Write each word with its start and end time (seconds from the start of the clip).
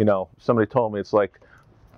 you 0.00 0.06
know, 0.06 0.30
somebody 0.38 0.66
told 0.66 0.94
me 0.94 0.98
it's 0.98 1.12
like 1.12 1.38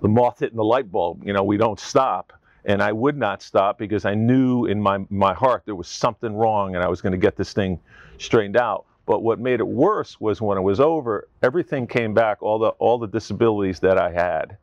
the 0.01 0.09
moth 0.09 0.39
hitting 0.39 0.57
the 0.57 0.63
light 0.63 0.91
bulb. 0.91 1.25
You 1.25 1.31
know, 1.31 1.41
we 1.41 1.55
don't 1.55 1.79
stop. 1.79 2.33
And 2.65 2.83
I 2.83 2.91
would 2.91 3.17
not 3.17 3.41
stop 3.41 3.77
because 3.77 4.03
I 4.03 4.13
knew 4.13 4.65
in 4.65 4.81
my, 4.81 5.05
my 5.09 5.33
heart 5.33 5.63
there 5.65 5.73
was 5.73 5.87
something 5.87 6.35
wrong 6.35 6.75
and 6.75 6.83
I 6.83 6.89
was 6.89 6.99
going 6.99 7.13
to 7.13 7.17
get 7.17 7.37
this 7.37 7.53
thing 7.53 7.79
straightened 8.17 8.57
out. 8.57 8.85
But 9.05 9.23
what 9.23 9.39
made 9.39 9.61
it 9.61 9.67
worse 9.67 10.19
was 10.19 10.41
when 10.41 10.57
it 10.57 10.61
was 10.61 10.81
over, 10.81 11.29
everything 11.41 11.87
came 11.87 12.13
back, 12.13 12.43
all 12.43 12.59
the 12.59 12.69
all 12.71 12.97
the 12.97 13.07
disabilities 13.07 13.79
that 13.79 13.97
I 13.97 14.11
had. 14.11 14.57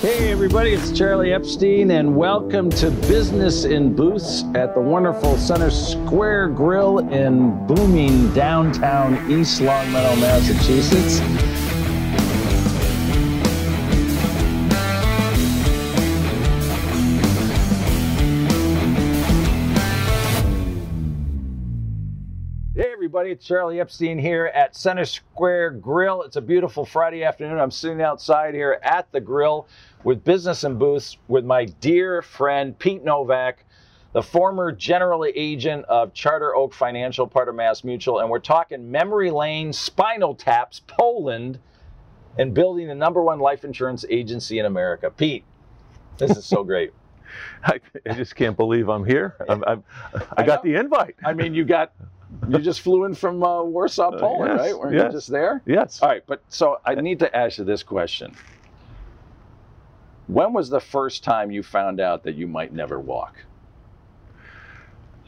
Hey 0.00 0.30
everybody, 0.30 0.72
it's 0.72 0.90
Charlie 0.90 1.32
Epstein 1.32 1.92
and 1.92 2.16
welcome 2.16 2.70
to 2.70 2.90
Business 2.90 3.64
in 3.64 3.94
Booths 3.94 4.42
at 4.54 4.74
the 4.74 4.80
wonderful 4.80 5.36
Center 5.36 5.70
Square 5.70 6.48
Grill 6.50 6.98
in 7.12 7.66
booming 7.66 8.32
downtown 8.34 9.30
East 9.30 9.60
Longmeadow, 9.60 10.20
Massachusetts. 10.20 11.20
Everybody, 23.26 23.40
it's 23.40 23.48
Charlie 23.48 23.80
Epstein 23.80 24.18
here 24.20 24.52
at 24.54 24.76
Center 24.76 25.04
Square 25.04 25.70
Grill. 25.72 26.22
It's 26.22 26.36
a 26.36 26.40
beautiful 26.40 26.84
Friday 26.84 27.24
afternoon. 27.24 27.58
I'm 27.58 27.72
sitting 27.72 28.00
outside 28.00 28.54
here 28.54 28.78
at 28.84 29.10
the 29.10 29.20
grill 29.20 29.66
with 30.04 30.22
Business 30.22 30.62
in 30.62 30.78
Booths 30.78 31.16
with 31.26 31.44
my 31.44 31.64
dear 31.64 32.22
friend 32.22 32.78
Pete 32.78 33.02
Novak, 33.02 33.64
the 34.12 34.22
former 34.22 34.70
general 34.70 35.26
agent 35.34 35.84
of 35.86 36.14
Charter 36.14 36.54
Oak 36.54 36.72
Financial, 36.72 37.26
part 37.26 37.48
of 37.48 37.56
Mass 37.56 37.82
Mutual, 37.82 38.20
and 38.20 38.30
we're 38.30 38.38
talking 38.38 38.92
memory 38.92 39.32
lane, 39.32 39.72
spinal 39.72 40.32
taps, 40.32 40.82
Poland, 40.86 41.58
and 42.38 42.54
building 42.54 42.86
the 42.86 42.94
number 42.94 43.24
one 43.24 43.40
life 43.40 43.64
insurance 43.64 44.04
agency 44.08 44.60
in 44.60 44.66
America. 44.66 45.10
Pete, 45.10 45.42
this 46.18 46.36
is 46.36 46.44
so 46.44 46.62
great. 46.62 46.92
I, 47.64 47.80
I 48.08 48.12
just 48.12 48.36
can't 48.36 48.56
believe 48.56 48.88
I'm 48.88 49.04
here. 49.04 49.34
I'm, 49.48 49.64
I'm, 49.66 49.84
I, 50.14 50.22
I 50.36 50.42
got 50.44 50.64
know. 50.64 50.70
the 50.70 50.78
invite. 50.78 51.16
I 51.24 51.32
mean, 51.32 51.54
you 51.54 51.64
got 51.64 51.92
you 52.48 52.58
just 52.58 52.80
flew 52.80 53.04
in 53.04 53.14
from 53.14 53.42
uh, 53.42 53.62
Warsaw, 53.62 54.12
Poland, 54.18 54.52
yes, 54.52 54.60
right? 54.60 54.78
Weren't 54.78 54.94
yes. 54.94 55.04
you 55.04 55.18
just 55.18 55.28
there? 55.28 55.62
Yes. 55.66 56.00
All 56.02 56.08
right, 56.08 56.22
but 56.26 56.42
so 56.48 56.78
I 56.84 56.94
need 56.94 57.18
to 57.20 57.36
ask 57.36 57.58
you 57.58 57.64
this 57.64 57.82
question. 57.82 58.34
When 60.26 60.52
was 60.52 60.68
the 60.68 60.80
first 60.80 61.22
time 61.22 61.50
you 61.50 61.62
found 61.62 62.00
out 62.00 62.24
that 62.24 62.34
you 62.34 62.46
might 62.46 62.72
never 62.72 62.98
walk? 62.98 63.36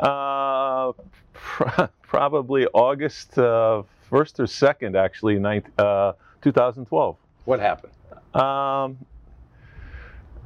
Uh, 0.01 0.93
pr- 1.33 1.85
probably 2.03 2.67
August 2.69 3.39
uh, 3.39 3.83
1st 4.11 4.41
or 4.41 4.45
2nd, 4.45 4.97
actually, 4.97 5.39
ninth, 5.39 5.67
uh, 5.79 6.13
2012. 6.43 7.17
What 7.45 7.61
happened? 7.61 7.93
Um, 8.35 8.99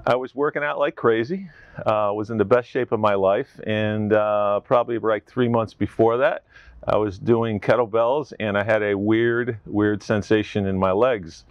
I 0.05 0.17
was 0.17 0.35
working 0.35 0.65
out 0.65 0.79
like 0.79 0.97
crazy. 0.97 1.49
Uh, 1.79 2.11
was 2.15 2.31
in 2.31 2.37
the 2.37 2.45
best 2.45 2.69
shape 2.69 2.91
of 2.91 2.99
my 2.99 3.15
life, 3.15 3.61
and 3.65 4.13
uh, 4.13 4.61
probably 4.61 4.99
like 4.99 5.27
three 5.27 5.49
months 5.49 5.75
before 5.75 6.19
that, 6.19 6.45
I 6.87 6.97
was 6.97 7.19
doing 7.19 7.61
kettlebells, 7.61 8.33
and 8.41 8.59
I 8.59 8.65
had 8.65 8.83
a 8.83 8.99
weird, 8.99 9.59
weird 9.65 10.03
sensation 10.03 10.67
in 10.67 10.77
my 10.77 10.91
legs, 10.91 11.45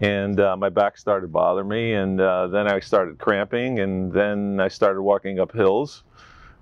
and 0.00 0.40
uh, 0.40 0.56
my 0.56 0.70
back 0.70 0.98
started 0.98 1.32
bothering 1.32 1.68
me, 1.68 1.94
and 1.94 2.20
uh, 2.20 2.48
then 2.48 2.66
I 2.66 2.80
started 2.80 3.18
cramping, 3.18 3.78
and 3.78 4.12
then 4.12 4.58
I 4.58 4.68
started 4.68 5.00
walking 5.00 5.38
up 5.38 5.52
hills, 5.52 6.02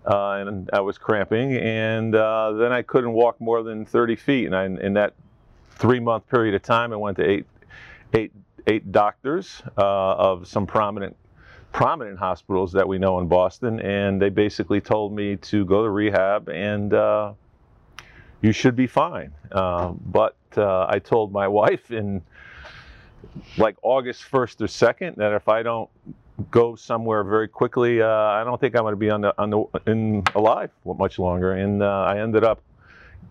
uh, 0.07 0.33
and 0.33 0.69
I 0.73 0.81
was 0.81 0.99
cramping, 0.99 1.57
and 1.57 2.15
uh, 2.15 2.53
then 2.53 2.73
I 2.73 2.83
couldn't 2.83 3.13
walk 3.13 3.41
more 3.41 3.63
than 3.63 3.87
30 3.87 4.17
feet, 4.17 4.47
and 4.47 4.55
I, 4.55 4.67
in 4.67 4.93
that 4.95 5.15
three-month 5.71 6.29
period 6.29 6.55
of 6.55 6.63
time, 6.63 6.93
I 6.93 6.97
went 6.97 7.17
to 7.17 7.29
eight, 7.29 7.47
eight, 8.13 8.33
eight 8.67 8.93
doctors 8.93 9.63
uh, 9.79 9.81
of 9.81 10.47
some 10.47 10.67
prominent 10.67 11.17
prominent 11.73 12.19
hospitals 12.19 12.73
that 12.73 12.87
we 12.87 12.99
know 12.99 13.19
in 13.19 13.29
Boston, 13.29 13.81
and 13.81 14.21
they 14.21 14.29
basically 14.29 14.81
told 14.81 15.13
me 15.13 15.37
to 15.37 15.65
go 15.65 15.83
to 15.83 15.91
rehab 15.91 16.49
and 16.49 16.93
uh, 16.93 17.33
you 18.43 18.53
should 18.53 18.77
be 18.77 18.87
fine. 18.87 19.33
Uh, 19.51 19.93
but 20.07 20.37
uh, 20.57 20.87
I 20.89 20.99
told 20.99 21.33
my 21.33 21.49
wife 21.61 21.91
in 21.91 22.23
like 23.57 23.77
August 23.83 24.25
1st 24.31 24.61
or 24.61 24.67
2nd 24.67 25.17
that 25.17 25.33
if 25.33 25.49
I 25.49 25.63
don't 25.63 25.89
go 26.51 26.75
somewhere 26.75 27.25
very 27.25 27.49
quickly, 27.49 28.03
uh, 28.03 28.07
I 28.07 28.45
don't 28.45 28.61
think 28.61 28.77
I'm 28.77 28.83
going 28.83 28.93
to 28.93 28.97
be 28.97 29.11
on 29.11 29.23
the, 29.23 29.35
on 29.39 29.51
the, 29.51 29.65
in 29.87 30.23
alive 30.35 30.71
much 30.85 31.19
longer. 31.19 31.53
And 31.53 31.83
uh, 31.83 32.03
I 32.03 32.21
ended 32.21 32.45
up 32.45 32.61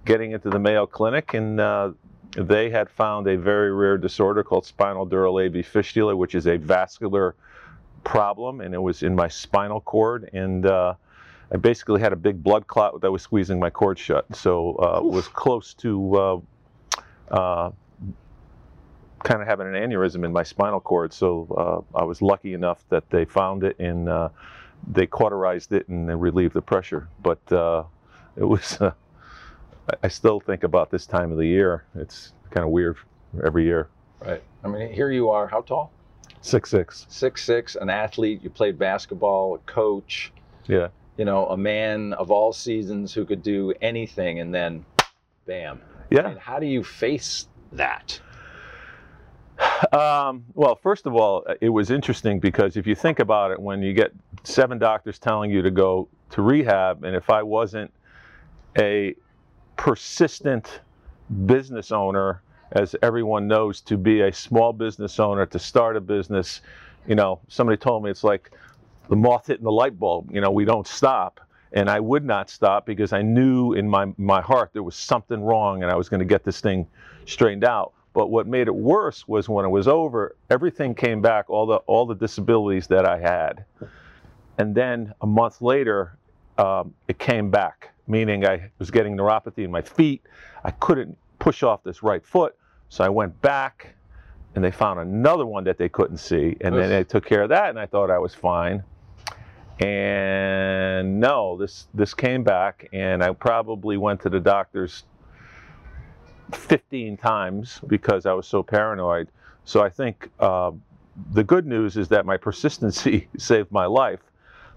getting 0.06 0.32
into 0.32 0.50
the 0.50 0.60
Mayo 0.60 0.88
Clinic 0.88 1.34
and 1.34 1.60
uh, 1.60 1.92
they 2.32 2.70
had 2.70 2.90
found 2.90 3.28
a 3.28 3.38
very 3.38 3.72
rare 3.74 3.98
disorder 3.98 4.44
called 4.44 4.66
spinal 4.66 5.06
dural 5.06 5.46
AV 5.46 5.66
fistula, 5.66 6.16
which 6.16 6.34
is 6.34 6.48
a 6.48 6.58
vascular 6.58 7.36
problem, 8.04 8.62
and 8.62 8.74
it 8.74 8.82
was 8.82 9.04
in 9.04 9.16
my 9.16 9.28
spinal 9.28 9.82
cord, 9.82 10.30
and 10.34 10.66
uh, 10.66 10.94
I 11.52 11.58
basically 11.58 12.00
had 12.00 12.14
a 12.14 12.16
big 12.16 12.42
blood 12.42 12.68
clot 12.68 13.02
that 13.02 13.12
was 13.12 13.22
squeezing 13.22 13.60
my 13.60 13.70
cord 13.70 14.00
shut. 14.00 14.26
So 14.36 14.76
uh, 14.76 15.02
was 15.04 15.28
close 15.28 15.74
to 15.76 16.16
uh, 16.16 16.40
uh, 17.30 17.72
kind 19.24 19.42
of 19.42 19.48
having 19.48 19.68
an 19.68 19.74
aneurysm 19.74 20.24
in 20.24 20.32
my 20.32 20.44
spinal 20.44 20.80
cord. 20.80 21.14
So 21.14 21.86
uh, 21.94 22.00
I 22.00 22.04
was 22.04 22.22
lucky 22.22 22.54
enough 22.54 22.84
that 22.90 23.10
they 23.10 23.26
found 23.26 23.64
it 23.64 23.78
and 23.80 24.08
uh, 24.08 24.30
they 24.88 25.06
cauterized 25.06 25.74
it 25.74 25.88
and 25.90 26.08
they 26.08 26.16
relieved 26.16 26.54
the 26.54 26.62
pressure. 26.62 27.10
But 27.22 27.52
uh, 27.52 27.84
it 28.38 28.46
was. 28.46 28.80
I 30.04 30.08
still 30.08 30.40
think 30.40 30.64
about 30.64 30.90
this 30.90 31.06
time 31.06 31.32
of 31.32 31.38
the 31.38 31.48
year. 31.48 31.84
It's 31.96 32.34
kind 32.52 32.64
of 32.64 32.70
weird 32.70 32.98
every 33.44 33.66
year. 33.66 33.90
Right. 34.24 34.42
I 34.64 34.68
mean, 34.68 34.94
here 34.94 35.12
you 35.12 35.30
are. 35.30 35.48
How 35.48 35.62
tall? 35.62 35.92
Six 36.42 36.70
six. 36.70 37.06
Six 37.08 37.44
six, 37.44 37.76
an 37.76 37.90
athlete. 37.90 38.42
You 38.44 38.50
played 38.50 38.78
basketball, 38.78 39.56
a 39.56 39.60
coach. 39.60 40.32
Yeah. 40.68 40.88
You 41.18 41.26
know, 41.26 41.48
a 41.48 41.58
man 41.58 42.14
of 42.14 42.32
all 42.32 42.52
seasons 42.52 43.14
who 43.14 43.26
could 43.26 43.44
do 43.44 43.74
anything, 43.82 44.40
and 44.40 44.54
then, 44.54 44.86
bam. 45.46 45.82
Yeah. 46.10 46.30
And 46.30 46.40
how 46.40 46.60
do 46.60 46.66
you 46.66 46.84
face 46.84 47.48
that? 47.74 48.20
Um, 49.94 50.46
well, 50.56 50.76
first 50.76 51.06
of 51.06 51.16
all, 51.16 51.46
it 51.60 51.70
was 51.70 51.92
interesting 51.92 52.40
because 52.40 52.78
if 52.78 52.88
you 52.88 52.96
think 52.96 53.20
about 53.20 53.52
it, 53.52 53.60
when 53.60 53.82
you 53.84 53.94
get 53.94 54.12
seven 54.44 54.80
doctors 54.80 55.20
telling 55.20 55.52
you 55.52 55.62
to 55.62 55.72
go 55.72 56.08
to 56.32 56.42
rehab, 56.42 57.04
and 57.04 57.16
if 57.16 57.30
I 57.30 57.44
wasn't 57.44 57.92
a 58.78 59.16
persistent 59.76 60.82
business 61.46 61.92
owner, 61.92 62.42
as 62.72 62.96
everyone 63.02 63.48
knows, 63.48 63.82
to 63.82 63.98
be 63.98 64.22
a 64.22 64.32
small 64.32 64.74
business 64.74 65.20
owner, 65.20 65.46
to 65.46 65.60
start 65.60 65.98
a 65.98 66.02
business, 66.02 66.62
you 67.08 67.16
know, 67.16 67.40
somebody 67.48 67.78
told 67.78 68.04
me 68.04 68.12
it's 68.12 68.24
like 68.24 68.52
the 69.10 69.16
moth 69.16 69.48
hitting 69.48 69.64
the 69.64 69.72
light 69.72 70.00
bulb. 70.00 70.32
You 70.32 70.42
know, 70.42 70.52
we 70.52 70.66
don't 70.66 70.88
stop. 70.88 71.40
And 71.74 71.90
I 71.90 72.00
would 72.00 72.26
not 72.26 72.50
stop 72.50 72.86
because 72.86 73.14
I 73.14 73.22
knew 73.22 73.74
in 73.74 73.88
my, 73.88 74.12
my 74.18 74.42
heart 74.42 74.72
there 74.74 74.84
was 74.84 74.96
something 74.96 75.42
wrong 75.42 75.84
and 75.84 75.92
I 75.92 75.96
was 75.96 76.10
going 76.10 76.20
to 76.20 76.26
get 76.26 76.44
this 76.44 76.60
thing 76.60 76.88
straightened 77.26 77.64
out. 77.64 77.94
But 78.14 78.30
what 78.30 78.46
made 78.46 78.68
it 78.68 78.76
worse 78.76 79.26
was 79.28 79.48
when 79.48 79.64
it 79.64 79.70
was 79.70 79.88
over, 79.88 80.36
everything 80.50 80.94
came 80.94 81.22
back, 81.22 81.50
all 81.50 81.66
the 81.66 81.78
all 81.88 82.06
the 82.06 82.16
disabilities 82.16 82.88
that 82.88 83.06
I 83.06 83.18
had. 83.18 83.64
And 84.58 84.76
then 84.76 85.14
a 85.22 85.28
month 85.28 85.62
later, 85.62 86.18
um, 86.58 86.94
it 87.08 87.20
came 87.20 87.50
back, 87.50 87.94
meaning 88.08 88.46
I 88.46 88.70
was 88.80 88.92
getting 88.92 89.16
neuropathy 89.16 89.64
in 89.64 89.72
my 89.72 89.82
feet. 89.82 90.22
I 90.64 90.72
couldn't 90.72 91.18
push 91.40 91.64
off 91.64 91.84
this 91.84 92.04
right 92.04 92.26
foot. 92.26 92.56
So 92.92 93.06
I 93.06 93.10
went 93.10 93.42
back 93.42 93.96
and 94.54 94.62
they 94.62 94.70
found 94.70 95.00
another 95.00 95.46
one 95.46 95.64
that 95.64 95.78
they 95.78 95.88
couldn't 95.88 96.18
see. 96.18 96.58
And 96.60 96.76
then 96.76 96.90
they 96.90 97.06
took 97.06 97.26
care 97.26 97.42
of 97.42 97.48
that 97.48 97.70
and 97.70 97.80
I 97.80 97.86
thought 97.86 98.12
I 98.12 98.18
was 98.18 98.36
fine. 98.36 98.84
And 99.80 101.22
no, 101.22 101.58
this 101.58 101.88
this 101.94 102.14
came 102.14 102.44
back 102.44 102.90
and 102.92 103.24
I 103.24 103.32
probably 103.32 103.96
went 103.96 104.20
to 104.24 104.30
the 104.30 104.42
doctors 104.42 105.06
15 106.52 107.16
times 107.16 107.80
because 107.88 108.26
I 108.26 108.34
was 108.34 108.46
so 108.46 108.62
paranoid. 108.62 109.30
So 109.64 109.82
I 109.82 109.90
think 109.90 110.30
uh, 110.42 110.72
the 111.32 111.46
good 111.46 111.66
news 111.66 111.96
is 111.96 112.10
that 112.10 112.26
my 112.26 112.36
persistency 112.36 113.30
saved 113.38 113.72
my 113.72 113.86
life. 113.86 114.20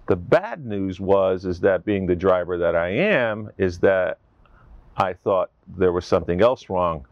The 0.07 0.15
bad 0.15 0.65
news 0.65 1.01
was 1.01 1.47
is 1.47 1.59
that 1.61 1.85
being 1.85 2.07
the 2.07 2.15
driver 2.15 2.59
that 2.59 2.77
I 2.77 2.91
am 2.91 3.51
is 3.59 3.81
that 3.81 4.19
I 4.97 5.15
thought 5.15 5.51
there 5.77 5.91
was 5.91 6.07
something 6.07 6.41
else 6.43 6.71
wrong. 6.71 7.07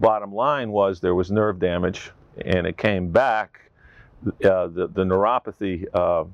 Bottom 0.00 0.34
line 0.34 0.70
was 0.70 1.00
there 1.00 1.14
was 1.14 1.30
nerve 1.30 1.58
damage, 1.58 2.10
and 2.44 2.66
it 2.66 2.76
came 2.76 3.10
back. 3.10 3.60
Uh, 4.44 4.66
the 4.66 4.88
the 4.92 5.04
neuropathy. 5.04 5.86
Uh, 5.94 6.24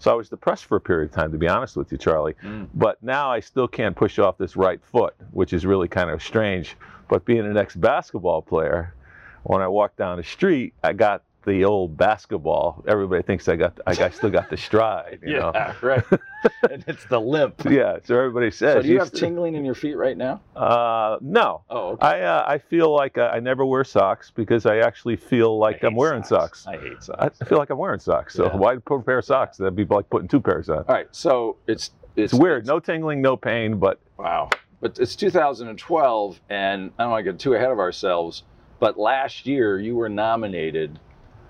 so 0.00 0.12
I 0.12 0.14
was 0.14 0.28
depressed 0.28 0.66
for 0.66 0.76
a 0.76 0.80
period 0.80 1.10
of 1.10 1.14
time, 1.14 1.32
to 1.32 1.38
be 1.38 1.48
honest 1.48 1.76
with 1.76 1.90
you, 1.90 1.98
Charlie. 1.98 2.34
Mm. 2.44 2.68
But 2.74 3.02
now 3.02 3.30
I 3.30 3.40
still 3.40 3.66
can't 3.66 3.96
push 3.96 4.18
off 4.18 4.38
this 4.38 4.56
right 4.56 4.80
foot, 4.92 5.14
which 5.32 5.52
is 5.52 5.66
really 5.66 5.88
kind 5.88 6.10
of 6.10 6.22
strange. 6.22 6.76
But 7.08 7.24
being 7.24 7.46
an 7.46 7.56
ex-basketball 7.56 8.42
player, 8.42 8.94
when 9.42 9.60
I 9.60 9.68
walk 9.68 9.96
down 9.96 10.18
the 10.18 10.24
street, 10.24 10.74
I 10.84 10.92
got 10.92 11.22
the 11.44 11.64
old 11.64 11.96
basketball. 11.96 12.84
Everybody 12.86 13.22
thinks 13.22 13.48
I 13.48 13.56
got 13.56 13.78
I, 13.86 14.10
still 14.10 14.30
got 14.30 14.50
the 14.50 14.56
stride. 14.56 15.20
You 15.28 15.34
know? 15.38 15.52
yeah, 15.54 15.74
right. 15.82 16.04
and 16.70 16.84
it's 16.86 17.04
the 17.06 17.20
limp. 17.20 17.64
Yeah. 17.64 17.98
So 18.04 18.16
everybody 18.16 18.50
says. 18.50 18.74
So 18.74 18.82
do 18.82 18.88
you 18.88 18.94
"You 18.94 18.98
have 19.00 19.08
st- 19.08 19.20
tingling 19.20 19.54
in 19.54 19.64
your 19.64 19.74
feet 19.74 19.94
right 19.94 20.16
now? 20.16 20.40
Uh, 20.56 21.18
no. 21.20 21.62
Oh, 21.70 21.90
okay. 21.90 22.06
I 22.06 22.20
uh, 22.22 22.44
I 22.46 22.58
feel 22.58 22.94
like 22.94 23.18
I 23.18 23.40
never 23.40 23.64
wear 23.64 23.84
socks 23.84 24.30
because 24.34 24.66
I 24.66 24.78
actually 24.78 25.16
feel 25.16 25.58
like 25.58 25.82
I'm 25.82 25.94
wearing 25.94 26.22
socks. 26.24 26.66
I 26.66 26.76
hate 26.76 27.02
socks. 27.02 27.18
I 27.18 27.24
socks. 27.28 27.48
feel 27.48 27.58
like 27.58 27.70
I'm 27.70 27.78
wearing 27.78 28.00
socks. 28.00 28.34
So 28.34 28.46
Yeah. 28.46 28.56
why 28.56 28.76
put 28.76 28.96
a 28.96 29.02
pair 29.02 29.18
of 29.18 29.24
socks? 29.24 29.56
That'd 29.56 29.76
be 29.76 29.84
like 29.84 30.08
putting 30.10 30.28
two 30.28 30.40
pairs 30.40 30.68
on. 30.68 30.78
All 30.78 30.84
right, 30.88 31.08
so 31.12 31.56
it's 31.66 31.90
it's, 32.16 32.32
It's 32.32 32.34
weird. 32.34 32.66
No 32.66 32.80
tingling, 32.80 33.22
no 33.22 33.36
pain, 33.36 33.78
but 33.78 34.00
Wow. 34.18 34.50
But 34.80 34.98
it's 35.00 35.16
2012, 35.16 36.40
and 36.50 36.92
I 36.98 37.02
don't 37.02 37.10
want 37.10 37.24
to 37.24 37.32
get 37.32 37.40
too 37.40 37.54
ahead 37.54 37.70
of 37.70 37.78
ourselves, 37.78 38.44
but 38.78 38.98
last 38.98 39.46
year 39.46 39.78
you 39.80 39.96
were 39.96 40.08
nominated 40.08 40.98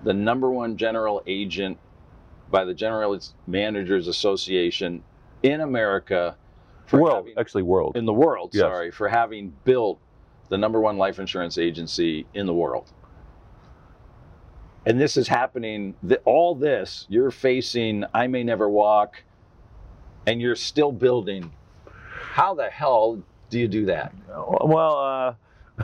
the 0.03 0.13
number 0.13 0.49
one 0.51 0.77
general 0.77 1.21
agent 1.27 1.77
by 2.51 2.63
the 2.65 2.73
General 2.73 3.19
Managers 3.47 4.07
Association 4.07 5.03
in 5.43 5.61
America 5.61 6.35
for 6.87 6.99
world, 7.01 7.15
having, 7.27 7.33
actually 7.37 7.63
world. 7.63 7.95
in 7.95 8.05
the 8.05 8.13
world, 8.13 8.51
Yes. 8.53 8.61
sorry, 8.61 8.91
for 8.91 9.07
having 9.07 9.53
built 9.63 9.99
the 10.49 10.57
number 10.57 10.79
one 10.81 10.97
life 10.97 11.19
insurance 11.19 11.57
agency 11.57 12.25
in 12.33 12.45
the 12.47 12.53
world. 12.53 12.91
And 14.85 14.99
this 14.99 15.17
is 15.17 15.27
happening, 15.27 15.93
th- 16.07 16.21
all 16.25 16.55
this, 16.55 17.05
you're 17.09 17.29
facing, 17.31 18.05
I 18.13 18.27
may 18.27 18.43
never 18.43 18.67
walk, 18.67 19.23
and 20.25 20.41
you're 20.41 20.55
still 20.55 20.91
building. 20.91 21.51
How 22.31 22.55
the 22.55 22.69
hell 22.69 23.21
do 23.49 23.59
you 23.59 23.67
do 23.67 23.85
that? 23.85 24.13
Well, 24.63 24.97
uh, 24.97 25.83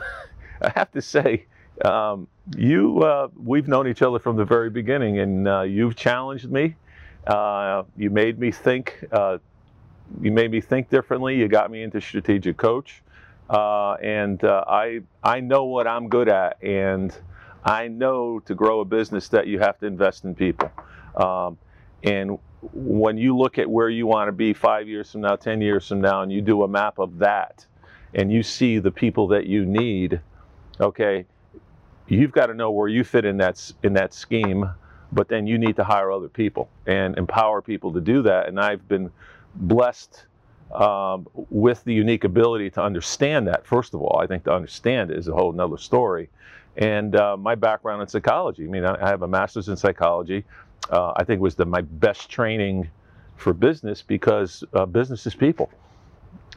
I 0.62 0.70
have 0.74 0.90
to 0.92 1.02
say, 1.02 1.46
um, 1.84 2.28
you 2.56 3.00
uh, 3.00 3.28
we've 3.36 3.68
known 3.68 3.88
each 3.88 4.02
other 4.02 4.18
from 4.18 4.36
the 4.36 4.44
very 4.44 4.70
beginning, 4.70 5.18
and 5.18 5.48
uh, 5.48 5.62
you've 5.62 5.96
challenged 5.96 6.50
me. 6.50 6.76
Uh, 7.26 7.82
you 7.96 8.10
made 8.10 8.38
me 8.38 8.50
think. 8.50 9.04
Uh, 9.12 9.38
you 10.20 10.30
made 10.30 10.50
me 10.50 10.60
think 10.60 10.88
differently. 10.88 11.36
You 11.36 11.48
got 11.48 11.70
me 11.70 11.82
into 11.82 12.00
strategic 12.00 12.56
coach, 12.56 13.02
uh, 13.50 13.94
and 13.94 14.42
uh, 14.44 14.64
I 14.66 15.00
I 15.22 15.40
know 15.40 15.64
what 15.64 15.86
I'm 15.86 16.08
good 16.08 16.28
at, 16.28 16.62
and 16.62 17.14
I 17.64 17.88
know 17.88 18.40
to 18.40 18.54
grow 18.54 18.80
a 18.80 18.84
business 18.84 19.28
that 19.28 19.46
you 19.46 19.58
have 19.58 19.78
to 19.80 19.86
invest 19.86 20.24
in 20.24 20.34
people. 20.34 20.70
Um, 21.16 21.58
and 22.04 22.38
when 22.72 23.18
you 23.18 23.36
look 23.36 23.58
at 23.58 23.68
where 23.68 23.88
you 23.88 24.06
want 24.06 24.28
to 24.28 24.32
be 24.32 24.52
five 24.52 24.88
years 24.88 25.10
from 25.12 25.22
now, 25.22 25.36
ten 25.36 25.60
years 25.60 25.88
from 25.88 26.00
now, 26.00 26.22
and 26.22 26.32
you 26.32 26.40
do 26.40 26.62
a 26.62 26.68
map 26.68 26.98
of 26.98 27.18
that, 27.18 27.66
and 28.14 28.32
you 28.32 28.42
see 28.42 28.78
the 28.78 28.90
people 28.90 29.26
that 29.28 29.46
you 29.46 29.66
need, 29.66 30.20
okay, 30.80 31.26
you've 32.08 32.32
got 32.32 32.46
to 32.46 32.54
know 32.54 32.70
where 32.70 32.88
you 32.88 33.04
fit 33.04 33.24
in 33.24 33.36
that 33.38 33.72
in 33.82 33.92
that 33.94 34.14
scheme. 34.14 34.70
But 35.12 35.28
then 35.28 35.46
you 35.46 35.56
need 35.56 35.76
to 35.76 35.84
hire 35.84 36.10
other 36.10 36.28
people 36.28 36.68
and 36.86 37.16
empower 37.16 37.62
people 37.62 37.92
to 37.92 38.00
do 38.00 38.22
that. 38.22 38.48
And 38.48 38.58
I've 38.58 38.88
been 38.88 39.10
blessed 39.54 40.26
um, 40.74 41.28
with 41.48 41.84
the 41.84 41.94
unique 41.94 42.24
ability 42.24 42.70
to 42.70 42.82
understand 42.82 43.46
that. 43.46 43.64
First 43.64 43.94
of 43.94 44.02
all, 44.02 44.18
I 44.20 44.26
think 44.26 44.44
to 44.44 44.52
understand 44.52 45.12
it 45.12 45.18
is 45.18 45.28
a 45.28 45.32
whole 45.32 45.52
nother 45.52 45.78
story. 45.78 46.28
And 46.76 47.14
uh, 47.16 47.36
my 47.36 47.54
background 47.54 48.02
in 48.02 48.08
psychology. 48.08 48.64
I 48.64 48.66
mean, 48.66 48.84
I 48.84 49.08
have 49.08 49.22
a 49.22 49.28
master's 49.28 49.68
in 49.68 49.76
psychology. 49.76 50.44
Uh, 50.90 51.12
I 51.16 51.24
think 51.24 51.40
was 51.40 51.54
the 51.54 51.64
my 51.64 51.80
best 51.80 52.28
training 52.28 52.90
for 53.36 53.52
business 53.52 54.02
because 54.02 54.64
uh, 54.74 54.86
business 54.86 55.26
is 55.26 55.34
people. 55.34 55.70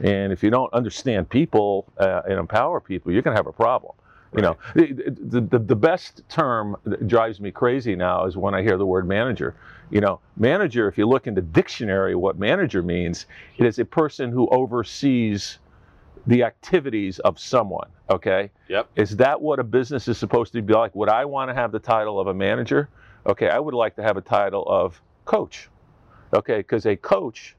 And 0.02 0.32
if 0.32 0.42
you 0.42 0.50
don't 0.50 0.72
understand 0.72 1.28
people 1.28 1.86
uh, 1.98 2.22
and 2.28 2.38
empower 2.38 2.80
people, 2.80 3.12
you're 3.12 3.22
going 3.22 3.34
to 3.34 3.38
have 3.38 3.46
a 3.46 3.52
problem. 3.52 3.92
You 4.34 4.42
know, 4.42 4.56
the, 4.74 5.40
the, 5.40 5.58
the, 5.58 5.74
best 5.74 6.22
term 6.28 6.76
that 6.84 7.08
drives 7.08 7.40
me 7.40 7.50
crazy 7.50 7.96
now 7.96 8.26
is 8.26 8.36
when 8.36 8.54
I 8.54 8.62
hear 8.62 8.76
the 8.76 8.86
word 8.86 9.08
manager. 9.08 9.56
You 9.90 10.00
know, 10.00 10.20
manager, 10.36 10.86
if 10.86 10.96
you 10.96 11.06
look 11.06 11.26
in 11.26 11.34
the 11.34 11.42
dictionary, 11.42 12.14
what 12.14 12.38
manager 12.38 12.80
means, 12.80 13.26
it 13.58 13.66
is 13.66 13.80
a 13.80 13.84
person 13.84 14.30
who 14.30 14.48
oversees 14.50 15.58
the 16.26 16.44
activities 16.44 17.18
of 17.20 17.40
someone. 17.40 17.88
Okay. 18.08 18.50
Yep. 18.68 18.88
Is 18.94 19.16
that 19.16 19.40
what 19.40 19.58
a 19.58 19.64
business 19.64 20.06
is 20.06 20.18
supposed 20.18 20.52
to 20.52 20.62
be 20.62 20.74
like? 20.74 20.94
Would 20.94 21.08
I 21.08 21.24
want 21.24 21.48
to 21.50 21.54
have 21.54 21.72
the 21.72 21.78
title 21.80 22.20
of 22.20 22.28
a 22.28 22.34
manager? 22.34 22.88
Okay. 23.26 23.48
I 23.48 23.58
would 23.58 23.74
like 23.74 23.96
to 23.96 24.02
have 24.02 24.16
a 24.16 24.20
title 24.20 24.64
of 24.68 25.00
coach. 25.24 25.68
Okay. 26.34 26.58
Because 26.58 26.86
a 26.86 26.94
coach 26.94 27.56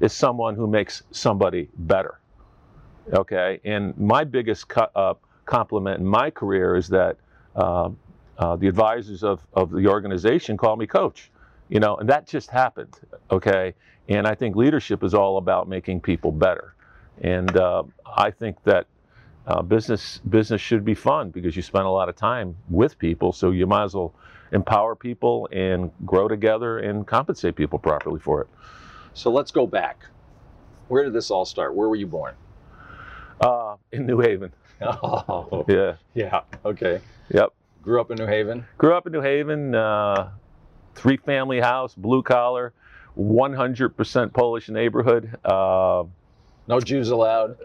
is 0.00 0.12
someone 0.12 0.54
who 0.54 0.66
makes 0.66 1.02
somebody 1.12 1.68
better. 1.78 2.20
Okay. 3.12 3.60
And 3.64 3.96
my 3.96 4.24
biggest 4.24 4.68
cu- 4.68 4.92
uh, 4.94 5.14
compliment 5.50 5.98
in 6.00 6.06
my 6.06 6.30
career 6.30 6.76
is 6.76 6.88
that 6.88 7.16
uh, 7.56 7.90
uh, 8.38 8.56
the 8.56 8.68
advisors 8.68 9.22
of, 9.22 9.40
of 9.52 9.70
the 9.70 9.86
organization 9.86 10.56
call 10.56 10.76
me 10.76 10.86
coach. 10.86 11.30
You 11.68 11.80
know, 11.80 11.96
and 11.96 12.08
that 12.08 12.26
just 12.26 12.50
happened. 12.50 12.94
Okay. 13.30 13.74
And 14.08 14.26
I 14.26 14.34
think 14.34 14.56
leadership 14.56 15.04
is 15.04 15.14
all 15.14 15.36
about 15.36 15.68
making 15.68 16.00
people 16.00 16.32
better. 16.32 16.74
And 17.20 17.56
uh, 17.56 17.84
I 18.06 18.30
think 18.30 18.56
that 18.64 18.86
uh, 19.46 19.62
business 19.62 20.20
business 20.28 20.60
should 20.60 20.84
be 20.84 20.94
fun 20.94 21.30
because 21.30 21.56
you 21.56 21.62
spend 21.62 21.86
a 21.86 21.90
lot 21.90 22.08
of 22.08 22.16
time 22.16 22.56
with 22.68 22.98
people, 22.98 23.32
so 23.32 23.50
you 23.50 23.66
might 23.66 23.84
as 23.84 23.94
well 23.94 24.12
empower 24.52 24.94
people 24.94 25.48
and 25.52 25.90
grow 26.04 26.28
together 26.28 26.78
and 26.78 27.06
compensate 27.06 27.54
people 27.56 27.78
properly 27.78 28.20
for 28.20 28.40
it. 28.42 28.48
So 29.14 29.30
let's 29.30 29.50
go 29.50 29.66
back. 29.66 30.06
Where 30.88 31.04
did 31.04 31.12
this 31.12 31.30
all 31.30 31.44
start? 31.44 31.74
Where 31.74 31.88
were 31.88 31.96
you 31.96 32.06
born? 32.06 32.34
Uh, 33.40 33.76
in 33.92 34.06
New 34.06 34.20
Haven, 34.20 34.52
Oh, 34.82 35.64
yeah, 35.68 35.96
yeah. 36.14 36.40
Okay. 36.64 37.00
yep. 37.32 37.50
Grew 37.82 38.00
up 38.00 38.10
in 38.10 38.16
New 38.18 38.26
Haven. 38.26 38.64
Grew 38.78 38.94
up 38.94 39.06
in 39.06 39.12
New 39.12 39.20
Haven, 39.20 39.74
uh, 39.74 40.30
three 40.94 41.16
family 41.18 41.60
house, 41.60 41.94
blue 41.94 42.22
collar, 42.22 42.72
100% 43.18 44.32
Polish 44.32 44.68
neighborhood. 44.68 45.36
Uh, 45.44 46.04
No 46.66 46.80
Jews 46.80 47.10
allowed. 47.10 47.56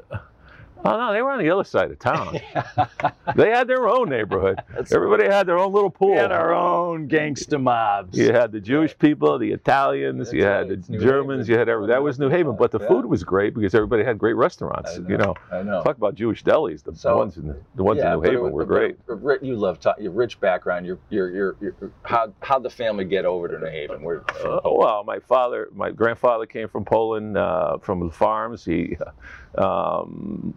Oh 0.86 0.98
no, 0.98 1.14
they 1.14 1.22
were 1.22 1.32
on 1.32 1.40
the 1.40 1.50
other 1.50 1.64
side 1.64 1.92
of 1.92 2.00
town. 2.00 2.40
they 3.36 3.50
had 3.50 3.68
their 3.68 3.88
own 3.88 4.10
neighborhood. 4.10 4.60
That's- 4.70 4.92
Everybody 4.94 5.26
had 5.26 5.48
their 5.48 5.58
own 5.58 5.74
little 5.74 5.90
pool. 5.90 6.12
We 6.12 6.16
had 6.18 6.32
our 6.32 6.54
own 6.54 7.08
gangsta 7.10 7.62
mobs. 7.62 8.18
You 8.18 8.32
had 8.32 8.52
the 8.52 8.60
Jewish 8.60 8.98
people, 8.98 9.38
the 9.40 9.52
Italians, 9.52 10.28
That's 10.28 10.34
you 10.34 10.44
had 10.44 10.70
right, 10.70 10.82
the 10.86 10.92
New 10.92 11.00
Germans, 11.00 11.48
Haven. 11.48 11.52
you 11.54 11.60
had 11.60 11.70
every. 11.70 11.88
That 11.88 12.02
was 12.04 12.20
New 12.20 12.30
Haven, 12.30 12.56
but 12.56 12.72
the 12.72 12.80
Yeah. 12.80 12.88
food 12.88 13.06
was 13.06 13.24
great 13.24 13.54
because 13.54 13.74
everybody 13.76 14.04
had 14.04 14.18
great 14.18 14.36
restaurants. 14.36 14.98
You 15.08 15.18
know, 15.18 15.34
I 15.52 15.64
know. 15.64 15.82
talk 15.84 15.98
about 15.98 16.16
Jewish 16.16 16.44
delis. 16.44 16.84
The 16.84 16.96
So- 16.96 17.18
ones 17.18 17.38
in 17.38 17.48
the, 17.48 17.58
the 17.76 17.84
ones 17.84 18.00
Yeah, 18.00 18.14
in 18.14 18.20
New 18.22 18.30
Haven 18.30 18.42
was- 18.44 18.54
were 18.54 18.66
great. 18.66 18.98
You 19.42 19.56
love 19.56 19.80
ta- 19.80 19.96
your 20.00 20.12
rich 20.12 20.40
background. 20.40 20.86
Your 20.86 20.98
your 21.10 21.30
your, 21.32 21.56
your 21.62 21.74
how 22.04 22.32
how'd 22.42 22.64
the 22.64 22.70
family 22.70 23.06
get 23.06 23.26
over 23.26 23.48
to 23.48 23.58
New 23.60 23.70
Haven? 23.72 24.04
Where, 24.04 24.24
Uh, 24.46 24.60
well, 24.66 25.04
my 25.04 25.20
father, 25.20 25.70
my 25.74 25.92
grandfather 25.92 26.46
came 26.46 26.68
from 26.68 26.86
Poland, 26.86 27.38
uh, 27.38 27.78
from 27.80 28.00
the 28.02 28.12
farms. 28.12 28.64
He 28.66 28.98
um, 29.58 30.54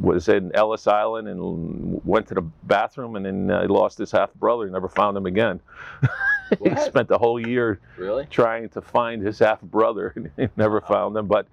was 0.00 0.28
in 0.28 0.54
Ellis 0.54 0.86
Island 0.86 1.28
and 1.28 2.00
went 2.04 2.26
to 2.28 2.34
the 2.34 2.42
bathroom, 2.64 3.16
and 3.16 3.24
then 3.24 3.50
uh, 3.50 3.62
he 3.62 3.68
lost 3.68 3.98
his 3.98 4.10
half 4.10 4.32
brother. 4.34 4.68
Never 4.68 4.88
found 4.88 5.16
him 5.16 5.26
again. 5.26 5.60
he 6.62 6.76
spent 6.76 7.08
the 7.08 7.18
whole 7.18 7.44
year 7.44 7.80
really? 7.96 8.26
trying 8.30 8.68
to 8.70 8.80
find 8.80 9.22
his 9.22 9.38
half 9.38 9.60
brother, 9.60 10.12
and 10.16 10.30
he 10.36 10.48
never 10.56 10.80
found 10.80 11.16
him. 11.16 11.26
But 11.26 11.46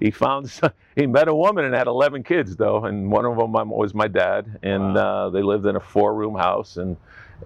he 0.00 0.10
found 0.10 0.50
he 0.96 1.06
met 1.06 1.28
a 1.28 1.34
woman 1.34 1.64
and 1.64 1.74
had 1.74 1.86
11 1.86 2.22
kids 2.24 2.56
though, 2.56 2.84
and 2.84 3.10
one 3.10 3.24
of 3.24 3.36
them 3.36 3.70
was 3.70 3.94
my 3.94 4.08
dad, 4.08 4.58
and 4.62 4.96
uh, 4.96 5.30
they 5.30 5.42
lived 5.42 5.66
in 5.66 5.76
a 5.76 5.80
four-room 5.80 6.34
house 6.34 6.76
and. 6.76 6.96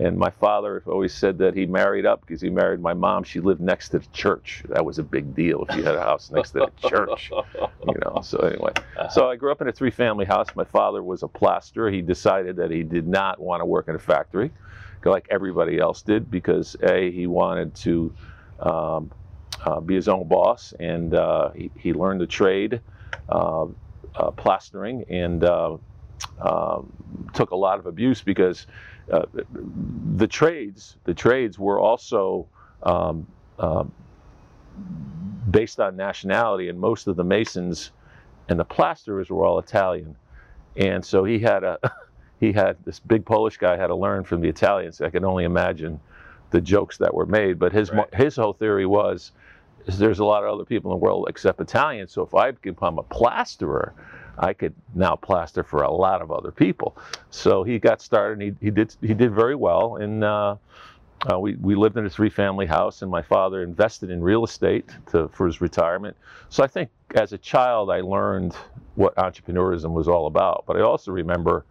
And 0.01 0.17
my 0.17 0.31
father 0.31 0.83
always 0.87 1.13
said 1.13 1.39
that 1.39 1.55
he 1.55 1.67
married 1.67 2.07
up 2.07 2.23
because 2.23 2.41
he 2.41 2.49
married 2.49 2.81
my 2.81 2.95
mom. 2.95 3.25
She 3.25 3.41
lived 3.41 3.61
next 3.61 3.91
to 3.91 3.99
the 3.99 4.07
church. 4.13 4.63
That 4.69 4.85
was 4.85 4.99
a 4.99 5.03
big 5.03 5.35
deal 5.35 5.67
if 5.69 5.77
you 5.77 5.83
had 5.83 5.95
a 5.95 6.01
house 6.03 6.31
next 6.31 6.53
to 6.53 6.71
the 6.83 6.89
church, 6.89 7.31
you 7.31 7.95
know. 8.05 8.21
So 8.23 8.39
anyway, 8.39 8.73
so 9.11 9.29
I 9.29 9.37
grew 9.37 9.53
up 9.53 9.61
in 9.61 9.69
a 9.69 9.73
three-family 9.73 10.25
house. 10.25 10.49
My 10.55 10.65
father 10.65 11.03
was 11.03 11.23
a 11.23 11.29
plasterer. 11.29 11.91
He 11.91 12.01
decided 12.01 12.57
that 12.57 12.71
he 12.71 12.83
did 12.83 13.07
not 13.07 13.39
want 13.39 13.61
to 13.61 13.67
work 13.67 13.89
in 13.89 13.95
a 13.95 13.99
factory, 13.99 14.51
like 15.05 15.27
everybody 15.31 15.79
else 15.79 16.01
did, 16.03 16.31
because 16.31 16.75
a 16.83 17.11
he 17.11 17.27
wanted 17.27 17.75
to 17.77 18.15
um, 18.61 19.11
uh, 19.65 19.81
be 19.81 19.95
his 19.95 20.09
own 20.09 20.27
boss, 20.27 20.73
and 20.81 21.15
uh, 21.15 21.51
he, 21.51 21.71
he 21.77 21.93
learned 21.93 22.21
the 22.21 22.27
trade, 22.27 22.81
uh, 23.29 23.67
uh, 24.17 24.31
plastering, 24.31 25.05
and 25.09 25.45
uh, 25.45 25.77
um, 26.41 26.93
took 27.35 27.51
a 27.51 27.57
lot 27.57 27.79
of 27.79 27.87
abuse 27.87 28.23
because 28.23 28.67
uh, 29.11 29.23
the 30.17 30.27
trades, 30.27 30.97
the 31.05 31.15
trades 31.15 31.59
were 31.59 31.81
also 31.81 32.47
um, 32.83 33.27
um, 33.59 33.93
based 35.51 35.81
on 35.81 35.97
nationality, 35.97 36.69
and 36.69 36.79
most 36.79 37.07
of 37.07 37.17
the 37.17 37.25
masons 37.25 37.91
and 38.49 38.59
the 38.59 38.65
plasterers 38.65 39.31
were 39.31 39.45
all 39.45 39.59
Italian, 39.59 40.17
and 40.77 41.05
so 41.05 41.25
he 41.25 41.39
had 41.39 41.65
a 41.65 41.79
he 42.41 42.53
had 42.53 42.77
this 42.85 43.01
big 43.01 43.25
Polish 43.25 43.57
guy 43.57 43.77
had 43.77 43.89
to 43.89 43.95
learn 43.95 44.25
from 44.25 44.41
the 44.41 44.49
Italians. 44.49 45.01
I 45.01 45.11
can 45.11 45.25
only 45.25 45.45
imagine 45.45 46.01
the 46.51 46.61
jokes 46.61 46.99
that 46.99 47.13
were 47.15 47.27
made, 47.27 47.59
but 47.59 47.73
his 47.73 47.91
Right. 47.91 48.13
his 48.15 48.37
whole 48.37 48.53
theory 48.53 48.87
was 48.87 49.33
there's 49.87 50.21
a 50.21 50.25
lot 50.25 50.45
of 50.45 50.55
other 50.55 50.65
people 50.65 50.93
in 50.93 50.99
the 50.99 51.05
world 51.05 51.27
except 51.29 51.61
Italians. 51.61 52.13
So 52.13 52.23
if 52.23 52.35
I 52.35 52.53
become 52.53 52.99
a 52.99 53.03
plasterer, 53.03 53.95
I 54.39 54.53
could 54.53 54.75
now 54.95 55.17
plaster 55.17 55.63
for 55.63 55.83
a 55.83 55.91
lot 55.91 56.23
of 56.23 56.31
other 56.33 56.51
people. 56.51 56.97
So 57.31 57.63
he 57.63 57.79
got 57.79 58.01
started. 58.03 58.41
And 58.41 58.57
he, 58.61 58.67
he 58.67 58.71
did 58.71 58.95
he 59.01 59.15
did 59.15 59.33
very 59.33 59.55
well, 59.55 59.97
and 59.97 60.25
uh, 60.25 60.57
uh, 61.33 61.39
we, 61.39 61.55
we 61.57 61.75
lived 61.75 61.97
in 61.97 62.07
a 62.07 62.11
three 62.11 62.31
family 62.31 62.67
house, 62.67 63.03
and 63.03 63.11
my 63.11 63.23
father 63.23 63.63
invested 63.63 64.11
in 64.11 64.23
real 64.23 64.45
estate 64.45 64.91
to, 65.11 65.29
for 65.29 65.47
his 65.47 65.61
retirement. 65.61 66.17
So 66.49 66.65
I 66.65 66.67
think 66.67 66.91
as 67.15 67.33
a 67.33 67.39
child, 67.39 67.91
I 67.91 68.01
learned 68.01 68.55
what 68.97 69.15
entrepreneurism 69.17 69.93
was 69.93 70.09
all 70.09 70.27
about. 70.27 70.65
But 70.67 70.77
I 70.77 70.81
also 70.81 71.13
remember 71.13 71.65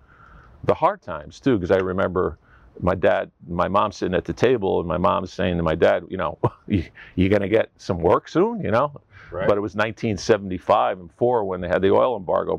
the 0.64 0.74
hard 0.74 1.02
times 1.02 1.40
too, 1.40 1.58
because 1.58 1.72
I 1.72 1.80
remember 1.80 2.38
my 2.80 2.96
dad, 2.96 3.32
my 3.48 3.68
mom 3.68 3.92
sitting 3.92 4.16
at 4.16 4.26
the 4.26 4.34
table, 4.34 4.80
and 4.80 4.88
my 4.88 4.98
mom 4.98 5.26
saying 5.26 5.58
to 5.58 5.64
my 5.64 5.76
dad, 5.76 6.06
you 6.10 6.18
know, 6.18 6.38
you, 6.68 6.86
you 7.16 7.30
going 7.30 7.42
to 7.42 7.50
get 7.50 7.70
some 7.78 8.00
work 8.00 8.30
soon, 8.30 8.62
you 8.62 8.72
know? 8.72 9.02
Right. 9.32 9.48
But 9.48 9.58
it 9.58 9.62
was 9.62 9.76
1975 9.76 11.00
and 11.00 11.10
four 11.14 11.46
when 11.46 11.62
they 11.62 11.68
had 11.68 11.82
the 11.82 11.92
oil 11.92 12.18
embargo 12.18 12.58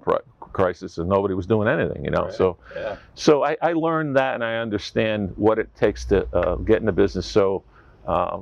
crisis, 0.52 0.98
and 0.98 1.08
nobody 1.08 1.34
was 1.34 1.46
doing 1.46 1.68
anything, 1.68 2.04
you 2.04 2.10
know. 2.10 2.24
Right. 2.24 2.32
So, 2.32 2.56
yeah. 2.74 2.96
so 3.14 3.44
I, 3.44 3.56
I 3.60 3.72
learned 3.72 4.16
that, 4.16 4.34
and 4.34 4.44
I 4.44 4.56
understand 4.56 5.32
what 5.36 5.58
it 5.58 5.74
takes 5.76 6.04
to 6.06 6.26
uh, 6.34 6.56
get 6.56 6.78
in 6.78 6.86
the 6.86 6.92
business. 6.92 7.26
So, 7.26 7.62
uh, 8.06 8.40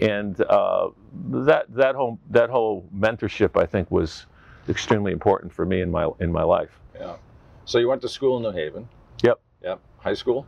and 0.00 0.40
uh, 0.40 0.90
that 1.30 1.66
that 1.74 1.94
whole 1.94 2.18
that 2.30 2.50
whole 2.50 2.88
mentorship, 2.96 3.60
I 3.60 3.66
think, 3.66 3.90
was 3.90 4.26
extremely 4.68 5.12
important 5.12 5.52
for 5.52 5.66
me 5.66 5.80
in 5.80 5.90
my 5.90 6.08
in 6.20 6.32
my 6.32 6.42
life. 6.42 6.70
Yeah. 6.98 7.16
So 7.64 7.78
you 7.78 7.88
went 7.88 8.02
to 8.02 8.08
school 8.08 8.36
in 8.36 8.42
New 8.42 8.52
Haven. 8.52 8.88
Yep. 9.22 9.40
Yep. 9.62 9.80
High 9.98 10.14
school. 10.14 10.46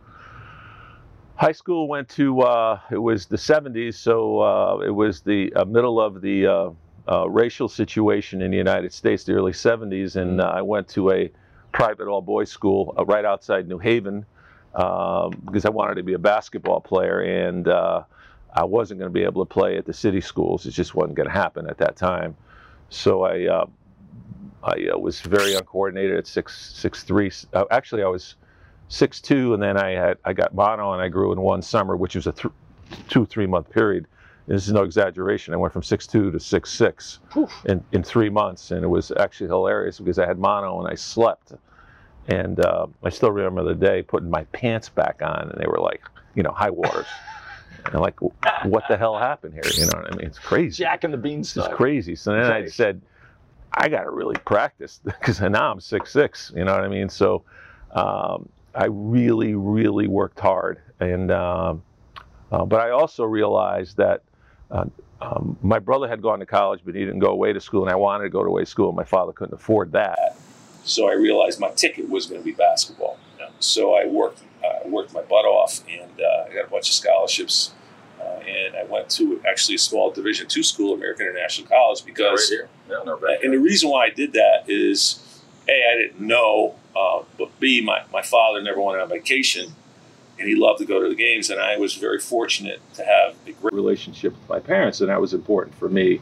High 1.37 1.52
school 1.52 1.88
went 1.88 2.09
to 2.11 2.42
uh, 2.42 2.80
it 2.90 2.99
was 2.99 3.26
the 3.26 3.37
70s, 3.37 3.94
so 3.94 4.40
uh, 4.40 4.78
it 4.78 4.90
was 4.90 5.21
the 5.21 5.52
uh, 5.54 5.64
middle 5.64 6.00
of 6.00 6.21
the 6.21 6.75
uh, 7.08 7.28
racial 7.28 7.68
situation 7.68 8.42
in 8.42 8.50
the 8.50 8.56
United 8.56 8.92
States, 8.92 9.25
the 9.25 9.32
early 9.32 9.52
70s, 9.52 10.16
and 10.16 10.40
uh, 10.40 10.44
I 10.44 10.62
went 10.62 10.88
to 10.88 11.11
a 11.11 11.30
private 11.73 12.08
all 12.08 12.23
boys 12.23 12.50
school 12.50 12.94
uh, 12.99 13.04
right 13.04 13.25
outside 13.25 13.68
New 13.68 13.78
Haven 13.78 14.25
um, 14.75 15.30
because 15.44 15.64
I 15.64 15.70
wanted 15.70 15.96
to 15.96 16.02
be 16.02 16.14
a 16.14 16.18
basketball 16.18 16.80
player, 16.80 17.20
and 17.20 17.68
uh, 17.68 18.02
I 18.54 18.64
wasn't 18.64 19.00
going 19.00 19.11
to 19.11 19.12
be 19.12 19.25
able 19.25 19.44
to 19.44 19.52
play 19.52 19.76
at 19.76 19.84
the 19.84 19.92
city 19.92 20.20
schools. 20.20 20.66
It 20.66 20.70
just 20.70 20.94
wasn't 20.94 21.16
going 21.16 21.28
to 21.28 21.32
happen 21.34 21.68
at 21.68 21.78
that 21.78 21.96
time. 21.96 22.37
So 22.88 23.23
I 23.25 23.46
uh, 23.46 23.66
I 24.62 24.88
uh, 24.94 24.99
was 24.99 25.20
very 25.20 25.54
uncoordinated 25.54 26.16
at 26.16 26.26
six 26.26 26.75
six 26.75 27.02
three. 27.02 27.30
Actually, 27.70 28.02
I 28.02 28.08
was 28.08 28.37
six 28.88 29.20
two, 29.20 29.54
and 29.54 29.62
then 29.62 29.76
I 29.76 29.90
had 29.90 30.18
I 30.25 30.32
got 30.32 30.54
mono, 30.54 30.92
and 30.92 31.02
I 31.02 31.08
grew 31.08 31.32
in 31.32 31.40
one 31.40 31.62
summer, 31.62 31.96
which 31.96 32.14
was 32.14 32.26
a 32.26 32.32
th- 32.32 32.54
two 33.08 33.26
three 33.26 33.46
month 33.46 33.70
period. 33.70 34.06
This 34.46 34.66
is 34.66 34.72
no 34.72 34.82
exaggeration. 34.82 35.54
I 35.54 35.56
went 35.56 35.72
from 35.72 35.82
six 35.82 36.06
two 36.06 36.30
to 36.30 36.38
six 36.38 36.70
six 36.70 37.20
in, 37.64 37.82
in 37.92 38.02
three 38.02 38.28
months, 38.28 38.70
and 38.72 38.84
it 38.84 38.88
was 38.88 39.10
actually 39.18 39.48
hilarious 39.48 39.98
because 39.98 40.18
I 40.18 40.26
had 40.26 40.38
mono 40.38 40.80
and 40.80 40.88
I 40.88 40.94
slept. 40.94 41.52
And 42.28 42.60
uh, 42.60 42.86
I 43.02 43.10
still 43.10 43.30
remember 43.30 43.62
the 43.64 43.74
day 43.74 44.02
putting 44.02 44.30
my 44.30 44.44
pants 44.44 44.88
back 44.88 45.20
on, 45.22 45.50
and 45.50 45.60
they 45.60 45.66
were 45.66 45.78
like, 45.80 46.02
you 46.34 46.42
know, 46.42 46.52
high 46.52 46.70
waters. 46.70 47.06
and 47.86 47.94
I'm 47.94 48.00
like, 48.00 48.18
what 48.64 48.84
the 48.88 48.96
hell 48.96 49.18
happened 49.18 49.54
here? 49.54 49.62
You 49.74 49.86
know 49.86 49.98
what 49.98 50.12
I 50.12 50.16
mean? 50.16 50.26
It's 50.26 50.38
crazy. 50.38 50.82
Jack 50.82 51.04
and 51.04 51.12
the 51.12 51.18
It's 51.18 51.22
Beanstalk. 51.22 51.72
crazy. 51.72 52.14
So 52.14 52.32
then 52.32 52.44
I 52.44 52.66
said, 52.66 53.00
I 53.72 53.88
got 53.88 54.04
to 54.04 54.10
really 54.10 54.36
practice 54.46 55.00
because 55.04 55.40
now 55.40 55.70
I'm 55.70 55.80
six 55.80 56.12
six. 56.12 56.52
You 56.54 56.64
know 56.64 56.72
what 56.72 56.84
I 56.84 56.88
mean? 56.88 57.08
So 57.08 57.44
um, 57.92 58.48
I 58.74 58.86
really, 58.86 59.54
really 59.54 60.06
worked 60.06 60.40
hard, 60.40 60.80
and 61.00 61.30
um, 61.30 61.82
uh, 62.50 62.64
but 62.64 62.80
I 62.80 62.90
also 62.90 63.24
realized 63.24 63.96
that 63.98 64.22
uh, 64.71 64.85
um, 65.21 65.56
my 65.62 65.78
brother 65.78 66.09
had 66.09 66.21
gone 66.21 66.40
to 66.40 66.47
college, 66.47 66.80
but 66.85 66.94
he 66.94 67.04
didn't 67.04 67.21
go 67.21 67.30
away 67.30 67.52
to 67.52 67.61
school, 67.61 67.83
and 67.83 67.90
I 67.90 67.97
wanted 67.97 68.25
to 68.25 68.30
go 68.30 68.42
to 68.42 68.49
away 68.49 68.62
to 68.62 68.66
school, 68.66 68.88
and 68.88 68.97
my 68.97 69.04
father 69.04 69.33
couldn't 69.33 69.54
afford 69.54 69.92
that. 69.92 70.37
So 70.85 71.09
I 71.09 71.14
realized 71.14 71.61
my 71.61 71.71
ticket 71.71 72.09
was 72.09 72.26
going 72.26 72.40
to 72.40 72.44
be 72.44 72.52
basketball. 72.52 73.18
So 73.61 73.94
I 73.94 74.06
worked, 74.06 74.42
uh, 74.62 74.87
worked 74.88 75.14
my 75.14 75.23
butt 75.23 75.47
off, 75.47 75.80
and 75.88 76.21
uh, 76.21 76.50
I 76.50 76.54
got 76.54 76.66
a 76.66 76.71
bunch 76.71 76.88
of 76.88 76.94
scholarships. 76.94 77.73
Uh, 78.21 78.40
and 78.40 78.76
I 78.76 78.85
went 78.85 79.09
to 79.11 79.40
actually 79.49 79.76
a 79.76 79.78
small 79.78 80.11
Division 80.11 80.47
two 80.47 80.62
school, 80.62 80.94
American 80.94 81.26
International 81.26 81.68
College, 81.68 82.04
because 82.04 82.50
right 82.50 82.59
here. 82.59 82.68
Yeah, 82.88 83.02
no, 83.04 83.18
right 83.18 83.42
and 83.42 83.52
the 83.52 83.59
reason 83.59 83.90
why 83.90 84.06
I 84.06 84.11
did 84.11 84.33
that 84.35 84.64
is, 84.68 85.42
A, 85.68 85.73
I 85.73 85.97
didn't 85.97 86.21
know, 86.21 86.75
uh, 86.94 87.23
but 87.38 87.59
B, 87.61 87.80
my, 87.80 88.02
my 88.12 88.23
father 88.23 88.61
never 88.62 88.80
went 88.80 89.00
on 89.00 89.09
vacation 89.09 89.75
and 90.38 90.49
he 90.49 90.55
loved 90.55 90.79
to 90.81 90.85
go 90.85 91.03
to 91.03 91.09
the 91.09 91.14
games. 91.14 91.50
And 91.50 91.61
I 91.61 91.76
was 91.76 91.95
very 91.95 92.19
fortunate 92.19 92.81
to 92.95 93.05
have 93.05 93.35
a 93.47 93.53
great 93.53 93.73
relationship 93.75 94.33
with 94.33 94.49
my 94.49 94.61
parents, 94.61 95.00
and 95.00 95.09
that 95.11 95.21
was 95.21 95.35
important 95.35 95.76
for 95.76 95.88
me 95.88 96.21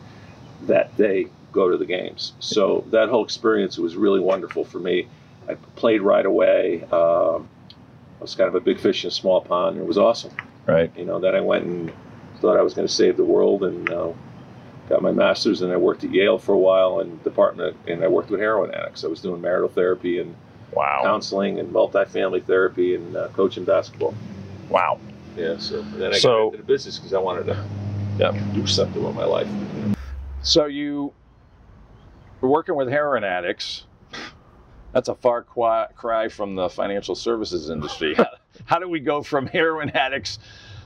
that 0.66 0.96
they 0.96 1.26
go 1.52 1.70
to 1.70 1.76
the 1.76 1.86
games. 1.86 2.32
So 2.40 2.84
that 2.90 3.08
whole 3.08 3.24
experience 3.24 3.78
was 3.78 3.96
really 3.96 4.20
wonderful 4.20 4.64
for 4.64 4.78
me. 4.78 5.08
I 5.48 5.54
played 5.76 6.00
right 6.02 6.24
away. 6.24 6.82
Um, 6.84 7.48
I 8.18 8.22
was 8.22 8.34
kind 8.34 8.48
of 8.48 8.54
a 8.54 8.60
big 8.60 8.78
fish 8.78 9.04
in 9.04 9.08
a 9.08 9.10
small 9.10 9.40
pond. 9.40 9.76
It 9.78 9.86
was 9.86 9.98
awesome 9.98 10.32
Right. 10.64 10.92
you 10.96 11.04
know 11.04 11.18
then 11.18 11.34
i 11.34 11.40
went 11.40 11.64
and 11.64 11.92
thought 12.40 12.56
i 12.56 12.62
was 12.62 12.72
going 12.72 12.86
to 12.86 12.92
save 12.94 13.16
the 13.16 13.24
world 13.24 13.64
and 13.64 13.90
uh, 13.90 14.12
got 14.88 15.02
my 15.02 15.10
master's 15.10 15.60
and 15.60 15.72
i 15.72 15.76
worked 15.76 16.04
at 16.04 16.12
yale 16.14 16.38
for 16.38 16.52
a 16.52 16.58
while 16.58 17.00
in 17.00 17.18
department 17.24 17.76
and 17.88 18.04
i 18.04 18.06
worked 18.06 18.30
with 18.30 18.38
heroin 18.38 18.72
addicts 18.72 19.02
i 19.02 19.08
was 19.08 19.20
doing 19.20 19.40
marital 19.40 19.68
therapy 19.68 20.20
and 20.20 20.36
Wow. 20.72 21.00
counseling 21.02 21.58
and 21.58 21.72
multifamily 21.72 22.44
therapy 22.44 22.94
and 22.94 23.16
uh, 23.16 23.28
coaching 23.28 23.64
basketball 23.64 24.14
Wow. 24.70 24.98
yeah 25.36 25.56
so 25.58 25.82
then 25.82 26.12
i 26.14 26.18
So- 26.18 26.28
got 26.28 26.44
into 26.46 26.56
the 26.58 26.62
business 26.64 26.98
because 26.98 27.12
i 27.12 27.18
wanted 27.18 27.46
to 27.46 27.56
Yep. 28.18 28.36
do 28.54 28.66
something 28.66 29.02
with 29.04 29.14
my 29.14 29.24
life 29.24 29.48
So 30.42 30.66
you 30.66 31.12
were 32.40 32.48
working 32.50 32.74
with 32.74 32.88
heroin 32.88 33.22
addicts. 33.24 33.86
That's 34.92 35.08
a 35.08 35.14
far 35.14 35.42
cry 35.42 36.28
from 36.28 36.54
the 36.56 36.68
financial 36.68 37.14
services 37.14 37.70
industry. 37.70 38.14
how, 38.16 38.26
how 38.66 38.78
do 38.80 38.88
we 38.88 39.00
go 39.00 39.22
from 39.22 39.46
heroin 39.46 39.90
addicts 39.90 40.38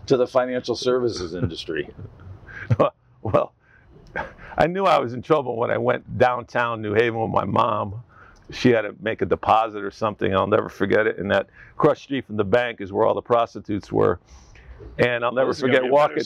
to 0.07 0.17
the 0.17 0.27
financial 0.27 0.77
services 0.77 1.35
industry? 1.35 1.89
Well, 3.23 3.55
I 4.57 4.67
knew 4.69 4.85
I 4.85 5.01
was 5.01 5.13
in 5.13 5.21
trouble 5.23 5.57
when 5.57 5.71
I 5.73 5.79
went 5.79 6.17
downtown 6.17 6.81
New 6.81 6.95
Haven 6.95 7.21
with 7.21 7.31
my 7.33 7.45
mom. 7.45 8.05
She 8.51 8.71
had 8.71 8.83
to 8.83 8.95
make 9.01 9.23
a 9.23 9.27
deposit 9.27 9.83
or 9.83 9.91
something. 9.91 10.35
I'll 10.35 10.47
never 10.47 10.69
forget 10.69 11.07
it. 11.07 11.19
And 11.19 11.31
that 11.31 11.49
cross 11.77 12.01
street 12.01 12.27
from 12.27 12.37
the 12.37 12.45
bank 12.45 12.81
is 12.81 12.93
where 12.93 13.07
all 13.07 13.15
the 13.15 13.23
prostitutes 13.23 13.91
were. 13.91 14.21
And 14.99 15.25
I'll 15.25 15.33
never 15.33 15.51
This 15.51 15.59
is 15.59 15.63
gonna 15.63 15.73
forget 15.75 15.83
be 15.83 15.89
a 15.89 15.91
better 15.91 15.93
walking. 15.93 16.25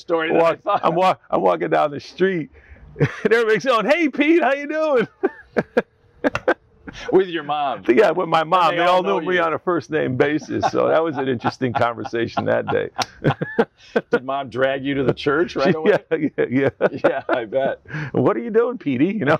walk-. 0.65 0.81
I'm, 0.85 0.95
walk, 0.95 1.23
I'm 1.31 1.41
walking 1.41 1.71
down 1.71 1.91
the 1.93 2.01
street, 2.01 2.51
and 3.25 3.33
everybody's 3.33 3.65
going, 3.65 3.87
"Hey, 3.87 4.09
Pete, 4.09 4.43
how 4.43 4.53
you 4.53 4.67
doing?" 4.69 5.09
With 7.13 7.29
your 7.29 7.43
mom. 7.43 7.85
yeah, 7.89 8.11
with 8.11 8.29
my 8.29 8.45
mom. 8.45 8.73
they 8.73 8.77
They, 8.79 8.83
all 8.83 9.07
all 9.07 9.21
knew 9.21 9.27
me 9.27 9.37
you. 9.37 9.43
on 9.43 9.53
a 9.55 9.59
first 9.59 9.91
name 9.91 10.17
basis. 10.17 10.65
So 10.71 10.89
that 10.89 11.03
was 11.03 11.17
an 11.17 11.29
interesting 11.29 11.73
conversation 11.73 12.45
that 12.47 12.67
day. 12.67 12.91
Did 14.11 14.25
mom 14.25 14.51
drag 14.51 14.85
you 14.85 14.95
to 14.95 15.05
the 15.05 15.15
church 15.15 15.57
right 15.57 15.75
away? 15.75 15.99
yeah, 16.11 16.17
yeah, 16.37 16.45
yeah. 16.51 16.89
yeah, 17.05 17.23
I 17.29 17.45
bet. 17.45 17.81
What 18.13 18.37
are 18.37 18.41
you 18.41 18.51
doing, 18.51 18.79
Petey? 18.79 19.07
You 19.07 19.25
know. 19.27 19.39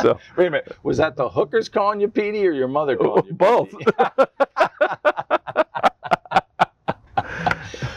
so 0.00 0.18
Wait 0.36 0.46
a 0.46 0.50
minute. 0.50 0.76
Was 0.82 0.96
that 0.98 1.16
the 1.16 1.28
hookers 1.28 1.68
calling 1.68 2.00
you 2.00 2.08
Petey 2.08 2.46
or 2.46 2.52
your 2.52 2.68
mother 2.68 2.96
calling 2.96 3.26
you 3.26 3.34
Both. 3.34 3.72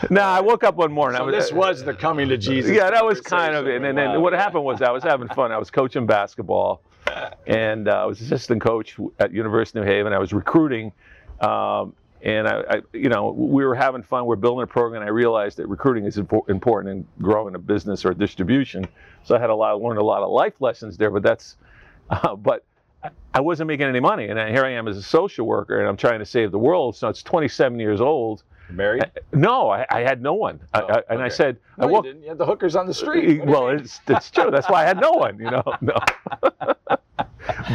Now 0.09 0.29
I 0.31 0.39
woke 0.39 0.63
up 0.63 0.75
one 0.75 0.91
morning. 0.91 1.17
So 1.17 1.25
was, 1.25 1.35
this 1.35 1.51
was 1.51 1.83
the 1.83 1.93
coming 1.93 2.29
to 2.29 2.37
Jesus. 2.37 2.71
yeah, 2.71 2.89
that 2.89 3.03
was 3.05 3.19
kind 3.19 3.55
of 3.55 3.67
it. 3.67 3.83
And 3.83 3.97
then 3.97 4.11
Wow. 4.11 4.19
what 4.21 4.33
happened 4.33 4.63
was 4.63 4.81
I 4.81 4.91
was 4.91 5.03
having 5.03 5.27
fun. 5.29 5.51
I 5.51 5.57
was 5.57 5.69
coaching 5.69 6.05
basketball, 6.05 6.81
and 7.47 7.87
uh, 7.87 8.03
I 8.03 8.05
was 8.05 8.21
assistant 8.21 8.61
coach 8.61 8.97
at 9.19 9.31
University 9.33 9.79
of 9.79 9.85
New 9.85 9.91
Haven. 9.91 10.13
I 10.13 10.19
was 10.19 10.33
recruiting, 10.33 10.91
um, 11.41 11.93
and 12.21 12.47
I, 12.47 12.61
I, 12.69 12.81
you 12.93 13.09
know, 13.09 13.31
we 13.31 13.65
were 13.65 13.75
having 13.75 14.03
fun. 14.03 14.25
We're 14.25 14.35
building 14.35 14.63
a 14.63 14.67
program. 14.67 15.01
I 15.01 15.07
realized 15.09 15.57
that 15.57 15.67
recruiting 15.67 16.05
is 16.05 16.17
impo- 16.17 16.47
important 16.49 16.91
in 16.95 17.07
growing 17.23 17.55
a 17.55 17.59
business 17.59 18.05
or 18.05 18.11
a 18.11 18.15
distribution. 18.15 18.87
So 19.23 19.35
I 19.35 19.39
had 19.39 19.49
a 19.49 19.55
lot, 19.55 19.81
learned 19.81 19.99
a 19.99 20.03
lot 20.03 20.21
of 20.23 20.29
life 20.31 20.59
lessons 20.61 20.97
there. 20.97 21.09
But 21.11 21.23
that's, 21.23 21.55
uh, 22.09 22.35
but. 22.35 22.63
I- 23.03 23.09
I 23.35 23.41
wasn't 23.41 23.67
making 23.67 23.85
any 23.85 23.99
money, 23.99 24.27
and 24.29 24.39
here 24.49 24.65
I 24.65 24.71
am 24.71 24.87
as 24.87 24.97
a 24.97 25.03
social 25.03 25.45
worker, 25.45 25.79
and 25.79 25.87
I'm 25.87 25.95
trying 25.97 26.17
to 26.17 26.25
save 26.25 26.49
the 26.51 26.57
world. 26.57 26.95
So 26.95 27.07
it's 27.07 27.21
27 27.21 27.79
years 27.79 28.01
old. 28.01 28.41
married. 28.71 29.03
No, 29.31 29.69
I, 29.69 29.85
I 29.91 29.99
had 30.01 30.19
no 30.23 30.33
one, 30.33 30.59
Oh, 30.73 30.79
I, 30.79 31.03
and 31.13 31.21
I 31.21 31.27
said, 31.29 31.57
No, 31.77 31.83
I 31.83 31.87
you 31.87 31.93
walked. 31.93 32.05
didn't. 32.07 32.23
You 32.23 32.29
had 32.29 32.39
the 32.39 32.45
hookers 32.47 32.75
on 32.75 32.87
the 32.87 32.93
street. 32.95 33.41
Well, 33.45 33.69
it's, 33.69 33.99
it's 34.07 34.31
true. 34.31 34.49
That's 34.49 34.67
why 34.67 34.81
I 34.81 34.85
had 34.85 34.99
no 34.99 35.11
one, 35.11 35.37
you 35.37 35.51
know. 35.51 35.63
No. 35.81 35.95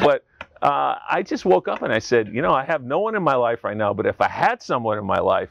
But 0.02 0.24
uh, 0.62 0.96
I 1.10 1.22
just 1.22 1.44
woke 1.44 1.68
up 1.68 1.82
and 1.82 1.92
I 1.92 1.98
said, 1.98 2.28
you 2.28 2.42
know, 2.42 2.52
I 2.52 2.64
have 2.64 2.84
no 2.84 3.00
one 3.00 3.16
in 3.16 3.22
my 3.22 3.34
life 3.34 3.64
right 3.64 3.76
now. 3.76 3.92
But 3.92 4.06
if 4.06 4.20
I 4.20 4.28
had 4.28 4.62
someone 4.62 4.98
in 4.98 5.04
my 5.04 5.18
life, 5.18 5.50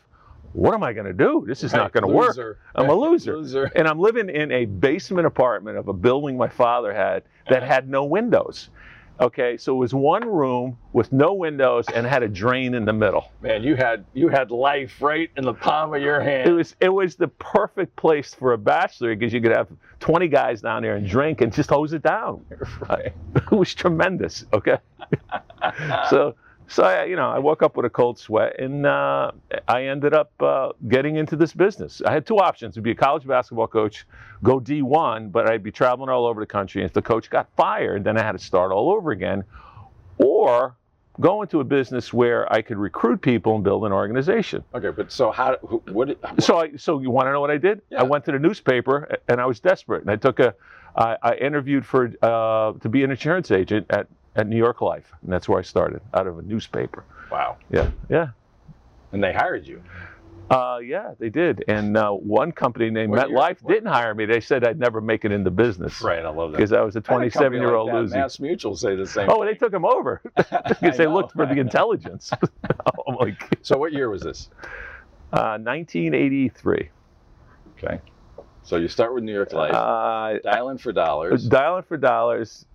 what 0.54 0.74
am 0.74 0.84
I 0.84 0.94
going 0.94 1.06
to 1.06 1.14
do? 1.14 1.44
This 1.48 1.64
is 1.64 1.74
not 1.74 1.94
going 1.94 2.04
to 2.04 2.08
work. 2.14 2.58
I'm 2.76 2.90
a 2.90 2.94
loser. 2.96 3.38
Loser. 3.38 3.72
And 3.76 3.88
I'm 3.88 4.00
living 4.00 4.30
in 4.30 4.52
a 4.52 4.66
basement 4.66 5.26
apartment 5.26 5.78
of 5.78 5.88
a 5.88 5.94
building 5.94 6.38
my 6.38 6.50
father 6.50 6.94
had 6.94 7.24
that 7.50 7.64
had 7.64 7.90
no 7.90 8.04
windows. 8.04 8.70
Okay, 9.22 9.56
so 9.56 9.76
it 9.76 9.78
was 9.78 9.94
one 9.94 10.28
room 10.28 10.80
with 10.94 11.14
no 11.14 11.34
windows 11.34 11.86
and 11.94 12.08
had 12.08 12.24
a 12.24 12.28
drain 12.28 12.74
in 12.74 12.86
the 12.86 12.94
middle. 12.94 13.32
Man, 13.42 13.62
you 13.62 13.76
had 13.76 14.04
you 14.14 14.30
had 14.30 14.50
life 14.50 15.00
right 15.00 15.30
in 15.38 15.44
the 15.44 15.54
palm 15.54 15.94
of 15.94 16.02
your 16.02 16.20
hand. 16.20 16.50
It 16.50 16.54
was 16.54 16.76
it 16.80 16.90
was 16.90 17.16
the 17.18 17.28
perfect 17.28 17.96
place 17.96 18.34
for 18.34 18.54
a 18.54 18.58
bachelor 18.58 19.16
because 19.16 19.32
you 19.32 19.40
could 19.40 19.56
have 19.56 19.68
20 20.00 20.28
guys 20.28 20.62
down 20.62 20.82
there 20.82 20.96
and 20.96 21.08
drink 21.08 21.42
and 21.42 21.54
just 21.54 21.70
hose 21.70 21.94
it 21.94 22.02
down. 22.02 22.44
right. 22.90 23.14
It 23.52 23.52
was 23.52 23.76
tremendous. 23.76 24.46
Okay, 24.54 24.78
so 26.10 26.36
So 26.72 26.84
I, 26.84 27.04
you 27.04 27.18
know, 27.18 27.30
I 27.30 27.38
woke 27.38 27.64
up 27.64 27.76
with 27.76 27.86
a 27.86 27.90
cold 27.90 28.18
sweat, 28.18 28.58
and 28.58 28.86
uh, 28.86 29.32
I 29.68 29.84
ended 29.88 30.14
up 30.14 30.32
uh, 30.42 30.70
getting 30.88 31.18
into 31.18 31.36
this 31.36 31.52
business. 31.52 32.02
I 32.06 32.14
had 32.14 32.26
two 32.26 32.38
options: 32.38 32.76
to 32.76 32.82
be 32.82 32.92
a 32.92 32.96
college 32.96 33.28
basketball 33.28 33.68
coach, 33.68 34.06
go 34.42 34.58
D1, 34.60 35.34
but 35.34 35.50
I'd 35.50 35.64
be 35.64 35.72
traveling 35.72 36.10
all 36.10 36.26
over 36.26 36.40
the 36.40 36.46
country. 36.48 36.82
And 36.82 36.88
if 36.90 36.94
the 36.94 37.02
coach 37.02 37.30
got 37.30 37.50
fired, 37.58 38.06
then 38.06 38.18
I 38.18 38.24
had 38.24 38.32
to 38.34 38.40
start 38.40 38.72
all 38.72 38.90
over 38.90 39.12
again, 39.12 39.44
or 40.18 40.78
go 41.20 41.42
into 41.42 41.60
a 41.60 41.64
business 41.66 42.14
where 42.14 42.52
I 42.52 42.62
could 42.62 42.78
recruit 42.78 43.22
people 43.22 43.56
and 43.56 43.64
build 43.66 43.84
an 43.84 43.92
organization. 43.92 44.64
Okay, 44.74 44.92
but 44.92 45.12
so 45.12 45.30
how? 45.30 45.58
What? 45.92 46.08
did- 46.08 46.20
So, 46.42 46.58
I, 46.62 46.78
so 46.78 47.02
you 47.02 47.10
want 47.12 47.28
to 47.28 47.34
know 47.34 47.42
what 47.42 47.52
I 47.52 47.58
did? 47.58 47.82
Yeah. 47.90 48.00
I 48.00 48.04
went 48.04 48.24
to 48.26 48.32
the 48.32 48.40
newspaper 48.40 49.18
and 49.28 49.42
I 49.42 49.46
was 49.46 49.60
desperate, 49.60 50.04
and 50.04 50.10
I 50.10 50.16
took 50.16 50.40
a, 50.40 50.56
I, 50.96 51.18
I 51.22 51.34
interviewed 51.36 51.86
for 51.86 52.14
uh, 52.22 52.72
to 52.80 52.88
be 52.88 53.04
an 53.04 53.12
insurance 53.12 53.52
agent 53.52 53.88
at 53.90 54.08
at 54.36 54.48
New 54.48 54.58
York 54.58 54.82
Life, 54.82 55.12
and 55.22 55.32
that's 55.32 55.48
where 55.50 55.60
I 55.60 55.64
started 55.64 56.02
out 56.14 56.28
of 56.28 56.38
a 56.40 56.42
newspaper. 56.42 57.06
Wow. 57.32 57.58
Yeah, 57.70 57.90
yeah, 58.10 58.30
And 59.12 59.24
they 59.24 59.34
hired 59.34 59.66
you. 59.68 59.82
uh, 60.50 60.80
yeah, 60.84 61.14
they 61.20 61.30
did. 61.30 61.64
And 61.68 61.96
uh, 61.98 62.12
one 62.12 62.52
company 62.52 62.90
named 62.90 63.12
What 63.12 63.30
MetLife 63.30 63.66
didn't 63.68 63.88
hire 63.88 64.14
me. 64.14 64.26
They 64.26 64.42
said 64.42 64.66
I'd 64.66 64.80
never 64.80 65.00
make 65.02 65.24
it 65.26 65.32
in 65.32 65.44
the 65.44 65.52
business 65.52 66.02
Right. 66.02 66.26
I 66.26 66.30
love 66.30 66.52
that. 66.52 66.58
because 66.58 66.74
I 66.74 66.82
was 66.82 66.96
a 66.96 67.00
I 67.08 67.12
had 67.14 67.22
a 67.24 67.30
27 67.32 67.60
year 67.60 67.74
old 67.76 67.88
like 67.92 68.02
loser. 68.02 68.18
Mass 68.18 68.40
Mutual 68.40 68.76
say 68.76 68.96
the 68.96 69.06
same. 69.08 69.30
Oh, 69.32 69.46
they 69.46 69.54
took 69.54 69.72
him 69.74 69.86
over 69.86 70.22
because 70.36 70.98
they 70.98 71.06
know. 71.06 71.14
looked 71.14 71.34
for 71.34 71.46
the 71.46 71.60
intelligence. 71.60 72.32
I'm 73.08 73.16
like, 73.16 73.60
So 73.64 73.78
what 73.78 73.94
year 73.94 74.10
was 74.10 74.22
this? 74.24 74.50
uh, 75.34 75.58
1983. 75.60 76.90
Okay. 77.78 78.00
So 78.64 78.76
you 78.78 78.88
start 78.90 79.14
with 79.14 79.24
New 79.24 79.34
York 79.34 79.54
Life, 79.54 79.74
Uh, 79.74 80.38
dialing 80.44 80.78
for 80.78 80.92
dollars. 80.92 81.48
dialing 81.48 81.84
for 81.84 81.98
dollars. 81.98 82.66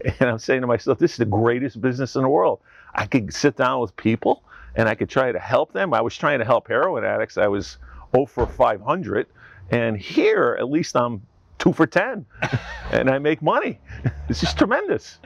and 0.20 0.28
I'm 0.28 0.38
saying 0.38 0.60
to 0.62 0.66
myself, 0.66 0.98
this 0.98 1.12
is 1.12 1.18
the 1.18 1.24
greatest 1.24 1.80
business 1.80 2.16
in 2.16 2.22
the 2.22 2.28
world. 2.28 2.60
I 2.94 3.06
could 3.06 3.32
sit 3.32 3.56
down 3.56 3.80
with 3.80 3.96
people 3.96 4.42
and 4.74 4.88
I 4.88 4.94
could 4.94 5.08
try 5.08 5.32
to 5.32 5.38
help 5.38 5.72
them. 5.72 5.92
I 5.94 6.00
was 6.00 6.16
trying 6.16 6.38
to 6.38 6.44
help 6.44 6.68
heroin 6.68 7.04
addicts. 7.04 7.36
I 7.38 7.48
was 7.48 7.78
0 8.14 8.26
for 8.26 8.46
500. 8.46 9.26
And 9.70 9.96
here, 9.96 10.56
at 10.58 10.70
least 10.70 10.96
I'm 10.96 11.22
2 11.58 11.72
for 11.72 11.86
10 11.86 12.24
and 12.92 13.10
I 13.10 13.18
make 13.18 13.42
money. 13.42 13.78
It's 14.28 14.40
just 14.40 14.58
tremendous. 14.58 15.18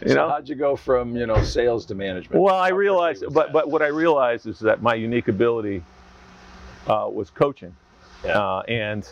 You 0.00 0.08
so 0.08 0.14
know? 0.14 0.28
how'd 0.30 0.48
you 0.48 0.54
go 0.54 0.76
from 0.76 1.14
you 1.14 1.26
know 1.26 1.42
sales 1.42 1.84
to 1.86 1.94
management? 1.94 2.40
Well, 2.40 2.54
I 2.54 2.68
realized, 2.68 3.24
but 3.30 3.46
that? 3.48 3.52
but 3.52 3.70
what 3.70 3.82
I 3.82 3.88
realized 3.88 4.46
is 4.46 4.58
that 4.60 4.80
my 4.82 4.94
unique 4.94 5.28
ability 5.28 5.82
uh, 6.86 7.08
was 7.12 7.28
coaching, 7.28 7.74
Yeah. 8.24 8.38
uh, 8.38 8.62
and 8.66 9.06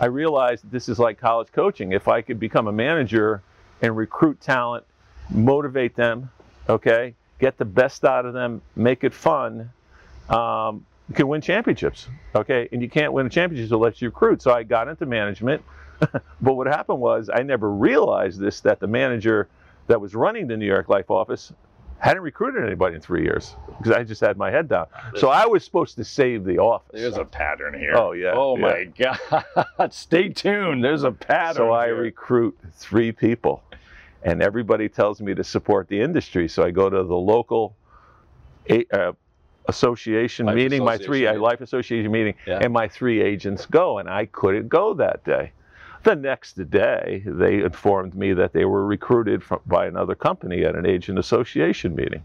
I 0.00 0.06
realized 0.06 0.70
this 0.70 0.88
is 0.88 0.98
like 0.98 1.18
college 1.18 1.48
coaching. 1.52 1.92
If 1.92 2.08
I 2.08 2.22
could 2.22 2.40
become 2.40 2.68
a 2.68 2.72
manager 2.72 3.42
and 3.82 3.96
recruit 3.96 4.40
talent, 4.40 4.84
motivate 5.30 5.94
them, 5.96 6.30
okay, 6.68 7.14
get 7.38 7.58
the 7.58 7.64
best 7.64 8.04
out 8.04 8.26
of 8.26 8.32
them, 8.32 8.62
make 8.74 9.04
it 9.04 9.12
fun, 9.12 9.70
um, 10.30 10.84
you 11.08 11.14
can 11.14 11.28
win 11.28 11.40
championships, 11.40 12.08
okay. 12.34 12.68
And 12.72 12.82
you 12.82 12.88
can't 12.88 13.12
win 13.12 13.26
a 13.26 13.30
championship 13.30 13.70
unless 13.72 14.02
you 14.02 14.08
recruit. 14.08 14.42
So 14.42 14.52
I 14.52 14.64
got 14.64 14.88
into 14.88 15.06
management, 15.06 15.62
but 16.00 16.54
what 16.54 16.66
happened 16.66 16.98
was 16.98 17.30
I 17.32 17.42
never 17.42 17.70
realized 17.70 18.40
this 18.40 18.60
that 18.62 18.80
the 18.80 18.88
manager 18.88 19.48
that 19.86 20.00
was 20.00 20.14
running 20.14 20.48
the 20.48 20.56
New 20.56 20.66
York 20.66 20.88
Life 20.88 21.10
office 21.10 21.52
hadn't 21.98 22.22
recruited 22.22 22.64
anybody 22.64 22.96
in 22.96 23.00
three 23.00 23.22
years 23.22 23.56
because 23.78 23.92
I 23.92 24.04
just 24.04 24.20
had 24.20 24.36
my 24.36 24.50
head 24.50 24.68
down. 24.68 24.86
So 25.16 25.28
I 25.30 25.46
was 25.46 25.64
supposed 25.64 25.96
to 25.96 26.04
save 26.04 26.44
the 26.44 26.58
office. 26.58 26.90
There's 26.92 27.16
a 27.16 27.24
pattern 27.24 27.78
here. 27.78 27.94
Oh, 27.96 28.12
yeah, 28.12 28.32
Oh 28.34 28.56
yeah. 28.56 29.16
my 29.26 29.34
God! 29.78 29.92
Stay 29.92 30.28
tuned. 30.28 30.84
There's 30.84 31.04
a 31.04 31.12
pattern. 31.12 31.56
So 31.56 31.72
I 31.72 31.86
here. 31.86 31.96
recruit 31.96 32.56
three 32.74 33.12
people, 33.12 33.62
and 34.22 34.42
everybody 34.42 34.88
tells 34.88 35.20
me 35.20 35.34
to 35.34 35.42
support 35.44 35.88
the 35.88 36.00
industry. 36.00 36.48
So 36.48 36.62
I 36.62 36.70
go 36.70 36.90
to 36.90 37.02
the 37.02 37.16
local 37.16 37.74
uh, 38.92 39.12
association 39.68 40.46
Life 40.46 40.54
meeting, 40.54 40.84
my 40.84 40.96
three 40.98 41.24
association 41.24 41.40
uh, 41.40 41.42
life 41.44 41.60
association 41.60 42.12
meeting, 42.12 42.34
Yeah. 42.46 42.58
and 42.62 42.72
my 42.72 42.88
three 42.88 43.20
agents 43.22 43.66
go, 43.66 43.98
and 43.98 44.08
I 44.08 44.26
couldn't 44.26 44.68
go 44.68 44.94
that 44.94 45.24
day. 45.24 45.52
The 46.06 46.14
next 46.14 46.70
day, 46.70 47.24
they 47.26 47.64
informed 47.64 48.14
me 48.14 48.32
that 48.34 48.52
they 48.52 48.64
were 48.64 48.86
recruited 48.86 49.42
from, 49.42 49.58
by 49.66 49.86
another 49.86 50.14
company 50.14 50.64
at 50.64 50.76
an 50.76 50.86
agent 50.86 51.18
association 51.18 51.96
meeting. 51.96 52.24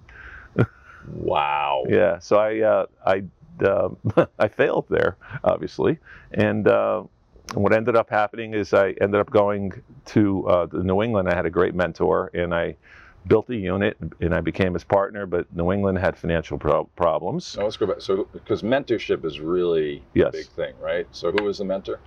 Wow. 1.07 1.85
Yeah, 1.89 2.19
so 2.19 2.37
I 2.37 2.59
uh, 2.59 2.85
I 3.07 3.23
um 3.65 3.97
I 4.37 4.49
failed 4.49 4.85
there, 4.91 5.17
obviously, 5.43 5.97
and 6.31 6.67
uh, 6.67 7.01
what 7.55 7.73
ended 7.73 7.95
up 7.95 8.07
happening 8.07 8.53
is 8.53 8.71
I 8.71 8.89
ended 9.01 9.19
up 9.19 9.31
going 9.31 9.73
to 10.13 10.47
uh, 10.47 10.67
New 10.73 11.01
England. 11.01 11.27
I 11.27 11.33
had 11.33 11.47
a 11.47 11.49
great 11.49 11.73
mentor, 11.73 12.29
and 12.35 12.53
I 12.53 12.77
built 13.25 13.49
a 13.49 13.55
unit, 13.55 13.97
and 14.19 14.35
I 14.35 14.41
became 14.41 14.73
his 14.73 14.83
partner. 14.83 15.25
But 15.25 15.51
New 15.55 15.71
England 15.71 15.97
had 15.97 16.15
financial 16.15 16.59
pro- 16.59 16.85
problems. 16.95 17.47
So 17.47 17.63
let's 17.63 17.77
go 17.77 17.87
back. 17.87 18.01
So 18.01 18.27
because 18.31 18.61
mentorship 18.61 19.25
is 19.25 19.39
really 19.39 20.05
Yes. 20.13 20.27
a 20.27 20.31
big 20.33 20.47
thing, 20.49 20.75
right? 20.79 21.07
So 21.11 21.31
who 21.31 21.45
was 21.45 21.57
the 21.57 21.65
mentor? 21.65 21.99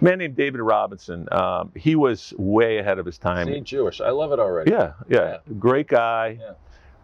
A 0.00 0.04
man 0.04 0.18
named 0.18 0.36
David 0.36 0.60
Robinson. 0.60 1.26
Um, 1.32 1.72
he 1.74 1.96
was 1.96 2.32
way 2.38 2.78
ahead 2.78 2.98
of 2.98 3.06
his 3.06 3.18
time. 3.18 3.46
See, 3.48 3.60
Jewish. 3.60 4.00
I 4.00 4.10
love 4.10 4.32
it 4.32 4.38
already. 4.38 4.70
Yeah, 4.70 4.92
yeah, 5.08 5.38
great 5.58 5.88
guy. 5.88 6.38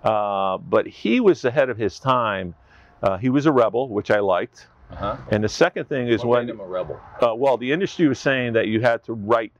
Uh, 0.02 0.59
but 0.59 0.87
he 0.87 1.20
was 1.20 1.44
ahead 1.44 1.70
of 1.70 1.78
his 1.78 1.98
time. 1.98 2.54
Uh, 3.02 3.16
he 3.16 3.30
was 3.30 3.46
a 3.46 3.52
rebel, 3.52 3.88
which 3.88 4.11
I 4.11 4.20
liked. 4.20 4.68
Uh 4.90 4.96
huh. 4.96 5.16
And 5.30 5.42
the 5.42 5.48
second 5.48 5.88
thing 5.88 6.09
is 6.09 6.20
What 6.20 6.28
when 6.28 6.46
made 6.46 6.52
him 6.52 6.61
a 6.61 6.66
rebel? 6.66 7.00
uh, 7.20 7.35
well, 7.35 7.57
the 7.57 7.72
industry 7.72 8.07
was 8.07 8.18
saying 8.18 8.52
that 8.52 8.68
you 8.68 8.80
had 8.80 9.02
to 9.04 9.14
write 9.14 9.52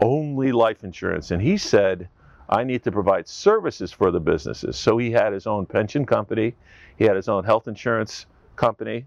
only 0.00 0.52
life 0.52 0.84
insurance, 0.84 1.30
and 1.30 1.40
he 1.40 1.56
said, 1.56 2.08
"I 2.48 2.62
need 2.62 2.84
to 2.84 2.92
provide 2.92 3.26
services 3.26 3.90
for 3.90 4.10
the 4.10 4.20
businesses." 4.20 4.76
So 4.76 4.98
he 4.98 5.10
had 5.10 5.32
his 5.32 5.46
own 5.46 5.64
pension 5.66 6.04
company, 6.04 6.54
he 6.98 7.04
had 7.04 7.16
his 7.16 7.28
own 7.28 7.44
health 7.44 7.66
insurance 7.68 8.26
company, 8.54 9.06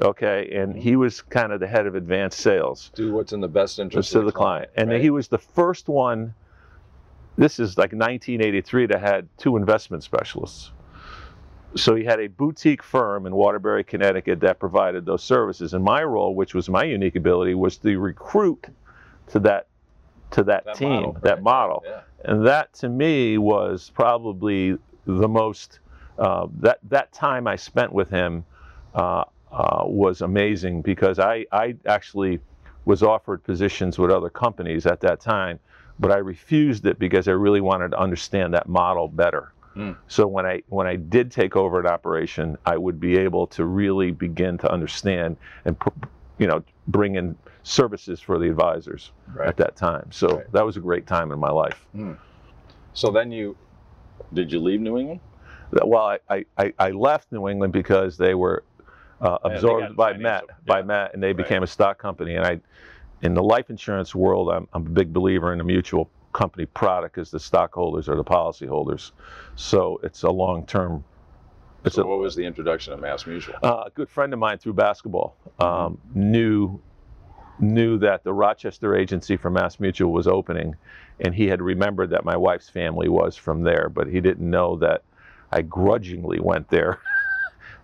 okay, 0.00 0.50
and 0.54 0.76
he 0.76 0.96
was 0.96 1.22
kind 1.22 1.52
of 1.52 1.60
the 1.60 1.66
head 1.66 1.86
of 1.86 1.94
advanced 1.94 2.40
sales 2.40 2.90
Do 2.94 3.12
what's 3.12 3.32
in 3.32 3.40
the 3.40 3.48
best 3.48 3.78
interest 3.78 4.14
of 4.14 4.24
the 4.24 4.32
client, 4.32 4.70
and 4.76 4.90
right? 4.90 5.00
he 5.00 5.10
was 5.10 5.28
the 5.28 5.38
first 5.38 5.88
one. 5.88 6.34
This 7.36 7.58
is 7.58 7.78
like 7.78 7.92
1983 7.92 8.86
that 8.86 9.00
had 9.00 9.28
two 9.38 9.56
investment 9.56 10.02
specialists. 10.02 10.70
So 11.74 11.94
he 11.94 12.04
had 12.04 12.20
a 12.20 12.26
boutique 12.26 12.82
firm 12.82 13.24
in 13.26 13.34
Waterbury, 13.34 13.82
Connecticut 13.84 14.40
that 14.40 14.58
provided 14.58 15.06
those 15.06 15.24
services. 15.24 15.72
And 15.72 15.82
my 15.82 16.02
role, 16.02 16.34
which 16.34 16.54
was 16.54 16.68
my 16.68 16.84
unique 16.84 17.16
ability, 17.16 17.54
was 17.54 17.78
to 17.78 17.98
recruit 17.98 18.66
to 19.28 19.38
that 19.40 19.68
to 20.32 20.42
that, 20.44 20.64
That 20.64 20.76
team, 20.76 20.88
model, 20.88 21.16
that 21.22 21.34
right? 21.34 21.42
model. 21.42 21.84
Yeah. 21.86 22.00
And 22.24 22.46
that 22.46 22.72
to 22.74 22.88
me 22.88 23.38
was 23.38 23.90
probably 23.94 24.78
the 25.06 25.28
most 25.28 25.78
uh, 26.18 26.46
that 26.60 26.78
that 26.88 27.12
time 27.12 27.46
I 27.46 27.56
spent 27.56 27.92
with 27.92 28.10
him 28.10 28.44
uh, 28.94 29.24
uh, 29.52 29.82
was 29.84 30.22
amazing 30.22 30.82
because 30.82 31.18
I 31.18 31.46
I 31.52 31.76
actually 31.86 32.40
was 32.84 33.02
offered 33.02 33.44
positions 33.44 33.98
with 33.98 34.10
other 34.10 34.30
companies 34.30 34.86
at 34.86 35.00
that 35.00 35.20
time, 35.20 35.60
but 36.00 36.10
I 36.10 36.16
refused 36.18 36.84
it 36.86 36.98
because 36.98 37.28
I 37.28 37.32
really 37.32 37.60
wanted 37.60 37.90
to 37.92 37.98
understand 38.00 38.54
that 38.54 38.68
model 38.68 39.06
better. 39.08 39.52
Hmm. 39.74 39.92
So 40.08 40.26
when 40.26 40.46
I 40.46 40.62
when 40.68 40.86
I 40.86 40.96
did 40.96 41.30
take 41.30 41.54
over 41.56 41.78
an 41.80 41.86
operation, 41.86 42.56
I 42.66 42.76
would 42.76 42.98
be 42.98 43.16
able 43.18 43.46
to 43.48 43.64
really 43.64 44.10
begin 44.10 44.58
to 44.58 44.70
understand 44.72 45.36
and 45.64 45.76
you 46.38 46.46
know 46.46 46.62
bring 46.88 47.14
in 47.14 47.36
services 47.62 48.20
for 48.20 48.38
the 48.38 48.48
advisors 48.48 49.12
Right. 49.34 49.48
at 49.48 49.56
that 49.58 49.76
time. 49.76 50.10
So 50.10 50.26
Right. 50.38 50.52
that 50.52 50.66
was 50.66 50.76
a 50.76 50.80
great 50.80 51.06
time 51.06 51.30
in 51.30 51.38
my 51.38 51.50
life. 51.50 51.86
So 52.94 53.10
then 53.10 53.30
you, 53.32 53.56
did 54.34 54.50
you 54.52 54.60
leave 54.60 54.80
New 54.80 54.98
England? 54.98 55.20
Well, 55.84 56.18
I- 56.28 56.44
I, 56.58 56.72
I 56.78 56.90
left 56.90 57.32
New 57.32 57.48
England 57.48 57.72
because 57.72 58.16
they 58.18 58.34
were 58.34 58.64
uh, 59.22 59.38
absorbed 59.44 59.96
by 59.96 60.12
financial- 60.12 60.48
Met, 60.48 60.66
by 60.66 60.78
yeah. 60.78 60.84
Met, 60.84 61.14
and 61.14 61.22
they 61.22 61.28
Right. 61.28 61.36
became 61.36 61.62
a 61.62 61.66
stock 61.66 61.98
company. 61.98 62.34
And 62.34 62.44
I, 62.44 62.60
in 63.22 63.34
the 63.34 63.42
life 63.42 63.70
insurance 63.70 64.14
world, 64.14 64.50
I'm, 64.50 64.68
I'm 64.72 64.86
a 64.86 64.90
big 64.90 65.12
believer 65.12 65.52
in 65.52 65.60
a 65.60 65.64
mutual 65.64 66.10
company 66.32 66.66
product 66.66 67.14
because 67.14 67.30
the 67.30 67.38
stockholders 67.40 68.08
are 68.08 68.16
the 68.16 68.24
policyholders. 68.24 69.12
So 69.54 70.00
it's 70.02 70.22
a 70.24 70.30
long-term. 70.30 71.04
It's 71.84 71.96
so 71.96 72.02
a, 72.02 72.06
what 72.06 72.18
was 72.18 72.34
the 72.34 72.44
introduction 72.44 72.92
of 72.92 73.00
Mass 73.00 73.26
Mutual? 73.26 73.54
uh, 73.62 73.84
a 73.86 73.90
good 73.90 74.08
friend 74.08 74.32
of 74.32 74.38
mine 74.38 74.58
through 74.58 74.74
basketball 74.74 75.36
um, 75.58 75.98
knew 76.14 76.80
knew 77.58 77.98
that 77.98 78.24
the 78.24 78.32
Rochester 78.32 78.96
agency 78.96 79.36
for 79.36 79.50
Mass 79.50 79.78
Mutual 79.78 80.10
was 80.10 80.26
opening, 80.26 80.74
and 81.20 81.32
he 81.34 81.46
had 81.46 81.60
remembered 81.62 82.10
that 82.10 82.24
my 82.24 82.36
wife's 82.36 82.68
family 82.68 83.08
was 83.08 83.36
from 83.36 83.62
there, 83.62 83.88
but 83.88 84.08
he 84.08 84.20
didn't 84.20 84.48
know 84.48 84.76
that 84.76 85.02
I 85.52 85.62
grudgingly 85.62 86.40
went 86.40 86.68
there 86.70 86.98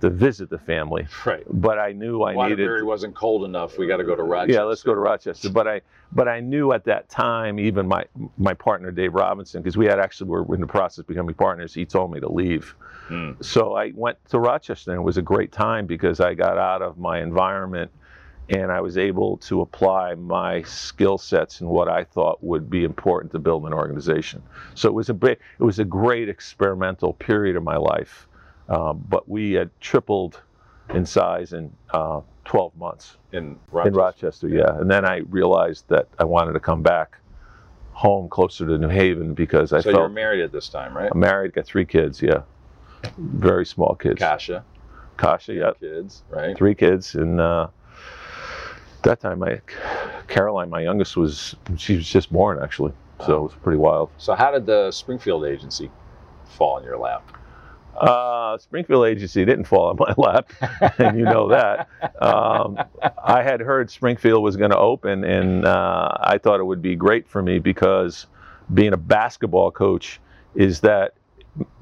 to 0.00 0.11
visit 0.11 0.48
the 0.50 0.58
family. 0.58 1.06
Right. 1.24 1.44
But 1.48 1.78
I 1.78 1.92
knew 1.92 2.22
I 2.22 2.34
Waterbury 2.34 2.68
needed. 2.68 2.84
wasn't 2.84 3.14
cold 3.14 3.44
enough. 3.44 3.78
We 3.78 3.87
got 3.87 3.96
to 3.96 4.04
go 4.04 4.14
to 4.14 4.22
Rochester. 4.22 4.61
Yeah, 4.61 4.64
let's 4.64 4.82
go 4.82 4.94
to 4.94 5.00
Rochester. 5.00 5.50
But 5.50 5.66
I, 5.66 5.80
but 6.12 6.28
I 6.28 6.40
knew 6.40 6.72
at 6.72 6.84
that 6.84 7.08
time, 7.08 7.58
even 7.58 7.87
my 7.87 8.04
my 8.37 8.54
partner 8.54 8.90
Dave 8.90 9.14
Robinson, 9.14 9.62
because 9.62 9.76
we 9.76 9.87
had 9.87 9.98
actually 9.98 10.30
were 10.30 10.54
in 10.54 10.61
the 10.61 10.66
process 10.66 10.98
of 10.98 11.06
becoming 11.06 11.34
partners. 11.34 11.74
He 11.74 11.84
told 11.84 12.12
me 12.12 12.20
to 12.20 12.30
leave. 12.30 12.74
Hmm. 13.08 13.32
So 13.40 13.74
I 13.74 13.92
went 13.94 14.18
to 14.30 14.38
Rochester, 14.38 14.92
and 14.92 15.00
it 15.00 15.02
was 15.02 15.16
a 15.16 15.22
great 15.22 15.52
time 15.52 15.87
because 15.87 16.20
I 16.20 16.34
got 16.34 16.58
out 16.58 16.82
of 16.82 16.98
my 16.98 17.20
environment 17.20 17.90
and 18.50 18.72
I 18.72 18.80
was 18.80 18.96
able 18.96 19.37
to 19.38 19.61
apply 19.61 20.14
my 20.14 20.62
skill 20.62 21.18
sets 21.18 21.61
and 21.61 21.68
what 21.68 21.88
I 21.88 22.04
thought 22.04 22.42
would 22.42 22.70
be 22.70 22.84
important 22.84 23.32
to 23.32 23.38
build 23.38 23.66
an 23.66 23.74
organization. 23.74 24.42
So 24.74 24.88
it 24.88 24.94
was 24.94 25.11
a 25.11 25.14
big, 25.14 25.38
it 25.58 25.62
was 25.62 25.78
a 25.78 25.84
great 25.84 26.28
experimental 26.28 27.12
period 27.12 27.56
of 27.56 27.62
my 27.62 27.76
life. 27.76 28.27
Um, 28.68 29.04
but 29.09 29.28
we 29.28 29.52
had 29.52 29.70
tripled 29.81 30.42
in 30.94 31.07
size 31.07 31.52
in 31.52 31.72
uh, 31.92 32.20
12 32.44 32.76
months 32.76 33.16
In 33.33 33.59
in 33.85 33.92
Rochester. 33.92 34.48
Yeah, 34.48 34.78
and 34.78 34.90
then 34.90 35.04
I 35.04 35.18
realized 35.28 35.85
that 35.88 36.09
I 36.18 36.24
wanted 36.24 36.52
to 36.54 36.61
come 36.61 36.83
back 36.83 37.16
home 37.92 38.28
closer 38.28 38.66
to 38.66 38.78
New 38.78 38.88
Haven 38.88 39.35
because 39.35 39.72
I 39.72 39.81
So 39.81 39.90
you're 39.90 39.98
felt 40.00 40.12
married 40.12 40.42
at 40.42 40.52
this 40.52 40.68
time, 40.68 40.96
right? 40.96 41.11
I'm 41.12 41.18
married, 41.18 41.52
got 41.52 41.66
three 41.66 41.85
kids. 41.85 42.22
Yeah, 42.22 42.42
very 43.18 43.66
small 43.66 43.94
kids. 43.96 44.18
Kasha, 44.18 44.64
Kasha, 45.16 45.54
yeah, 45.54 45.72
kids, 45.81 46.22
right? 46.31 46.57
three 46.57 46.74
kids, 46.74 47.14
and 47.14 47.40
uh, 47.40 47.68
that 49.02 49.20
time 49.20 49.40
my 49.40 49.61
Caroline, 50.28 50.70
my 50.70 50.81
youngest, 50.81 51.16
was 51.16 51.54
she 51.76 51.96
was 51.96 52.09
just 52.09 52.33
born 52.33 52.61
actually, 52.62 52.92
so 53.26 53.37
it 53.37 53.42
was 53.42 53.54
pretty 53.62 53.78
wild. 53.78 54.11
So 54.16 54.35
how 54.35 54.50
did 54.52 54.64
the 54.64 54.90
Springfield 54.90 55.44
agency 55.44 55.90
fall 56.44 56.78
in 56.78 56.85
your 56.85 56.98
lap? 56.98 57.31
Uh, 57.98 58.56
Springfield 58.58 59.06
Agency 59.06 59.44
didn't 59.44 59.64
fall 59.64 59.88
on 59.88 59.96
my 59.98 60.14
lap, 60.16 60.52
and 60.98 61.18
you 61.18 61.24
know 61.24 61.48
that. 61.48 61.88
Um, 62.20 62.78
I 63.24 63.42
had 63.42 63.61
heard 63.61 63.90
Springfield 63.90 64.42
was 64.42 64.56
going 64.56 64.70
to 64.70 64.78
open, 64.78 65.24
and 65.24 65.64
uh, 65.64 66.11
I 66.20 66.38
thought 66.38 66.61
it 66.61 66.64
would 66.64 66.82
be 66.82 66.96
great 66.96 67.28
for 67.28 67.42
me 67.42 67.58
because 67.58 68.26
being 68.72 68.92
a 68.92 68.96
basketball 68.98 69.70
coach 69.70 70.20
is 70.54 70.80
that 70.80 71.14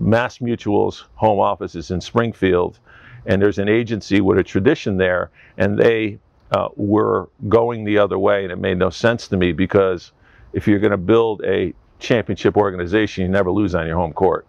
Mass 0.01 0.41
Mutual's 0.41 1.05
home 1.15 1.39
office 1.39 1.75
is 1.75 1.91
in 1.91 2.01
Springfield, 2.01 2.79
and 3.27 3.41
there's 3.43 3.59
an 3.59 3.69
agency 3.69 4.21
with 4.21 4.39
a 4.39 4.43
tradition 4.43 4.97
there, 4.97 5.31
and 5.59 5.79
they 5.79 6.19
uh, 6.53 6.69
were 6.77 7.29
going 7.49 7.85
the 7.85 7.99
other 7.99 8.19
way, 8.19 8.43
and 8.43 8.53
it 8.53 8.59
made 8.59 8.79
no 8.79 8.91
sense 8.91 9.29
to 9.29 9.37
me 9.37 9.53
because 9.53 10.13
if 10.53 10.67
you're 10.67 10.79
going 10.79 10.93
to 10.93 10.97
build 10.97 11.43
a 11.45 11.75
championship 11.99 12.57
organization, 12.57 13.23
you 13.25 13.29
never 13.29 13.51
lose 13.51 13.75
on 13.75 13.87
your 13.87 13.97
home 13.97 14.13
court. 14.13 14.47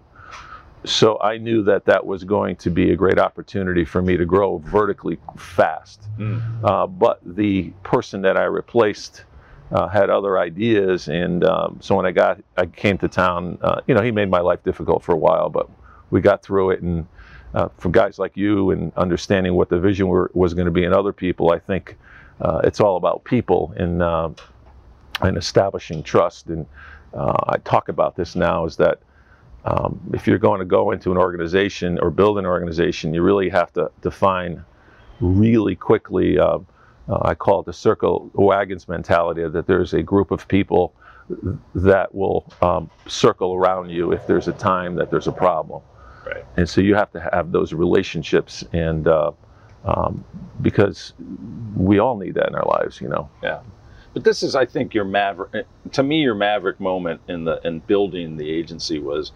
So 0.88 1.20
I 1.22 1.38
knew 1.38 1.64
that 1.64 1.86
that 1.86 2.06
was 2.06 2.24
going 2.24 2.56
to 2.58 2.70
be 2.70 2.92
a 2.92 2.96
great 2.96 3.20
opportunity 3.20 3.84
for 3.86 4.02
me 4.02 4.18
to 4.18 4.26
grow 4.26 4.58
vertically 4.60 5.18
fast. 5.38 6.02
Uh, 6.64 6.88
but 6.88 7.20
the 7.26 7.72
person 7.84 8.22
that 8.22 8.38
I 8.38 8.46
replaced 8.46 9.26
uh, 9.72 9.88
had 9.88 10.10
other 10.10 10.40
ideas, 10.40 11.10
and 11.10 11.44
um, 11.44 11.78
so 11.82 11.96
when 11.96 12.06
I 12.06 12.12
got, 12.12 12.40
I 12.56 12.68
came 12.68 12.98
to 13.00 13.10
town. 13.10 13.58
Uh, 13.62 13.82
you 13.86 13.94
know, 13.94 14.02
he 14.02 14.12
made 14.12 14.30
my 14.30 14.40
life 14.40 14.64
difficult 14.64 15.04
for 15.04 15.12
a 15.14 15.18
while, 15.18 15.50
but 15.50 15.70
we 16.10 16.22
got 16.22 16.42
through 16.42 16.72
it. 16.72 16.82
And 16.82 17.06
uh, 17.54 17.68
for 17.78 17.90
guys 17.90 18.18
like 18.18 18.38
you 18.38 18.72
and 18.72 18.94
understanding 18.96 19.56
what 19.56 19.68
the 19.70 19.80
vision 19.80 20.08
were, 20.08 20.32
was 20.34 20.54
going 20.54 20.66
to 20.66 20.72
be 20.72 20.86
in 20.86 20.94
other 20.94 21.12
people, 21.12 21.52
I 21.52 21.60
think 21.60 21.98
uh, 22.40 22.62
it's 22.64 22.80
all 22.80 22.96
about 22.96 23.26
people 23.26 23.74
and 23.76 24.02
uh, 24.02 24.30
and 25.22 25.38
establishing 25.38 26.02
trust. 26.02 26.48
And 26.48 26.66
uh, 27.14 27.36
I 27.48 27.58
talk 27.58 27.90
about 27.90 28.16
this 28.16 28.36
now 28.36 28.66
is 28.66 28.78
that 28.78 29.00
um, 29.66 30.00
if 30.14 30.28
you're 30.28 30.38
going 30.38 30.60
to 30.60 30.66
go 30.66 30.92
into 30.92 31.12
an 31.12 31.18
organization 31.18 32.00
or 32.00 32.10
build 32.10 32.38
an 32.38 32.46
organization, 32.46 33.14
you 33.14 33.22
really 33.22 33.50
have 33.50 33.74
to 33.74 33.92
define 34.02 34.64
really 35.20 35.76
quickly. 35.76 36.40
Uh, 36.40 36.60
uh, 37.10 37.20
I 37.22 37.36
call 37.36 37.62
it 37.62 37.66
the 37.66 37.74
circle 37.74 38.30
wagons 38.34 38.88
mentality 38.88 39.48
that 39.48 39.68
there's 39.68 39.94
a 39.94 40.04
group 40.04 40.32
of 40.32 40.48
people 40.48 40.94
that 41.76 42.14
will 42.14 42.52
um, 42.62 42.90
circle 43.08 43.54
around 43.54 43.90
you 43.90 44.12
if 44.12 44.28
there's 44.28 44.48
a 44.48 44.54
time 44.54 44.96
that 44.96 45.12
there's 45.12 45.28
a 45.28 45.32
problem. 45.32 45.82
Right. 46.26 46.46
And 46.58 46.68
so 46.68 46.82
you 46.82 46.96
have 46.96 47.12
to 47.12 47.20
have 47.20 47.52
those 47.52 47.74
relationships, 47.74 48.64
and 48.74 49.08
uh, 49.08 49.32
um, 49.86 50.24
because 50.62 51.14
we 51.76 52.00
all 52.00 52.18
need 52.18 52.36
that 52.36 52.50
in 52.50 52.56
our 52.56 52.66
lives, 52.66 53.00
you 53.00 53.08
know. 53.08 53.30
But 54.18 54.24
this 54.24 54.42
is, 54.42 54.56
I 54.56 54.66
think, 54.66 54.96
your 54.96 55.06
maverick. 55.06 55.52
Eh, 55.54 55.90
to 55.92 56.02
me, 56.02 56.24
your 56.24 56.34
maverick 56.34 56.80
moment 56.80 57.22
in 57.28 57.44
the 57.44 57.62
in 57.64 57.82
building 57.82 58.38
the 58.38 58.50
agency 58.50 58.98
was, 58.98 59.32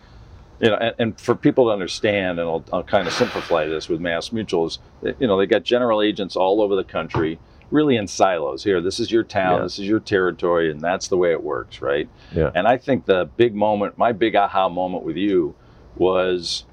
you 0.59 0.69
know, 0.69 0.75
and, 0.77 0.95
and 0.97 1.21
for 1.21 1.35
people 1.35 1.65
to 1.65 1.69
understand, 1.69 2.39
and 2.39 2.49
I'll, 2.49 2.65
I'll 2.73 2.81
kind 2.83 3.07
of 3.07 3.13
simplify 3.13 3.67
this 3.67 3.87
with 3.87 4.01
Mass 4.01 4.31
Mutual 4.31 4.65
is, 4.65 4.79
eh, 5.05 5.11
you 5.19 5.27
know, 5.27 5.37
they 5.37 5.45
got 5.45 5.61
general 5.61 6.01
agents 6.01 6.35
all 6.35 6.63
over 6.63 6.75
the 6.75 6.83
country, 6.83 7.37
really 7.69 7.95
in 7.95 8.07
silos. 8.07 8.63
Here, 8.63 8.81
this 8.81 8.99
is 8.99 9.11
your 9.11 9.21
town, 9.23 9.57
Yeah. 9.57 9.63
this 9.65 9.77
is 9.77 9.85
your 9.87 9.99
territory, 9.99 10.71
and 10.71 10.81
that's 10.81 11.09
the 11.09 11.17
way 11.17 11.29
it 11.31 11.43
works, 11.43 11.79
right? 11.79 12.09
Yeah. 12.31 12.49
And 12.55 12.67
I 12.67 12.77
think 12.77 13.05
the 13.05 13.29
big 13.37 13.53
moment, 13.53 13.99
my 13.99 14.13
big 14.13 14.35
aha 14.35 14.67
moment 14.67 15.03
with 15.03 15.15
you, 15.15 15.53
was 15.95 16.65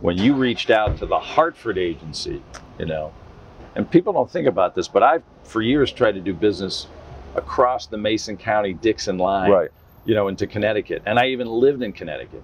when 0.00 0.18
you 0.18 0.34
reached 0.34 0.70
out 0.70 0.98
to 0.98 1.06
the 1.06 1.20
Hartford 1.20 1.78
agency, 1.78 2.42
you 2.80 2.86
know, 2.86 3.12
and 3.76 3.88
people 3.88 4.12
don't 4.12 4.28
think 4.28 4.48
about 4.48 4.74
this, 4.74 4.88
but 4.88 5.04
I've 5.04 5.22
for 5.44 5.62
years 5.62 5.92
tried 5.92 6.16
to 6.16 6.20
do 6.20 6.34
business 6.34 6.88
across 7.34 7.86
the 7.86 7.98
Mason 7.98 8.36
County 8.36 8.72
Dixon 8.74 9.18
line, 9.18 9.50
Right. 9.50 9.70
you 10.04 10.14
know, 10.14 10.28
into 10.28 10.46
Connecticut. 10.46 11.02
And 11.06 11.18
I 11.18 11.26
even 11.28 11.46
lived 11.48 11.82
in 11.82 11.92
Connecticut. 11.92 12.42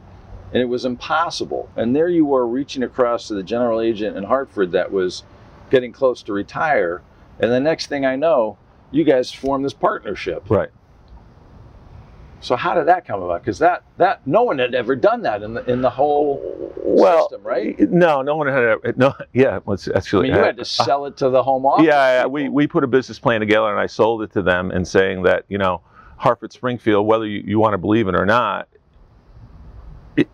And 0.52 0.60
it 0.60 0.66
was 0.66 0.84
impossible. 0.84 1.68
And 1.76 1.94
there 1.94 2.08
you 2.08 2.24
were 2.24 2.46
reaching 2.46 2.82
across 2.82 3.28
to 3.28 3.34
the 3.34 3.42
general 3.42 3.80
agent 3.80 4.16
in 4.16 4.24
Hartford 4.24 4.72
that 4.72 4.90
was 4.90 5.22
getting 5.70 5.92
close 5.92 6.22
to 6.24 6.32
retire. 6.32 7.02
And 7.38 7.52
the 7.52 7.60
next 7.60 7.86
thing 7.86 8.04
I 8.04 8.16
know, 8.16 8.58
you 8.90 9.04
guys 9.04 9.32
formed 9.32 9.64
this 9.64 9.72
partnership. 9.72 10.50
Right. 10.50 10.70
So 12.40 12.56
how 12.56 12.74
did 12.74 12.88
that 12.88 13.06
come 13.06 13.22
about? 13.22 13.42
Because 13.42 13.58
that 13.60 13.84
that 13.98 14.26
no 14.26 14.44
one 14.44 14.58
had 14.60 14.74
ever 14.74 14.96
done 14.96 15.22
that 15.22 15.42
in 15.42 15.54
the 15.54 15.70
in 15.70 15.82
the 15.82 15.90
whole 15.90 16.46
Well, 16.84 16.96
system, 17.18 17.42
right? 17.44 17.78
No, 17.78 18.22
no 18.22 18.36
one 18.36 18.48
had. 18.48 18.64
A, 18.64 18.78
no, 18.96 19.14
yeah. 19.34 19.60
Let's 19.66 19.88
I 20.14 20.20
mean, 20.20 20.34
you 20.34 20.42
had 20.42 20.56
to 20.58 20.66
sell 20.66 21.06
it 21.06 21.16
to 21.18 21.30
the 21.30 21.42
home 21.44 21.66
office. 21.66 21.86
yeah, 21.86 22.22
people. 22.22 22.30
we, 22.32 22.48
we 22.48 22.66
put 22.68 22.84
a 22.84 22.88
business 22.88 23.18
plan 23.18 23.40
together 23.40 23.68
and 23.70 23.80
I 23.80 23.86
sold 23.86 24.22
it 24.22 24.32
to 24.34 24.42
them 24.42 24.70
and 24.72 24.86
saying 24.88 25.24
that, 25.24 25.44
you 25.48 25.58
know, 25.58 25.82
Hartford 26.18 26.52
Springfield, 26.52 27.06
whether 27.06 27.26
you, 27.26 27.42
you 27.46 27.60
want 27.60 27.74
to 27.74 27.78
believe 27.78 28.08
it 28.08 28.16
or 28.16 28.26
not, 28.26 28.68
it, 30.16 30.30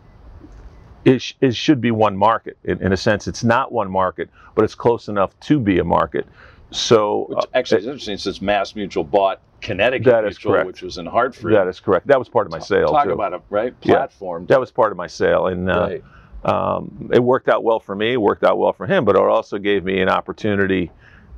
it, 1.04 1.22
sh- 1.22 1.34
it 1.40 1.56
should 1.56 1.80
be 1.80 1.90
one 1.92 2.16
market. 2.16 2.58
In, 2.64 2.82
in 2.82 2.92
a 2.92 2.96
sense, 2.98 3.28
it's 3.28 3.44
not 3.44 3.72
one 3.72 3.90
market, 3.90 4.30
but 4.54 4.64
it's 4.64 4.74
close 4.76 5.08
enough 5.08 5.38
to 5.42 5.60
be 5.60 5.78
a 5.78 5.84
market. 5.84 6.28
So 6.72 7.26
Which 7.26 7.38
uh, 7.38 7.46
actually 7.54 7.80
is 7.80 7.86
interesting 7.86 8.18
since 8.18 8.42
Mass 8.42 8.74
Mutual 8.76 9.04
bought 9.04 9.40
Connecticut 9.60 10.04
That 10.12 10.24
is 10.24 10.38
correct. 10.38 10.66
which 10.66 10.82
was 10.82 10.98
in 10.98 11.06
Hartford. 11.06 11.52
that 11.54 11.66
is 11.68 11.80
correct. 11.80 12.06
That 12.08 12.18
was 12.18 12.28
part 12.28 12.46
of 12.46 12.52
my 12.52 12.58
sale 12.58 12.88
Talk 12.88 13.04
too. 13.06 13.12
about 13.12 13.32
a 13.34 13.40
right 13.50 13.74
Yeah. 13.82 13.94
platform. 13.96 14.46
that 14.46 14.60
was 14.60 14.70
part 14.70 14.92
of 14.92 14.98
my 14.98 15.06
sale, 15.06 15.46
and 15.48 15.70
uh, 15.70 15.88
right. 15.90 16.04
um, 16.44 17.10
it 17.12 17.22
worked 17.22 17.48
out 17.48 17.64
well 17.64 17.80
for 17.80 17.94
me. 17.94 18.12
It 18.12 18.20
worked 18.20 18.44
out 18.44 18.58
well 18.58 18.72
for 18.72 18.86
him, 18.86 19.04
but 19.04 19.16
it 19.16 19.22
also 19.22 19.58
gave 19.58 19.84
me 19.84 20.00
an 20.00 20.08
opportunity. 20.08 20.90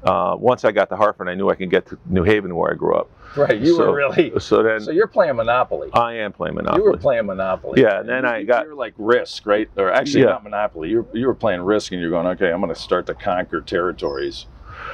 Uh, 0.04 0.36
once 0.38 0.64
I 0.64 0.70
got 0.70 0.88
to 0.90 0.96
Hartford, 0.96 1.28
I 1.28 1.34
knew 1.34 1.48
I 1.50 1.56
could 1.56 1.70
get 1.70 1.86
to 1.86 1.98
New 2.06 2.22
Haven, 2.22 2.54
where 2.54 2.70
I 2.70 2.74
grew 2.74 2.94
up. 2.94 3.10
Right. 3.36 3.58
You 3.58 3.76
so- 3.76 3.88
were 3.90 3.96
really. 3.96 4.32
So 4.38 4.62
then 4.62 4.80
So 4.80 4.90
you're 4.92 5.08
playing 5.08 5.34
Monopoly. 5.36 5.90
I 5.92 6.14
am 6.14 6.32
playing 6.32 6.54
Monopoly. 6.54 6.82
You 6.84 6.90
were 6.90 6.96
playing 6.96 7.26
Monopoly. 7.26 7.82
Yeah, 7.82 8.00
and 8.00 8.08
then 8.08 8.24
I 8.24 8.44
got- 8.44 8.64
You 8.64 8.70
were 8.70 8.74
like 8.76 8.94
Risk, 8.96 9.44
right? 9.46 9.68
Or 9.76 9.90
actually, 9.92 10.22
Yeah. 10.22 10.30
not 10.30 10.44
Monopoly. 10.44 10.88
You 10.88 11.06
you 11.12 11.26
were 11.26 11.34
playing 11.34 11.62
Risk, 11.62 11.90
and 11.92 12.00
you're 12.00 12.10
going, 12.10 12.26
okay, 12.28 12.50
I'm 12.52 12.60
going 12.60 12.72
to 12.74 12.80
start 12.80 13.06
to 13.06 13.14
conquer 13.14 13.60
territories. 13.60 14.46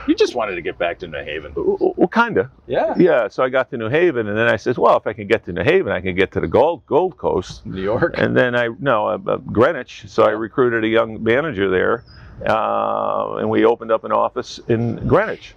You 0.07 0.15
just 0.15 0.35
wanted 0.35 0.57
to 0.57 0.63
get 0.63 0.79
back 0.79 0.99
to 1.01 1.07
New 1.09 1.23
Haven. 1.25 1.53
Well, 1.57 2.09
kind 2.09 2.37
of. 2.39 2.51
Yeah. 2.67 2.95
Yeah. 2.97 3.29
So 3.29 3.43
I 3.43 3.49
got 3.49 3.71
to 3.71 3.77
New 3.77 3.89
Haven, 3.89 4.29
and 4.29 4.37
then 4.37 4.49
I 4.49 4.57
said, 4.57 4.77
"Well, 4.77 4.97
if 4.97 5.07
I 5.07 5.13
can 5.13 5.27
get 5.27 5.45
to 5.47 5.53
New 5.53 5.63
Haven, 5.63 5.93
I 5.93 6.01
can 6.01 6.15
get 6.15 6.33
to 6.33 6.41
the 6.41 6.49
Gold 6.49 6.85
Gold 6.87 7.17
Coast." 7.17 7.65
New 7.65 7.83
York. 7.83 8.15
And 8.17 8.37
then 8.37 8.55
I 8.55 8.69
no 8.79 9.07
uh, 9.09 9.19
uh, 9.27 9.37
Greenwich. 9.39 10.05
So 10.09 10.25
I 10.25 10.31
recruited 10.31 10.85
a 10.85 10.89
young 10.89 11.23
manager 11.23 11.71
there, 11.71 12.05
uh, 12.47 13.37
and 13.37 13.49
we 13.49 13.65
opened 13.65 13.91
up 13.93 14.05
an 14.05 14.13
office 14.13 14.61
in 14.69 14.97
Greenwich. 15.09 15.55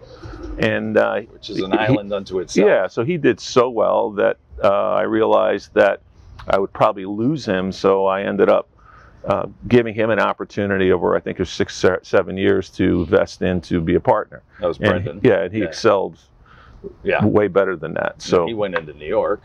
And 0.60 0.98
uh, 0.98 1.22
which 1.22 1.50
is 1.50 1.60
an 1.60 1.72
he- 1.72 1.78
island 1.78 2.14
unto 2.14 2.40
itself. 2.40 2.68
Yeah. 2.68 2.88
So 2.88 3.04
he 3.04 3.18
did 3.18 3.40
so 3.40 3.70
well 3.70 4.12
that 4.12 4.38
uh, 4.64 4.94
I 4.94 5.04
realized 5.04 5.74
that 5.74 6.02
I 6.48 6.58
would 6.58 6.72
probably 6.74 7.06
lose 7.06 7.46
him. 7.46 7.72
So 7.72 8.06
I 8.06 8.24
ended 8.24 8.50
up. 8.50 8.70
Uh, 9.28 9.48
giving 9.68 9.94
him 9.94 10.10
an 10.10 10.20
opportunity 10.20 10.92
over, 10.92 11.14
I 11.16 11.20
think, 11.20 11.36
it 11.38 11.42
was 11.42 11.50
six, 11.50 11.76
se- 11.76 12.00
seven 12.04 12.38
years 12.38 12.70
to 12.72 13.06
vest 13.08 13.42
in 13.42 13.60
to 13.62 13.82
be 13.82 13.96
a 13.96 14.00
partner. 14.00 14.42
That 14.62 14.68
was 14.68 14.78
And 14.78 14.88
Brendan. 14.90 15.20
yeah, 15.22 15.42
and 15.44 15.54
he 15.54 15.60
Yeah. 15.60 15.66
excelled 15.66 16.18
Yeah. 17.04 17.26
way 17.26 17.50
better 17.50 17.76
than 17.76 17.94
that. 17.96 18.22
So 18.22 18.46
he 18.48 18.54
went 18.54 18.78
into 18.80 18.94
New 18.94 19.06
York. 19.06 19.42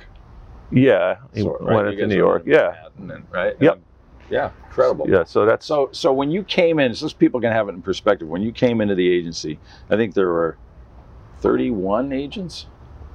yeah, 0.70 1.16
he 1.34 1.40
Sort 1.42 1.60
right? 1.62 1.74
went 1.74 1.88
into 1.88 2.06
New 2.06 2.14
York. 2.16 2.42
into 2.46 2.52
Yeah, 2.52 2.66
Manhattan 2.98 3.10
and- 3.10 3.24
right. 3.32 3.56
Yep. 3.58 3.72
And- 3.74 3.82
yeah. 4.30 4.50
Incredible. 4.68 5.10
yeah. 5.10 5.24
So 5.24 5.44
that's 5.44 5.66
So, 5.66 5.88
so 5.90 6.12
when 6.12 6.30
you 6.30 6.44
came 6.44 6.78
in, 6.78 6.94
so 6.94 7.08
people 7.18 7.40
can 7.40 7.50
have 7.50 7.68
it 7.68 7.74
in 7.74 7.82
perspective. 7.82 8.28
When 8.28 8.40
you 8.42 8.52
came 8.52 8.80
into 8.80 8.94
the 8.94 9.12
agency, 9.12 9.58
I 9.90 9.96
think 9.96 10.14
there 10.14 10.28
were 10.28 10.56
31 11.40 12.12
agents, 12.12 12.66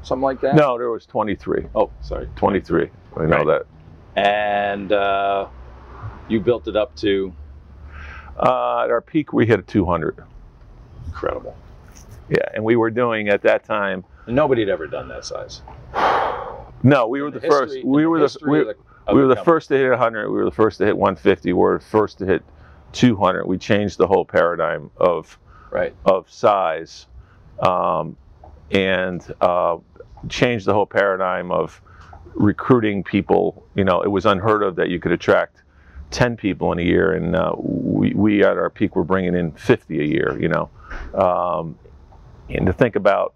something 0.02 0.22
like 0.24 0.42
that. 0.42 0.56
no. 0.56 0.78
There 0.78 0.90
was 0.92 1.06
23. 1.06 1.68
Oh, 1.74 1.90
sorry. 2.02 2.28
23. 2.36 2.90
I 3.16 3.26
know 3.26 3.38
Right. 3.38 3.48
that. 3.48 3.66
And 4.22 4.92
uh, 4.92 5.48
you 6.28 6.40
built 6.40 6.68
it 6.68 6.76
up 6.76 6.96
to 6.98 7.34
Uh, 8.40 8.84
at 8.84 8.92
our 8.92 9.02
peak, 9.02 9.34
we 9.34 9.46
hit 9.48 9.66
200. 9.68 10.24
incredible. 11.08 11.56
Yeah, 12.30 12.38
and 12.54 12.64
we 12.64 12.76
were 12.76 12.92
doing 12.92 13.30
at 13.30 13.42
that 13.44 13.64
time. 13.64 14.04
Nobody 14.28 14.62
had 14.62 14.70
ever 14.70 14.86
done 14.88 15.08
that 15.08 15.26
size. 15.26 15.62
No, 16.84 17.08
we 17.08 17.22
were 17.22 17.30
In 17.30 17.34
the, 17.34 17.40
history- 17.40 17.50
first. 17.60 17.76
in 17.78 17.88
We 17.90 18.06
were 18.06 18.20
the 18.20 18.38
we, 18.46 18.60
of 18.60 18.68
we 19.16 19.22
were 19.22 19.28
the 19.28 19.36
company. 19.36 19.46
first 19.46 19.68
to 19.70 19.78
hit 19.78 19.90
100. 19.90 20.30
We 20.30 20.38
were 20.38 20.46
the 20.46 20.52
first 20.52 20.78
to 20.80 20.86
hit 20.86 20.96
150. 20.98 21.54
We 21.54 21.60
were 21.60 21.80
the 21.80 21.84
first 21.86 22.20
to 22.20 22.26
hit 22.26 22.44
200. 22.92 23.46
We 23.48 23.58
changed 23.58 23.98
the 23.98 24.08
whole 24.08 24.26
paradigm 24.26 24.92
of 24.98 25.40
Right. 25.72 25.94
of 26.06 26.30
size 26.30 27.08
um, 27.60 28.16
and 28.72 29.22
uh, 29.42 29.78
changed 30.30 30.66
the 30.66 30.74
whole 30.74 30.86
paradigm 30.86 31.52
of 31.52 31.82
recruiting 32.36 33.04
people. 33.04 33.66
You 33.76 33.84
know, 33.84 34.02
it 34.04 34.10
was 34.12 34.26
unheard 34.26 34.62
of 34.64 34.76
that 34.76 34.90
you 34.90 35.00
could 35.00 35.12
attract 35.12 35.64
10 36.12 36.38
people 36.38 36.72
in 36.72 36.80
a 36.80 36.84
year, 36.84 37.14
and 37.14 37.36
uh, 37.36 37.54
we, 37.58 38.14
we 38.14 38.44
at 38.44 38.58
our 38.58 38.70
peak 38.70 38.96
were 38.96 39.04
bringing 39.04 39.36
in 39.36 39.52
50 39.52 40.00
a 40.00 40.04
year. 40.04 40.38
You 40.40 40.48
know, 40.50 40.70
um, 41.14 41.78
and 42.50 42.66
to 42.66 42.74
think 42.74 42.96
about 42.96 43.34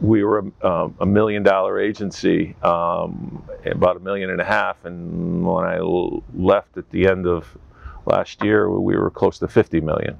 we 0.00 0.22
were 0.24 0.50
a, 0.62 0.66
um, 0.68 0.96
a 1.00 1.06
million 1.06 1.42
dollar 1.42 1.78
agency, 1.78 2.54
um, 2.62 3.44
about 3.64 3.96
a 3.96 4.00
million 4.00 4.30
and 4.30 4.40
a 4.40 4.44
half, 4.44 4.84
and 4.84 5.44
when 5.46 5.64
I 5.64 5.76
l- 5.78 6.22
left 6.34 6.76
at 6.76 6.90
the 6.90 7.06
end 7.08 7.26
of 7.26 7.56
last 8.04 8.42
year, 8.44 8.70
we 8.70 8.96
were 8.96 9.10
close 9.10 9.38
to 9.40 9.48
50 9.48 9.80
million 9.80 10.18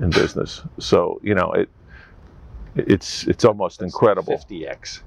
in 0.00 0.10
business. 0.10 0.62
So 0.78 1.20
you 1.22 1.34
know 1.34 1.52
it. 1.52 1.68
It's 2.74 3.24
it's 3.26 3.44
almost 3.44 3.82
incredible. 3.82 4.32
50x. 4.34 5.02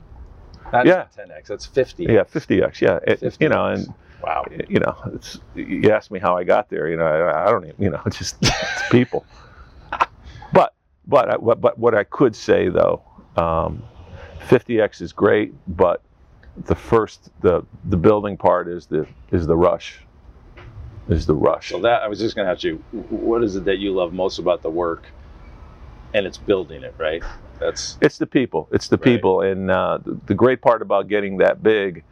Not 0.72 0.86
Yeah. 0.86 1.08
10x. 1.18 1.48
That's 1.48 1.66
50. 1.66 2.04
Yeah, 2.04 2.24
50x. 2.24 2.82
Yeah, 2.82 3.00
It- 3.08 3.38
you 3.40 3.50
know, 3.50 3.66
and 3.66 3.92
wow. 4.22 4.46
you 4.68 4.80
know, 4.80 4.96
it's 5.14 5.40
you 5.56 5.90
ask 5.92 6.12
me 6.12 6.20
how 6.20 6.38
I 6.38 6.44
got 6.44 6.70
there. 6.70 6.90
You 6.90 6.98
know, 6.98 7.06
I, 7.06 7.48
I 7.48 7.52
don't 7.52 7.66
even. 7.66 7.84
You 7.84 7.90
know, 7.92 8.02
it's 8.06 8.18
just 8.20 8.38
it's 8.42 8.90
people. 8.90 9.26
But 10.52 10.74
but 11.08 11.44
but 11.44 11.62
but 11.62 11.78
what 11.78 11.96
I 11.96 12.04
could 12.04 12.36
say 12.36 12.70
though, 12.70 13.04
um, 13.36 13.84
50x 14.48 15.02
is 15.02 15.14
great, 15.14 15.54
but 15.76 16.02
the 16.66 16.76
first 16.76 17.30
the 17.42 17.66
the 17.86 17.98
building 17.98 18.38
part 18.38 18.68
is 18.68 18.86
the 18.86 19.08
is 19.32 19.48
the 19.48 19.56
rush. 19.56 20.02
Is 21.08 21.28
the 21.28 21.36
rush. 21.36 21.70
So 21.70 21.80
that 21.82 22.02
I 22.02 22.08
was 22.08 22.18
just 22.20 22.36
going 22.36 22.48
to 22.48 22.52
ask 22.52 22.64
you, 22.64 22.78
what 22.92 23.44
is 23.44 23.56
it 23.56 23.66
that 23.66 23.78
you 23.78 23.94
love 23.94 24.12
most 24.12 24.40
about 24.40 24.64
the 24.64 24.72
work? 24.72 25.06
And 26.16 26.26
it's 26.26 26.38
building 26.38 26.82
it, 26.82 26.96
right? 26.98 27.22
That's 27.60 27.98
It's 28.02 28.18
the 28.18 28.26
people. 28.26 28.68
It's 28.72 28.88
the 28.88 28.98
Right. 28.98 29.04
people, 29.04 29.42
and 29.42 29.70
uh, 29.70 30.00
the, 30.04 30.20
the 30.26 30.34
great 30.34 30.62
part 30.62 30.82
about 30.82 31.08
getting 31.08 31.38
that 31.38 31.62
big 31.62 32.04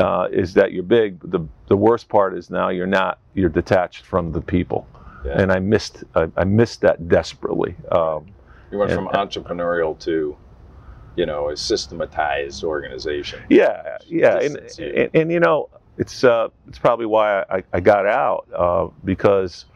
uh, 0.00 0.26
is 0.32 0.54
that 0.54 0.72
you're 0.72 0.82
big. 0.82 1.20
The 1.30 1.40
the 1.68 1.76
worst 1.76 2.08
part 2.08 2.36
is 2.36 2.50
now 2.50 2.68
you're 2.70 2.86
not. 2.86 3.18
You're 3.34 3.48
detached 3.50 4.04
from 4.06 4.32
the 4.32 4.40
people, 4.40 4.86
Yeah. 5.24 5.40
and 5.40 5.52
I 5.52 5.58
missed. 5.60 6.02
I, 6.14 6.28
I 6.36 6.44
missed 6.44 6.80
that 6.80 7.08
desperately. 7.08 7.76
Um, 7.92 8.26
you 8.72 8.78
went 8.78 8.90
and- 8.92 8.98
from 9.00 9.08
entrepreneurial 9.08 9.98
to, 10.00 10.36
you 11.16 11.26
know, 11.26 11.50
a 11.50 11.56
systematized 11.56 12.64
organization. 12.64 13.40
yeah, 13.48 13.98
yeah, 14.06 14.38
and, 14.38 14.56
and, 14.78 15.10
and 15.14 15.32
you 15.32 15.40
know, 15.40 15.68
it's 15.98 16.24
uh, 16.24 16.48
it's 16.68 16.78
probably 16.78 17.06
why 17.06 17.42
I, 17.50 17.62
I 17.72 17.80
got 17.80 18.06
out 18.06 18.46
uh, 18.56 18.88
because 19.04 19.66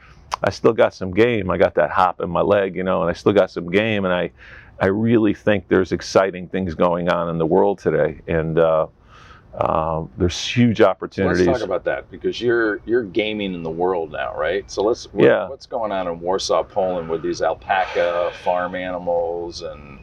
I 0.43 0.51
still 0.51 0.73
got 0.73 0.95
some 0.95 1.13
game. 1.13 1.51
I 1.51 1.59
got 1.59 1.75
that 1.75 1.91
hop 1.91 2.21
in 2.21 2.31
my 2.31 2.41
leg, 2.41 2.77
you 2.77 2.83
know, 2.85 3.03
and 3.03 3.11
I 3.11 3.15
still 3.15 3.33
got 3.33 3.51
some 3.51 3.71
game, 3.71 4.05
and 4.05 4.15
I 4.15 4.31
I 4.81 4.87
really 4.87 5.35
think 5.35 5.69
there's 5.69 5.93
exciting 5.93 6.49
things 6.49 6.75
going 6.75 7.09
on 7.09 7.29
in 7.29 7.39
the 7.39 7.47
world 7.47 7.79
today, 7.79 8.21
and 8.27 8.59
uh, 8.59 8.87
uh, 9.59 10.05
there's 10.17 10.45
huge 10.47 10.79
So 10.79 10.87
let's 10.87 10.91
opportunities. 10.91 11.47
talk 11.47 11.63
about 11.63 11.85
that 11.85 12.11
because 12.11 12.41
you're 12.41 12.81
you're 12.87 13.05
gaming 13.05 13.55
in 13.55 13.63
the 13.63 13.71
world 13.71 14.11
now, 14.13 14.35
right? 14.37 14.69
So 14.71 14.83
let's 14.83 15.05
what, 15.13 15.25
Yeah. 15.27 15.49
what's 15.49 15.67
going 15.67 15.93
on 15.93 16.09
in 16.09 16.21
Warsaw, 16.21 16.65
Poland 16.65 17.09
with 17.09 17.23
these 17.23 17.41
alpaca 17.43 18.33
farm 18.43 18.75
animals 18.75 19.63
and 19.63 19.99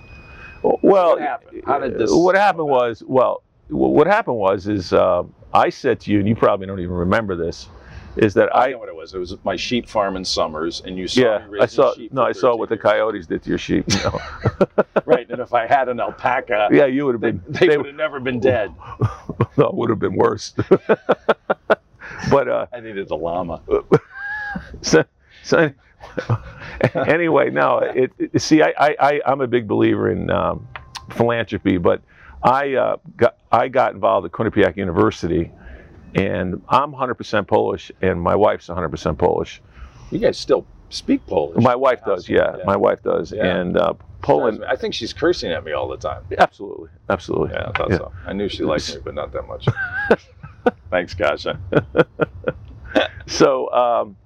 well, 0.64 0.80
What 0.82 1.22
happened? 1.22 1.64
How 1.66 1.80
did 1.80 1.98
this 1.98 2.12
What 2.12 2.36
happened 2.36 2.68
was, 2.68 3.04
well, 3.06 3.44
what 3.70 4.08
happened 4.08 4.38
was 4.38 4.68
is 4.68 4.94
uh, 4.94 5.24
I 5.54 5.70
said 5.70 6.00
to 6.02 6.12
you, 6.12 6.20
and 6.20 6.28
you 6.28 6.36
probably 6.36 6.68
don't 6.68 6.80
even 6.80 6.94
remember 6.96 7.36
this, 7.36 7.68
is 8.18 8.34
that 8.36 8.54
I 8.56 8.68
I 8.68 8.72
know 8.72 8.78
what 8.80 8.90
it 8.90 8.96
was. 8.96 9.14
It 9.14 9.20
was 9.20 9.36
my 9.44 9.56
sheep 9.56 9.88
farm 9.88 10.16
in 10.16 10.26
Somers, 10.26 10.82
and 10.86 10.98
you 10.98 11.08
saw 11.08 11.22
yeah 11.22 11.48
I 11.62 11.66
saw 11.66 11.94
sheep 11.94 12.12
no 12.14 12.24
I 12.24 12.32
saw 12.32 12.56
what 12.56 12.70
the 12.70 12.78
coyotes 12.78 13.28
did 13.28 13.44
to 13.44 13.50
your 13.50 13.58
sheep. 13.58 13.86
You 13.88 13.98
know? 14.04 14.20
right. 15.06 15.30
And 15.30 15.40
if 15.42 15.54
I 15.54 15.68
had 15.68 15.90
an 15.90 16.00
alpaca, 16.00 16.70
yeah, 16.74 16.86
you 16.86 17.06
would 17.06 17.14
have 17.16 17.22
been 17.22 17.42
they, 17.48 17.68
they 17.68 17.78
would 17.78 17.88
have 17.88 17.96
never 17.96 18.20
been 18.20 18.40
dead. 18.52 18.74
no, 19.58 19.68
it 19.68 19.74
would 19.76 19.90
have 19.90 20.00
been 20.00 20.16
worse. 20.16 20.54
but 22.30 22.48
uh, 22.48 22.66
I 22.74 22.80
needed 22.80 23.10
a 23.12 23.16
llama. 23.16 23.62
so, 24.82 25.04
so 25.44 25.72
anyway, 26.94 27.50
no, 27.50 27.80
it, 27.80 28.12
it- 28.18 28.42
see, 28.42 28.62
I, 28.62 28.74
I, 28.78 28.96
I, 29.00 29.22
I'm 29.26 29.42
a 29.42 29.48
big 29.48 29.68
believer 29.68 30.10
in 30.12 30.30
um, 30.30 30.68
philanthropy, 31.12 31.78
but 31.78 32.02
I 32.44 32.74
uh, 32.74 32.98
got 33.18 33.38
I 33.52 33.68
got 33.68 33.94
involved 33.94 34.26
at 34.26 34.32
Quinnipiac 34.32 34.78
University, 34.78 35.52
and 36.16 36.62
I'm 36.70 36.92
100% 36.94 37.48
Polish, 37.48 37.92
and 38.02 38.22
my 38.22 38.36
wife's 38.36 38.68
100% 38.68 39.18
Polish. 39.18 39.62
You 40.12 40.20
guys 40.20 40.38
still 40.38 40.66
speak 40.90 41.26
Polish? 41.28 41.64
My 41.64 41.76
wife 41.76 42.02
does, 42.06 42.28
yeah, 42.28 42.58
Yeah. 42.58 42.64
my 42.66 42.76
wife 42.76 43.02
does, 43.04 43.32
Yeah. 43.32 43.46
and 43.58 43.78
uh, 43.78 43.94
Poland, 44.22 44.64
I 44.68 44.76
think 44.76 44.94
she's 44.94 45.14
cursing 45.14 45.52
at 45.52 45.64
me 45.64 45.72
all 45.72 45.88
the 45.88 45.98
time. 45.98 46.24
absolutely, 46.38 46.90
absolutely. 47.10 47.52
Yeah, 47.54 47.70
I 47.70 47.78
thought 47.78 47.90
Yeah. 47.92 47.98
so. 47.98 48.12
I 48.28 48.34
knew 48.34 48.50
she 48.50 48.64
liked 48.64 48.90
me, 48.94 49.02
but 49.04 49.16
not 49.16 49.32
that 49.32 49.48
much. 49.48 49.66
Thanks, 50.90 51.14
Kasha. 51.14 51.60
So 53.28 53.72
um, 53.72 54.18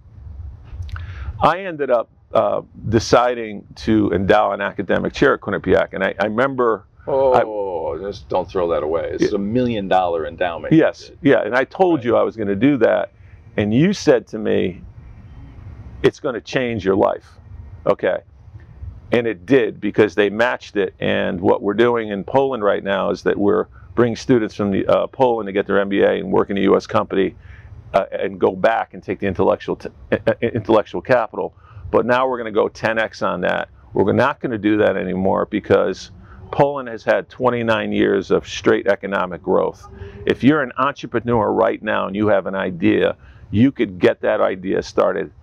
I 1.39 1.59
ended 1.59 1.91
up 1.91 2.09
uh, 2.33 2.61
deciding 2.89 3.67
to 3.75 4.11
endow 4.11 4.51
an 4.51 4.61
academic 4.61 5.13
chair 5.13 5.35
at 5.35 5.41
Quinnipiac, 5.41 5.93
and 5.93 6.03
I, 6.03 6.15
I 6.19 6.25
remember. 6.25 6.87
Oh, 7.07 7.97
just 7.99 8.27
don't 8.29 8.49
throw 8.49 8.69
that 8.69 8.83
away. 8.83 9.09
It's 9.13 9.33
a 9.33 9.37
million 9.37 9.87
dollar 9.87 10.25
endowment. 10.25 10.73
Yes, 10.73 11.11
yeah, 11.21 11.43
and 11.43 11.55
I 11.55 11.63
told 11.63 12.03
you 12.03 12.15
I 12.15 12.23
was 12.23 12.35
going 12.35 12.47
to 12.47 12.55
do 12.55 12.77
that, 12.77 13.11
and 13.57 13.73
you 13.73 13.93
said 13.93 14.27
to 14.27 14.39
me, 14.39 14.81
"It's 16.03 16.19
going 16.19 16.35
to 16.35 16.41
change 16.41 16.83
your 16.83 16.95
life." 16.95 17.27
Okay, 17.85 18.17
and 19.11 19.27
it 19.27 19.45
did 19.45 19.79
because 19.79 20.15
they 20.15 20.29
matched 20.29 20.77
it. 20.77 20.95
And 20.99 21.39
what 21.39 21.61
we're 21.61 21.75
doing 21.75 22.09
in 22.09 22.23
Poland 22.23 22.63
right 22.63 22.83
now 22.83 23.11
is 23.11 23.23
that 23.23 23.37
we're 23.37 23.67
bringing 23.93 24.15
students 24.15 24.55
from 24.55 24.71
the, 24.71 24.85
uh, 24.87 25.07
Poland 25.07 25.47
to 25.47 25.53
get 25.53 25.67
their 25.67 25.85
MBA 25.85 26.19
and 26.19 26.31
work 26.31 26.49
in 26.49 26.57
a 26.57 26.61
U.S. 26.61 26.87
company, 26.87 27.35
uh, 27.93 28.05
and 28.11 28.39
go 28.39 28.51
back 28.51 28.93
and 28.93 29.03
take 29.03 29.19
the 29.19 29.27
intellectual 29.27 29.75
t- 29.75 29.89
uh, 30.11 30.17
uh, 30.27 30.33
intellectual 30.41 31.01
capital. 31.01 31.53
But 31.91 32.05
now 32.05 32.27
we're 32.27 32.39
going 32.39 32.51
to 32.53 32.59
go 32.59 32.67
10x 32.67 33.25
on 33.25 33.41
that. 33.41 33.69
We're 33.93 34.11
not 34.11 34.41
going 34.41 34.51
to 34.51 34.57
do 34.57 34.77
that 34.77 34.97
anymore 34.97 35.45
because 35.45 36.11
Poland 36.55 36.87
has 36.87 37.03
had 37.03 37.27
29 37.27 37.91
years 37.91 38.31
of 38.31 38.47
straight 38.47 38.87
economic 38.87 39.43
growth. 39.43 39.89
If 40.25 40.41
you're 40.41 40.61
an 40.61 40.71
entrepreneur 40.77 41.51
right 41.51 41.83
now 41.83 42.07
and 42.07 42.15
you 42.15 42.27
have 42.27 42.47
an 42.47 42.55
idea, 42.55 43.17
you 43.51 43.73
could 43.73 43.99
get 43.99 44.21
that 44.21 44.39
idea 44.39 44.81
started 44.81 45.33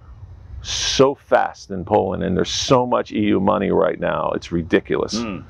so 0.62 1.14
fast 1.14 1.70
in 1.70 1.84
Poland, 1.84 2.22
and 2.22 2.34
there's 2.34 2.50
so 2.50 2.86
much 2.86 3.10
EU 3.10 3.40
money 3.40 3.70
right 3.70 4.00
now, 4.00 4.30
it's 4.34 4.52
ridiculous. 4.52 5.16
Mm. 5.16 5.44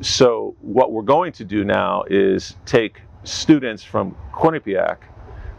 So 0.00 0.54
what 0.60 0.92
we're 0.92 1.02
going 1.02 1.32
to 1.32 1.44
do 1.44 1.64
now 1.64 2.04
is 2.08 2.54
take 2.64 3.00
students 3.24 3.82
from 3.82 4.14
Quinnipiac. 4.32 4.98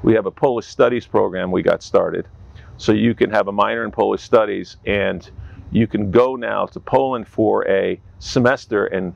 We 0.04 0.14
have 0.14 0.26
a 0.26 0.32
Polish 0.32 0.68
studies 0.68 1.06
program 1.06 1.52
we 1.52 1.64
got 1.64 1.84
started. 1.84 2.30
So 2.78 2.94
you 2.94 3.14
can 3.14 3.30
have 3.32 3.50
a 3.50 3.52
minor 3.52 3.84
in 3.84 3.92
Polish 3.92 4.22
studies 4.22 4.78
and 4.86 5.30
you 5.70 5.86
can 5.86 6.12
go 6.12 6.38
now 6.38 6.66
to 6.68 6.80
Poland 6.80 7.28
for 7.28 7.68
a 7.68 8.00
semester 8.20 8.86
and 8.86 9.14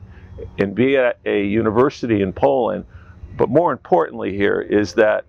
and 0.58 0.74
be 0.74 0.96
at 0.96 1.18
a 1.24 1.44
university 1.44 2.22
in 2.22 2.32
Poland. 2.32 2.84
But 3.36 3.48
more 3.48 3.72
importantly 3.72 4.36
here 4.36 4.60
is 4.60 4.94
that 4.94 5.24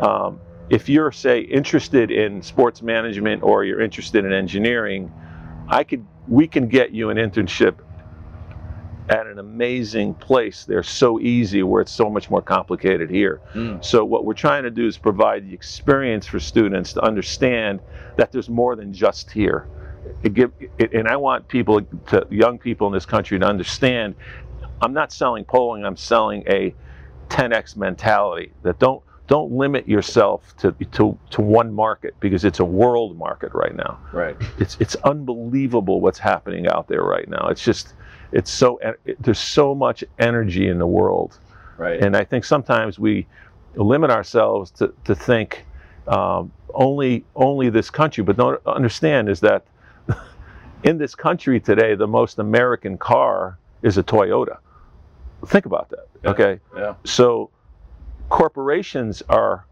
um, 0.00 0.40
if 0.70 0.88
you're 0.88 1.12
say 1.12 1.40
interested 1.40 2.10
in 2.10 2.42
sports 2.42 2.82
management 2.82 3.42
or 3.42 3.64
you're 3.64 3.80
interested 3.80 4.24
in 4.24 4.32
engineering, 4.32 5.12
I 5.68 5.84
could 5.84 6.06
we 6.26 6.46
can 6.46 6.68
get 6.68 6.90
you 6.92 7.10
an 7.10 7.16
internship 7.16 7.78
at 9.08 9.26
an 9.26 9.38
amazing 9.38 10.14
place. 10.14 10.64
They're 10.64 10.82
so 10.82 11.18
easy 11.18 11.62
where 11.62 11.80
it's 11.80 11.92
so 11.92 12.10
much 12.10 12.28
more 12.28 12.42
complicated 12.42 13.08
here. 13.08 13.40
Mm. 13.54 13.82
So 13.82 14.04
what 14.04 14.24
we're 14.24 14.34
trying 14.34 14.64
to 14.64 14.70
do 14.70 14.86
is 14.86 14.98
provide 14.98 15.48
the 15.48 15.54
experience 15.54 16.26
for 16.26 16.38
students 16.38 16.92
to 16.94 17.00
understand 17.00 17.80
that 18.16 18.32
there's 18.32 18.50
more 18.50 18.76
than 18.76 18.92
just 18.92 19.30
here. 19.30 19.66
It 20.22 20.34
give, 20.34 20.52
it, 20.78 20.92
and 20.92 21.08
I 21.08 21.16
want 21.16 21.48
people, 21.48 21.80
to, 22.08 22.26
young 22.30 22.58
people 22.58 22.86
in 22.86 22.92
this 22.92 23.06
country, 23.06 23.38
to 23.38 23.46
understand. 23.46 24.14
I'm 24.80 24.92
not 24.92 25.12
selling 25.12 25.44
Poland. 25.44 25.86
I'm 25.86 25.96
selling 25.96 26.44
a 26.48 26.74
10x 27.28 27.76
mentality. 27.76 28.52
That 28.62 28.78
don't 28.78 29.02
don't 29.26 29.52
limit 29.52 29.86
yourself 29.88 30.56
to 30.58 30.72
to 30.92 31.18
to 31.30 31.40
one 31.42 31.72
market 31.72 32.14
because 32.20 32.44
it's 32.44 32.60
a 32.60 32.64
world 32.64 33.16
market 33.18 33.52
right 33.52 33.76
now 33.76 33.98
Right. 34.12 34.36
it's 34.58 34.76
it's 34.80 34.94
unbelievable 35.04 36.00
what's 36.00 36.18
happening 36.18 36.66
out 36.66 36.88
there 36.88 37.02
right 37.02 37.28
now. 37.28 37.48
It's 37.48 37.62
just 37.62 37.94
it's 38.32 38.50
so 38.50 38.78
it, 39.04 39.22
there's 39.22 39.38
so 39.38 39.74
much 39.74 40.02
energy 40.18 40.68
in 40.68 40.78
the 40.78 40.86
world, 40.86 41.38
Right. 41.76 42.02
and 42.02 42.16
I 42.16 42.24
think 42.24 42.44
sometimes 42.44 42.98
we 42.98 43.26
limit 43.74 44.10
ourselves 44.10 44.70
to 44.72 44.94
to 45.04 45.14
think 45.14 45.64
um, 46.06 46.50
only 46.74 47.24
only 47.36 47.68
this 47.70 47.90
country, 47.90 48.24
but 48.24 48.36
don't 48.36 48.66
understand 48.66 49.28
is 49.28 49.40
that 49.40 49.64
in 50.82 50.98
this 50.98 51.14
country 51.14 51.60
today 51.60 51.94
the 51.94 52.06
most 52.06 52.38
American 52.38 52.98
car 52.98 53.58
is 53.82 53.98
a 53.98 54.02
Toyota. 54.02 54.58
Think 55.46 55.66
about 55.66 55.88
that. 55.90 56.08
Yeah. 56.22 56.30
Okay, 56.30 56.60
yeah. 56.76 56.94
so 57.04 57.50
corporations 58.28 59.22
are 59.28 59.64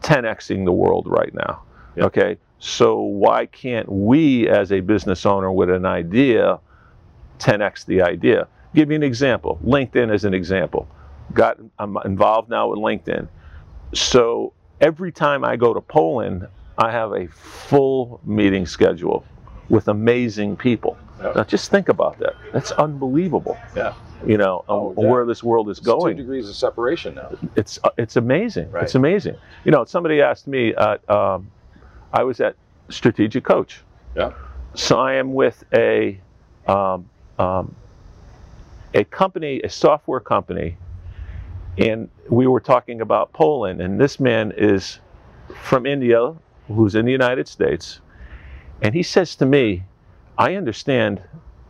10xing 0.00 0.64
the 0.64 0.72
world 0.72 1.06
right 1.08 1.34
now. 1.34 1.62
Yep. 1.96 2.06
Okay, 2.06 2.38
so 2.58 3.00
why 3.00 3.46
can't 3.46 3.90
we, 3.90 4.48
as 4.48 4.70
a 4.70 4.80
business 4.80 5.26
owner 5.26 5.50
with 5.50 5.70
an 5.70 5.84
idea, 5.84 6.60
10x 7.38 7.86
the 7.86 8.02
idea. 8.02 8.46
Give 8.74 8.90
you 8.90 8.96
an 8.96 9.02
example. 9.02 9.58
LinkedIn 9.64 10.14
is 10.14 10.24
an 10.24 10.34
example. 10.34 10.86
Got 11.32 11.58
I'm 11.78 11.96
involved 12.04 12.48
now 12.48 12.68
with 12.68 12.78
LinkedIn. 12.78 13.28
So 13.94 14.52
every 14.80 15.10
time 15.10 15.44
I 15.44 15.56
go 15.56 15.74
to 15.74 15.80
Poland, 15.80 16.46
I 16.78 16.90
have 16.92 17.12
a 17.12 17.26
full 17.28 18.20
meeting 18.24 18.66
schedule 18.66 19.24
with 19.70 19.88
amazing 19.88 20.56
people. 20.56 20.98
Yeah. 21.22 21.32
Now 21.36 21.44
just 21.44 21.70
think 21.70 21.88
about 21.88 22.18
that. 22.18 22.34
That's 22.52 22.72
unbelievable. 22.72 23.56
Yeah. 23.74 23.94
You 24.26 24.36
know 24.36 24.64
Oh, 24.68 24.90
um, 24.90 24.94
where 25.08 25.24
this 25.24 25.42
world 25.42 25.70
is 25.70 25.78
It's 25.78 25.86
two 25.86 25.92
going 25.92 26.16
degrees 26.18 26.46
of 26.48 26.54
separation 26.54 27.14
now. 27.14 27.30
it's 27.56 27.78
uh, 27.82 27.90
it's 27.96 28.16
amazing. 28.16 28.70
Right. 28.70 28.82
It's 28.84 28.94
amazing. 28.94 29.36
You 29.64 29.70
know, 29.70 29.84
somebody 29.86 30.20
asked 30.20 30.46
me. 30.46 30.74
Uh, 30.74 30.98
um, 31.08 31.50
I 32.12 32.24
was 32.24 32.40
at 32.40 32.56
Strategic 32.90 33.44
Coach. 33.44 33.80
Yeah. 34.16 34.32
So 34.74 34.98
I 34.98 35.14
am 35.14 35.32
with 35.32 35.64
a 35.72 36.20
um, 36.66 37.08
um, 37.38 37.74
a 38.92 39.04
company, 39.04 39.60
a 39.62 39.70
software 39.70 40.20
company, 40.20 40.76
and 41.78 42.10
we 42.28 42.46
were 42.46 42.60
talking 42.60 43.00
about 43.00 43.32
Poland. 43.32 43.80
And 43.80 43.98
this 44.00 44.20
man 44.20 44.52
is 44.56 44.98
from 45.62 45.86
India, 45.86 46.34
who's 46.68 46.94
in 46.94 47.06
the 47.06 47.12
United 47.12 47.48
States, 47.48 48.00
and 48.82 48.94
he 48.94 49.02
says 49.02 49.36
to 49.36 49.46
me, 49.46 49.84
"I 50.38 50.54
understand 50.54 51.22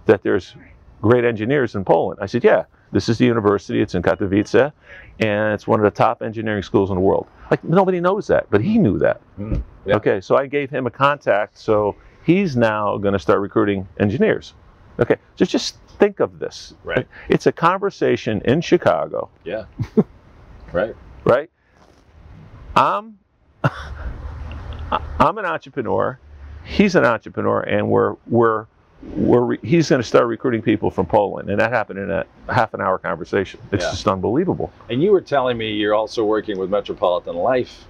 that 0.07 0.23
there's 0.23 0.55
great 1.03 1.25
engineers 1.25 1.75
in 1.75 1.85
Poland." 1.85 2.18
I 2.23 2.27
said, 2.27 2.44
"Yeah." 2.44 2.64
This 2.92 3.09
is 3.09 3.18
the 3.18 3.25
university. 3.25 3.81
It's 3.81 3.94
in 3.94 4.03
Katowice, 4.03 4.73
and 5.20 5.55
it's 5.55 5.64
one 5.64 5.79
of 5.79 5.85
the 5.85 5.92
top 5.92 6.23
engineering 6.23 6.64
schools 6.64 6.90
in 6.90 6.96
the 6.96 7.01
world. 7.01 7.29
Like 7.49 7.62
nobody 7.62 8.01
knows 8.01 8.27
that, 8.27 8.49
but 8.51 8.61
he 8.61 8.79
knew 8.79 8.99
that. 8.99 9.20
Mm, 9.38 9.62
yeah. 9.87 9.94
Okay, 9.94 10.20
so 10.20 10.35
I 10.37 10.46
gave 10.49 10.70
him 10.70 10.88
a 10.88 10.90
contact, 10.90 11.57
so 11.57 11.94
he's 12.25 12.57
now 12.57 12.99
going 12.99 13.12
to 13.12 13.18
start 13.20 13.38
recruiting 13.38 13.87
engineers. 14.01 14.55
Okay, 14.99 15.18
so 15.37 15.44
just 15.44 15.79
think 16.01 16.18
of 16.18 16.40
this. 16.40 16.75
Right. 16.83 17.07
It's 17.29 17.46
a 17.46 17.53
conversation 17.53 18.42
in 18.44 18.61
Chicago, 18.61 19.31
Yeah. 19.44 19.66
right. 20.73 20.96
right? 21.23 21.49
I'm 22.75 23.20
I'm 25.20 25.38
an 25.38 25.44
entrepreneur. 25.44 26.18
He's 26.64 26.94
an 26.94 27.05
entrepreneur, 27.05 27.61
and 27.61 27.88
we're 27.88 28.14
we're 28.27 28.66
we're 29.16 29.40
re- 29.40 29.59
he's 29.62 29.88
going 29.88 30.01
to 30.03 30.07
start 30.07 30.27
recruiting 30.27 30.62
people 30.62 30.90
from 30.90 31.07
Poland, 31.07 31.49
and 31.51 31.59
that 31.61 31.73
happened 31.73 31.99
in 31.99 32.11
a 32.11 32.25
half 32.49 32.75
an 32.75 32.81
hour 32.81 32.99
conversation. 32.99 33.59
It's 33.73 33.83
Yeah. 33.85 33.90
just 33.90 34.07
unbelievable. 34.07 34.70
And 34.88 35.03
you 35.03 35.11
were 35.12 35.23
telling 35.23 35.57
me 35.57 35.73
you're 35.73 35.94
also 35.94 36.25
working 36.25 36.59
with 36.59 36.68
Metropolitan 36.70 37.35
Life 37.37 37.87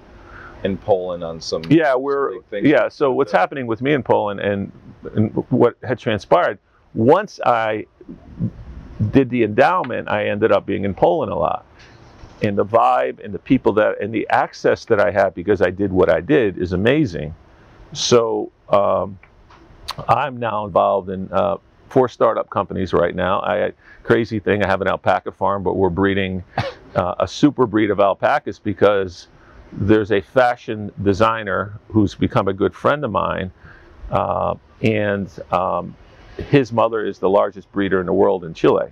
in 0.62 0.76
Poland 0.78 1.24
on 1.24 1.40
some. 1.40 1.62
Yeah, 1.68 1.94
we're 1.96 2.40
things. 2.42 2.66
yeah. 2.68 2.88
So 2.88 3.10
what's 3.12 3.32
happening 3.32 3.66
with 3.66 3.82
me 3.82 3.92
in 3.92 4.02
Poland 4.02 4.40
and, 4.40 4.70
and 5.14 5.30
what 5.50 5.76
had 5.82 5.98
transpired 5.98 6.58
once 6.94 7.40
I 7.44 7.86
did 9.10 9.30
the 9.30 9.42
endowment, 9.42 10.08
I 10.08 10.26
ended 10.28 10.52
up 10.52 10.64
being 10.66 10.84
in 10.84 10.94
Poland 10.94 11.32
a 11.32 11.36
lot, 11.36 11.64
and 12.42 12.56
the 12.56 12.64
vibe 12.64 13.22
and 13.24 13.32
the 13.34 13.38
people 13.38 13.72
that 13.74 14.00
and 14.00 14.12
the 14.14 14.28
access 14.30 14.84
that 14.86 15.00
I 15.00 15.10
have 15.10 15.34
because 15.34 15.60
I 15.60 15.70
did 15.70 15.90
what 15.92 16.08
I 16.08 16.20
did 16.20 16.56
is 16.58 16.72
amazing. 16.72 17.34
So 17.92 18.52
um, 18.68 19.18
I'm 20.08 20.38
now 20.38 20.64
involved 20.66 21.10
in 21.10 21.30
uh, 21.32 21.56
four 21.88 22.08
startup 22.08 22.48
companies 22.50 22.92
right 22.92 23.14
now. 23.14 23.40
I 23.40 23.72
crazy 24.02 24.38
thing. 24.38 24.64
I 24.64 24.68
have 24.68 24.80
an 24.80 24.88
alpaca 24.88 25.32
farm, 25.32 25.62
but 25.62 25.76
we're 25.76 25.90
breeding 25.90 26.42
uh, 26.94 27.14
a 27.18 27.28
super 27.28 27.66
breed 27.66 27.90
of 27.90 28.00
alpacas 28.00 28.58
because 28.58 29.28
there's 29.72 30.12
a 30.12 30.20
fashion 30.20 30.92
designer 31.02 31.78
who's 31.88 32.14
become 32.14 32.48
a 32.48 32.52
good 32.52 32.74
friend 32.74 33.04
of 33.04 33.10
mine, 33.10 33.52
uh, 34.10 34.54
and 34.82 35.28
um, 35.52 35.94
his 36.48 36.72
mother 36.72 37.04
is 37.04 37.18
the 37.18 37.28
largest 37.28 37.70
breeder 37.72 38.00
in 38.00 38.06
the 38.06 38.12
world 38.12 38.44
in 38.44 38.54
Chile. 38.54 38.88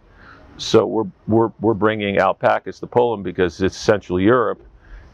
So 0.57 0.87
we're, 0.87 1.07
we're, 1.27 1.53
we're 1.61 1.75
bringing 1.75 2.19
alpacas 2.19 2.81
to 2.81 2.87
Poland 2.87 3.25
because 3.25 3.61
it's 3.63 3.77
Central 3.77 4.21
Europe, 4.21 4.61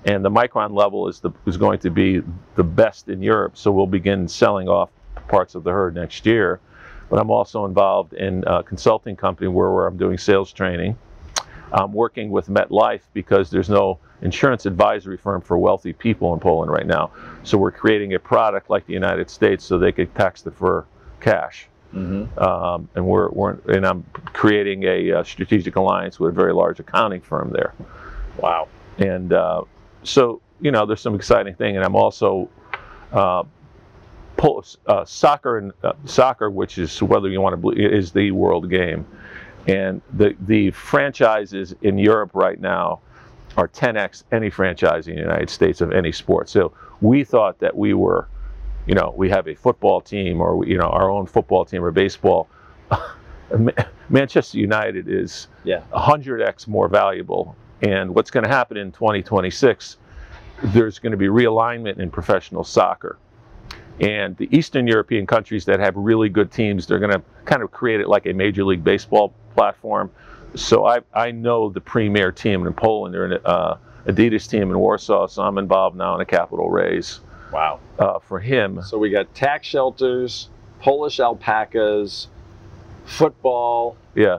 and 0.04 0.24
the 0.24 0.30
micron 0.30 0.74
level 0.74 1.08
is, 1.08 1.20
the, 1.20 1.30
is 1.46 1.56
going 1.56 1.78
to 1.80 1.90
be 1.90 2.22
the 2.56 2.64
best 2.64 3.08
in 3.08 3.22
Europe. 3.22 3.56
So 3.56 3.70
we'll 3.72 3.86
begin 3.86 4.28
selling 4.28 4.68
off 4.68 4.90
parts 5.28 5.54
of 5.54 5.64
the 5.64 5.70
herd 5.70 5.94
next 5.94 6.26
year. 6.26 6.60
But 7.10 7.20
I'm 7.20 7.30
also 7.30 7.64
involved 7.64 8.12
in 8.14 8.44
a 8.46 8.62
consulting 8.62 9.16
company 9.16 9.48
where, 9.48 9.70
where 9.70 9.86
I'm 9.86 9.96
doing 9.96 10.18
sales 10.18 10.52
training. 10.52 10.96
I'm 11.72 11.92
working 11.92 12.30
with 12.30 12.48
MetLife 12.48 13.02
because 13.12 13.50
there's 13.50 13.68
no 13.68 13.98
insurance 14.22 14.64
advisory 14.64 15.16
firm 15.16 15.40
for 15.40 15.58
wealthy 15.58 15.92
people 15.92 16.32
in 16.34 16.40
Poland 16.40 16.70
right 16.70 16.86
now. 16.86 17.10
So 17.42 17.58
we're 17.58 17.72
creating 17.72 18.14
a 18.14 18.18
product 18.18 18.70
like 18.70 18.86
the 18.86 18.92
United 18.92 19.28
States 19.28 19.64
so 19.64 19.78
they 19.78 19.92
could 19.92 20.14
tax 20.14 20.42
defer 20.42 20.84
cash. 21.20 21.68
hmm 21.92 22.24
Um, 22.38 22.88
and 22.94 23.06
we're, 23.06 23.28
we're 23.30 23.56
and 23.68 23.86
I'm 23.86 24.04
creating 24.32 24.84
a, 24.84 25.12
uh 25.12 25.24
strategic 25.24 25.76
alliance 25.76 26.18
with 26.20 26.30
a 26.30 26.34
very 26.34 26.52
large 26.52 26.80
accounting 26.80 27.20
firm 27.20 27.50
there. 27.50 27.74
Wow. 28.38 28.68
And 28.98 29.32
uh, 29.32 29.64
so 30.04 30.40
you 30.60 30.70
know, 30.70 30.86
there's 30.86 31.00
some 31.00 31.14
exciting 31.14 31.54
thing. 31.54 31.76
And 31.76 31.84
I'm 31.84 31.96
also 31.96 32.48
uh, 33.12 33.42
pol- 34.36 34.64
uh, 34.86 35.04
soccer 35.04 35.58
and 35.58 35.72
uh, 35.82 35.92
soccer, 36.04 36.50
which 36.50 36.78
is 36.78 37.02
whether 37.02 37.28
you 37.28 37.40
want 37.40 37.52
to 37.52 37.56
believe, 37.56 37.92
is 37.92 38.12
the 38.12 38.30
world 38.30 38.70
game. 38.70 39.06
And 39.66 40.00
the 40.12 40.36
the 40.46 40.70
franchises 40.70 41.74
in 41.82 41.98
Europe 41.98 42.30
right 42.34 42.60
now 42.60 43.00
are 43.56 43.68
10x 43.68 44.24
any 44.32 44.50
franchise 44.50 45.06
in 45.08 45.14
the 45.16 45.20
United 45.20 45.48
States 45.50 45.80
of 45.80 45.92
any 45.92 46.12
sport. 46.12 46.48
So 46.48 46.72
we 47.00 47.24
thought 47.24 47.58
that 47.60 47.76
we 47.76 47.94
were, 47.94 48.28
you 48.86 48.94
know, 48.94 49.14
we 49.16 49.30
have 49.30 49.46
a 49.48 49.54
football 49.54 50.00
team 50.00 50.40
or 50.40 50.64
you 50.66 50.76
know 50.78 50.86
our 50.88 51.10
own 51.10 51.26
football 51.26 51.64
team 51.64 51.82
or 51.84 51.90
baseball. 51.90 52.48
Manchester 54.08 54.58
United 54.58 55.08
is 55.08 55.48
Yeah. 55.64 55.82
100x 55.92 56.66
more 56.68 56.88
valuable. 56.88 57.56
And 57.82 58.14
what's 58.14 58.30
going 58.30 58.44
to 58.44 58.50
happen 58.50 58.76
in 58.76 58.92
2026? 58.92 59.96
There's 60.64 60.98
going 60.98 61.10
to 61.12 61.16
be 61.18 61.26
realignment 61.26 61.98
in 61.98 62.10
professional 62.10 62.64
soccer. 62.64 63.18
And 64.00 64.36
the 64.36 64.48
Eastern 64.56 64.86
European 64.86 65.26
countries 65.26 65.64
that 65.66 65.78
have 65.80 65.94
really 65.96 66.28
good 66.28 66.50
teams, 66.50 66.86
they're 66.86 66.98
going 66.98 67.12
to 67.12 67.22
kind 67.44 67.62
of 67.62 67.70
create 67.70 68.00
it 68.00 68.08
like 68.08 68.26
a 68.26 68.32
Major 68.32 68.64
League 68.64 68.82
Baseball 68.82 69.32
platform. 69.54 70.10
So 70.54 70.84
I, 70.86 71.00
I 71.12 71.30
know 71.30 71.68
the 71.68 71.80
premier 71.80 72.32
team 72.32 72.66
in 72.66 72.72
Poland. 72.72 73.14
They're 73.14 73.26
an 73.26 73.40
uh, 73.44 73.76
Adidas 74.06 74.48
team 74.48 74.70
in 74.70 74.78
Warsaw. 74.78 75.26
So 75.28 75.42
I'm 75.42 75.58
involved 75.58 75.96
now 75.96 76.14
in 76.14 76.20
a 76.20 76.24
capital 76.24 76.70
raise 76.70 77.20
Wow. 77.52 77.78
uh, 77.98 78.18
for 78.18 78.40
him. 78.40 78.82
So 78.82 78.98
we 78.98 79.10
got 79.10 79.32
tax 79.34 79.66
shelters, 79.66 80.48
Polish 80.80 81.20
alpacas, 81.20 82.28
football. 83.04 83.96
Yeah, 84.14 84.38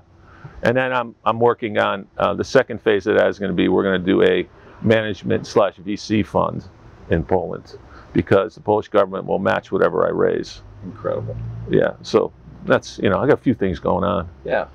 and 0.63 0.76
then 0.76 0.94
I'm 0.94 1.15
I'm 1.26 1.39
working 1.39 1.78
on 1.78 2.08
uh, 2.18 2.34
the 2.34 2.44
second 2.44 2.82
phase 2.82 3.08
of 3.08 3.18
that 3.18 3.28
is 3.28 3.39
going 3.39 3.52
to 3.52 3.56
be 3.56 3.68
we're 3.68 3.84
going 3.84 4.00
to 4.00 4.06
do 4.06 4.24
a 4.24 4.48
management 4.82 5.48
slash 5.48 5.76
VC 5.78 6.26
fund 6.26 6.65
in 7.10 7.24
Poland 7.24 7.78
because 8.13 8.56
the 8.56 8.62
Polish 8.62 8.88
government 8.88 9.26
will 9.26 9.39
match 9.39 9.72
whatever 9.72 10.06
I 10.06 10.10
raise. 10.10 10.62
Incredible. 10.84 11.36
Yeah, 11.70 11.94
so 12.02 12.32
that's 12.65 12.98
you 13.00 13.10
know 13.10 13.20
I 13.20 13.28
got 13.28 13.34
a 13.34 13.41
few 13.41 13.54
things 13.54 13.80
going 13.80 14.04
on. 14.04 14.30
Yeah. 14.44 14.68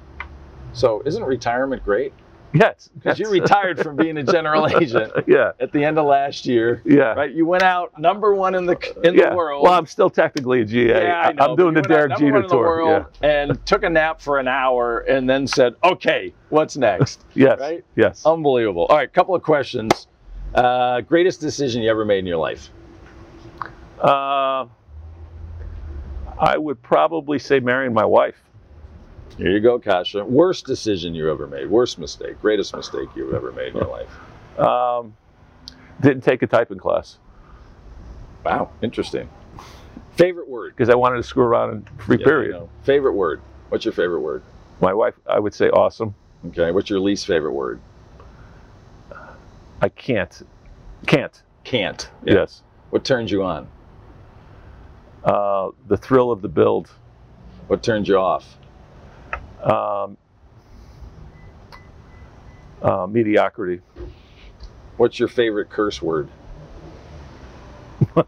So 0.73 1.03
isn't 1.05 1.25
retirement 1.25 1.85
great? 1.85 2.13
Yes, 2.53 2.91
Because 2.95 3.19
you 3.21 3.31
retired 3.31 3.79
from 3.81 3.95
being 3.97 4.17
a 4.17 4.25
general 4.25 4.67
agent 4.81 5.13
yeah, 5.29 5.53
at 5.61 5.71
the 5.73 5.85
end 5.85 5.99
of 5.99 6.07
last 6.07 6.47
year. 6.47 6.83
yeah. 6.85 7.13
Right, 7.15 7.33
you 7.33 7.47
went 7.47 7.63
out 7.63 7.97
number 7.99 8.35
one 8.35 8.55
in 8.57 8.67
the 8.67 8.77
in 9.05 9.15
yeah. 9.15 9.31
the 9.31 9.37
world. 9.37 9.63
Well, 9.63 9.73
I'm 9.73 9.87
still 9.87 10.11
technically 10.11 10.63
a 10.63 10.65
GA. 10.65 11.03
yeah, 11.05 11.21
I 11.29 11.33
know. 11.33 11.51
am 11.51 11.57
doing 11.57 11.75
the 11.75 11.83
Derek 11.83 12.13
Jeter 12.19 12.33
one 12.33 12.43
in 12.43 12.43
the 12.43 12.49
tour. 12.49 12.67
world 12.67 13.07
and 13.23 13.65
took 13.67 13.85
a 13.85 13.89
nap 13.91 14.21
for 14.21 14.39
an 14.41 14.49
hour 14.49 14.99
and 15.01 15.31
then 15.31 15.47
said, 15.47 15.75
"Okay, 15.85 16.35
what's 16.49 16.77
next?" 16.77 17.25
Yes. 17.35 17.61
Right? 17.61 17.85
Yes. 17.95 18.27
Unbelievable. 18.27 18.87
All 18.91 18.97
right, 18.97 19.13
couple 19.13 19.35
of 19.37 19.43
questions. 19.43 20.09
Uh, 20.55 21.01
greatest 21.03 21.41
decision 21.41 21.83
you 21.83 21.91
ever 21.91 22.05
made 22.05 22.19
in 22.19 22.27
your 22.27 22.37
life? 22.39 22.71
Uh, 24.01 24.67
I 26.41 26.57
would 26.57 26.83
probably 26.83 27.39
say 27.39 27.61
marrying 27.61 27.93
my 27.95 28.05
wife. 28.05 28.35
Here 29.41 29.53
you 29.53 29.61
go, 29.61 29.79
Kasha. 29.79 30.23
Worst 30.23 30.67
decision 30.67 31.15
you 31.15 31.31
ever 31.31 31.47
made? 31.47 31.71
Worst 31.71 31.99
mistake? 31.99 32.39
Greatest 32.43 32.77
mistake 32.77 33.09
you've 33.17 33.33
ever 33.33 33.53
made 33.53 33.69
in 33.69 33.77
your 33.77 33.87
life? 33.89 34.59
Um, 34.61 35.17
didn't 36.03 36.23
take 36.23 36.43
a 36.43 36.47
typing 36.47 36.77
class 36.79 37.17
Wow, 38.45 38.71
interesting. 38.83 39.31
Favorite 40.17 40.47
word? 40.49 40.75
because 40.77 40.91
I 40.91 40.95
wanted 40.95 41.17
to 41.17 41.23
screw 41.23 41.45
around 41.45 41.71
in 41.73 41.83
free 41.99 42.19
Yeah, 42.19 42.25
period. 42.27 42.53
Know. 42.53 42.69
Favorite 42.83 43.15
word? 43.15 43.41
What's 43.71 43.85
your 43.87 43.93
favorite 43.95 44.21
word? 44.21 44.43
My 44.83 44.93
wife, 44.93 45.15
I 45.27 45.39
would 45.39 45.55
say 45.55 45.71
awesome. 45.71 46.15
Okay. 46.49 46.71
What's 46.71 46.91
your 46.91 47.01
least 47.01 47.27
favorite 47.27 47.53
word? 47.53 47.81
I 49.81 49.89
can't. 49.89 50.43
Can't. 51.07 51.43
Can't. 51.65 52.11
Yes. 52.25 52.63
What 52.91 53.05
turns 53.05 53.31
you 53.31 53.43
on? 53.43 53.69
Uh, 55.25 55.71
the 55.89 55.97
thrill 55.97 56.31
of 56.31 56.43
the 56.43 56.49
build. 56.49 56.91
What 57.69 57.83
turns 57.83 58.07
you 58.09 58.19
off? 58.19 58.57
Um, 59.63 60.17
uh, 62.83 63.07
mediocrity. 63.07 63.83
What's 64.97 65.19
your 65.19 65.29
favorite 65.29 65.71
curse 65.71 66.01
word? 66.03 66.29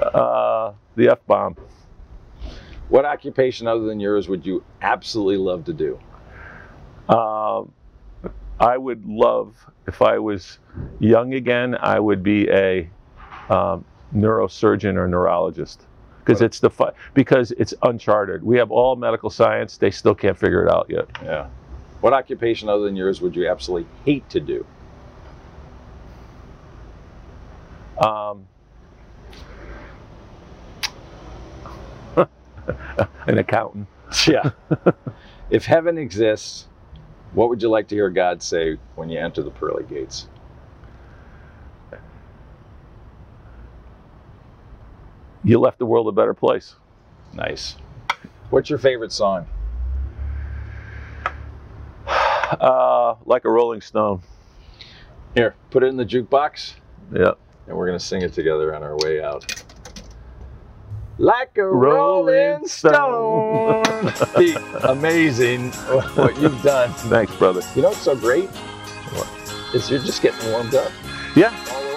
Uh, 0.00 0.72
the 0.96 1.10
F 1.10 1.18
bomb. 1.26 1.56
What 2.88 3.04
occupation 3.04 3.66
other 3.66 3.84
than 3.84 4.00
yours 4.00 4.28
would 4.28 4.46
you 4.46 4.64
absolutely 4.80 5.36
love 5.36 5.66
to 5.66 5.74
do? 5.74 5.98
Um, 7.08 7.72
I 8.58 8.76
would 8.76 9.04
love, 9.04 9.54
if 9.86 10.02
I 10.02 10.18
was 10.18 10.58
young 10.98 11.34
again, 11.34 11.76
I 11.78 12.00
would 12.00 12.22
be 12.22 12.48
a 12.48 12.88
um, 13.48 13.84
neurosurgeon 14.14 14.96
or 14.96 15.06
neurologist 15.06 15.86
because 16.30 16.42
it's 16.42 16.60
the 16.60 16.94
because 17.14 17.50
it's 17.52 17.74
uncharted. 17.82 18.42
We 18.42 18.56
have 18.58 18.70
all 18.70 18.96
medical 18.96 19.30
science; 19.30 19.76
they 19.76 19.90
still 19.90 20.14
can't 20.14 20.38
figure 20.38 20.64
it 20.66 20.72
out 20.72 20.86
yet. 20.88 21.06
Yeah. 21.22 21.48
What 22.00 22.12
occupation 22.12 22.68
other 22.68 22.84
than 22.84 22.96
yours 22.96 23.20
would 23.20 23.36
you 23.36 23.48
absolutely 23.48 23.88
hate 24.04 24.28
to 24.30 24.40
do? 24.40 24.66
Um, 27.98 28.46
an 33.26 33.38
accountant. 33.38 33.86
Yeah. 34.26 34.50
if 35.50 35.66
heaven 35.66 35.98
exists, 35.98 36.66
what 37.34 37.50
would 37.50 37.60
you 37.60 37.68
like 37.68 37.88
to 37.88 37.94
hear 37.94 38.08
God 38.08 38.42
say 38.42 38.78
when 38.94 39.10
you 39.10 39.18
enter 39.18 39.42
the 39.42 39.50
pearly 39.50 39.84
gates? 39.84 40.26
You 45.44 45.58
left 45.60 45.78
the 45.78 45.86
world 45.86 46.06
a 46.08 46.12
better 46.12 46.34
place. 46.34 46.74
Nice. 47.32 47.76
What's 48.50 48.68
your 48.70 48.78
favorite 48.78 49.12
song? 49.12 49.46
Uh, 52.50 53.14
like 53.26 53.44
a 53.44 53.48
Rolling 53.48 53.80
Stone. 53.80 54.22
Here, 55.36 55.54
put 55.70 55.84
it 55.84 55.86
in 55.86 55.96
the 55.96 56.04
jukebox, 56.04 56.72
Yeah. 57.12 57.34
and 57.68 57.76
we're 57.76 57.86
gonna 57.86 58.00
sing 58.00 58.22
it 58.22 58.32
together 58.32 58.74
on 58.74 58.82
our 58.82 58.96
way 58.96 59.22
out. 59.22 59.44
Like 61.18 61.56
a 61.58 61.64
Rolling 61.64 62.34
rolling 62.34 62.66
stone. 62.66 63.84
Pete, 64.36 64.56
amazing 64.82 65.70
what 66.16 66.40
you've 66.40 66.60
done. 66.64 66.92
Thanks, 66.94 67.32
brother. 67.36 67.60
You 67.76 67.82
know 67.82 67.88
what's 67.90 68.00
so 68.00 68.16
great? 68.16 68.48
What? 68.48 69.28
Is 69.72 69.88
you're 69.88 70.00
just 70.00 70.20
getting 70.20 70.50
warmed 70.50 70.74
up 70.74 70.90
Yeah. 71.36 71.50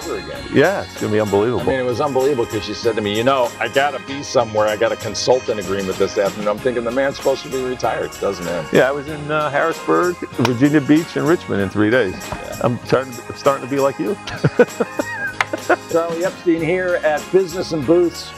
Over 0.04 0.18
again. 0.18 0.42
Yeah. 0.52 0.82
It's 0.82 1.00
gonna 1.00 1.12
be 1.12 1.20
unbelievable. 1.20 1.62
I 1.62 1.66
mean, 1.66 1.80
it 1.80 1.84
was 1.84 2.00
unbelievable 2.00 2.44
because 2.44 2.64
she 2.64 2.74
said 2.74 2.96
to 2.96 3.02
me, 3.02 3.16
you 3.16 3.24
know, 3.24 3.50
I 3.58 3.68
gotta 3.68 4.04
be 4.06 4.22
somewhere. 4.22 4.66
I 4.66 4.76
got 4.76 4.92
a 4.92 4.96
consultant 4.96 5.58
agreement 5.58 5.98
this 5.98 6.18
afternoon. 6.18 6.48
I'm 6.48 6.58
thinking 6.58 6.84
the 6.84 6.90
man's 6.90 7.16
supposed 7.16 7.42
to 7.44 7.50
be 7.50 7.62
retired, 7.62 8.10
doesn't 8.20 8.46
it? 8.46 8.72
yeah, 8.72 8.88
I 8.88 8.92
was 8.92 9.08
in 9.08 9.30
uh, 9.30 9.50
Harrisburg, 9.50 10.16
Virginia 10.16 10.80
Beach, 10.80 11.16
and 11.16 11.26
Richmond 11.26 11.62
in 11.62 11.70
three 11.70 11.90
days. 11.90 12.14
I'm 12.62 12.78
starting, 12.86 13.12
starting 13.34 13.66
to 13.66 13.70
be 13.70 13.80
like 13.80 13.98
you. 13.98 14.16
Charlie 15.90 16.24
Epstein 16.24 16.60
here 16.60 16.96
at 17.04 17.24
Business 17.32 17.72
in 17.72 17.84
Booths 17.84 18.30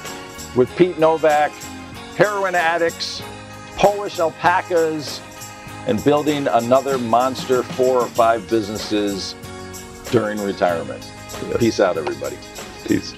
with 0.55 0.75
Pete 0.77 0.99
Novak, 0.99 1.51
heroin 2.17 2.55
addicts, 2.55 3.23
Polish 3.77 4.19
alpacas, 4.19 5.21
and 5.87 6.03
building 6.05 6.47
another 6.49 6.99
monster 6.99 7.63
four 7.63 8.01
or 8.01 8.09
five 8.09 8.49
businesses 8.49 9.35
during 10.11 10.41
retirement. 10.41 11.13
Peace 11.59 11.81
out, 11.81 11.97
everybody. 11.99 12.39
Peace. 12.87 13.15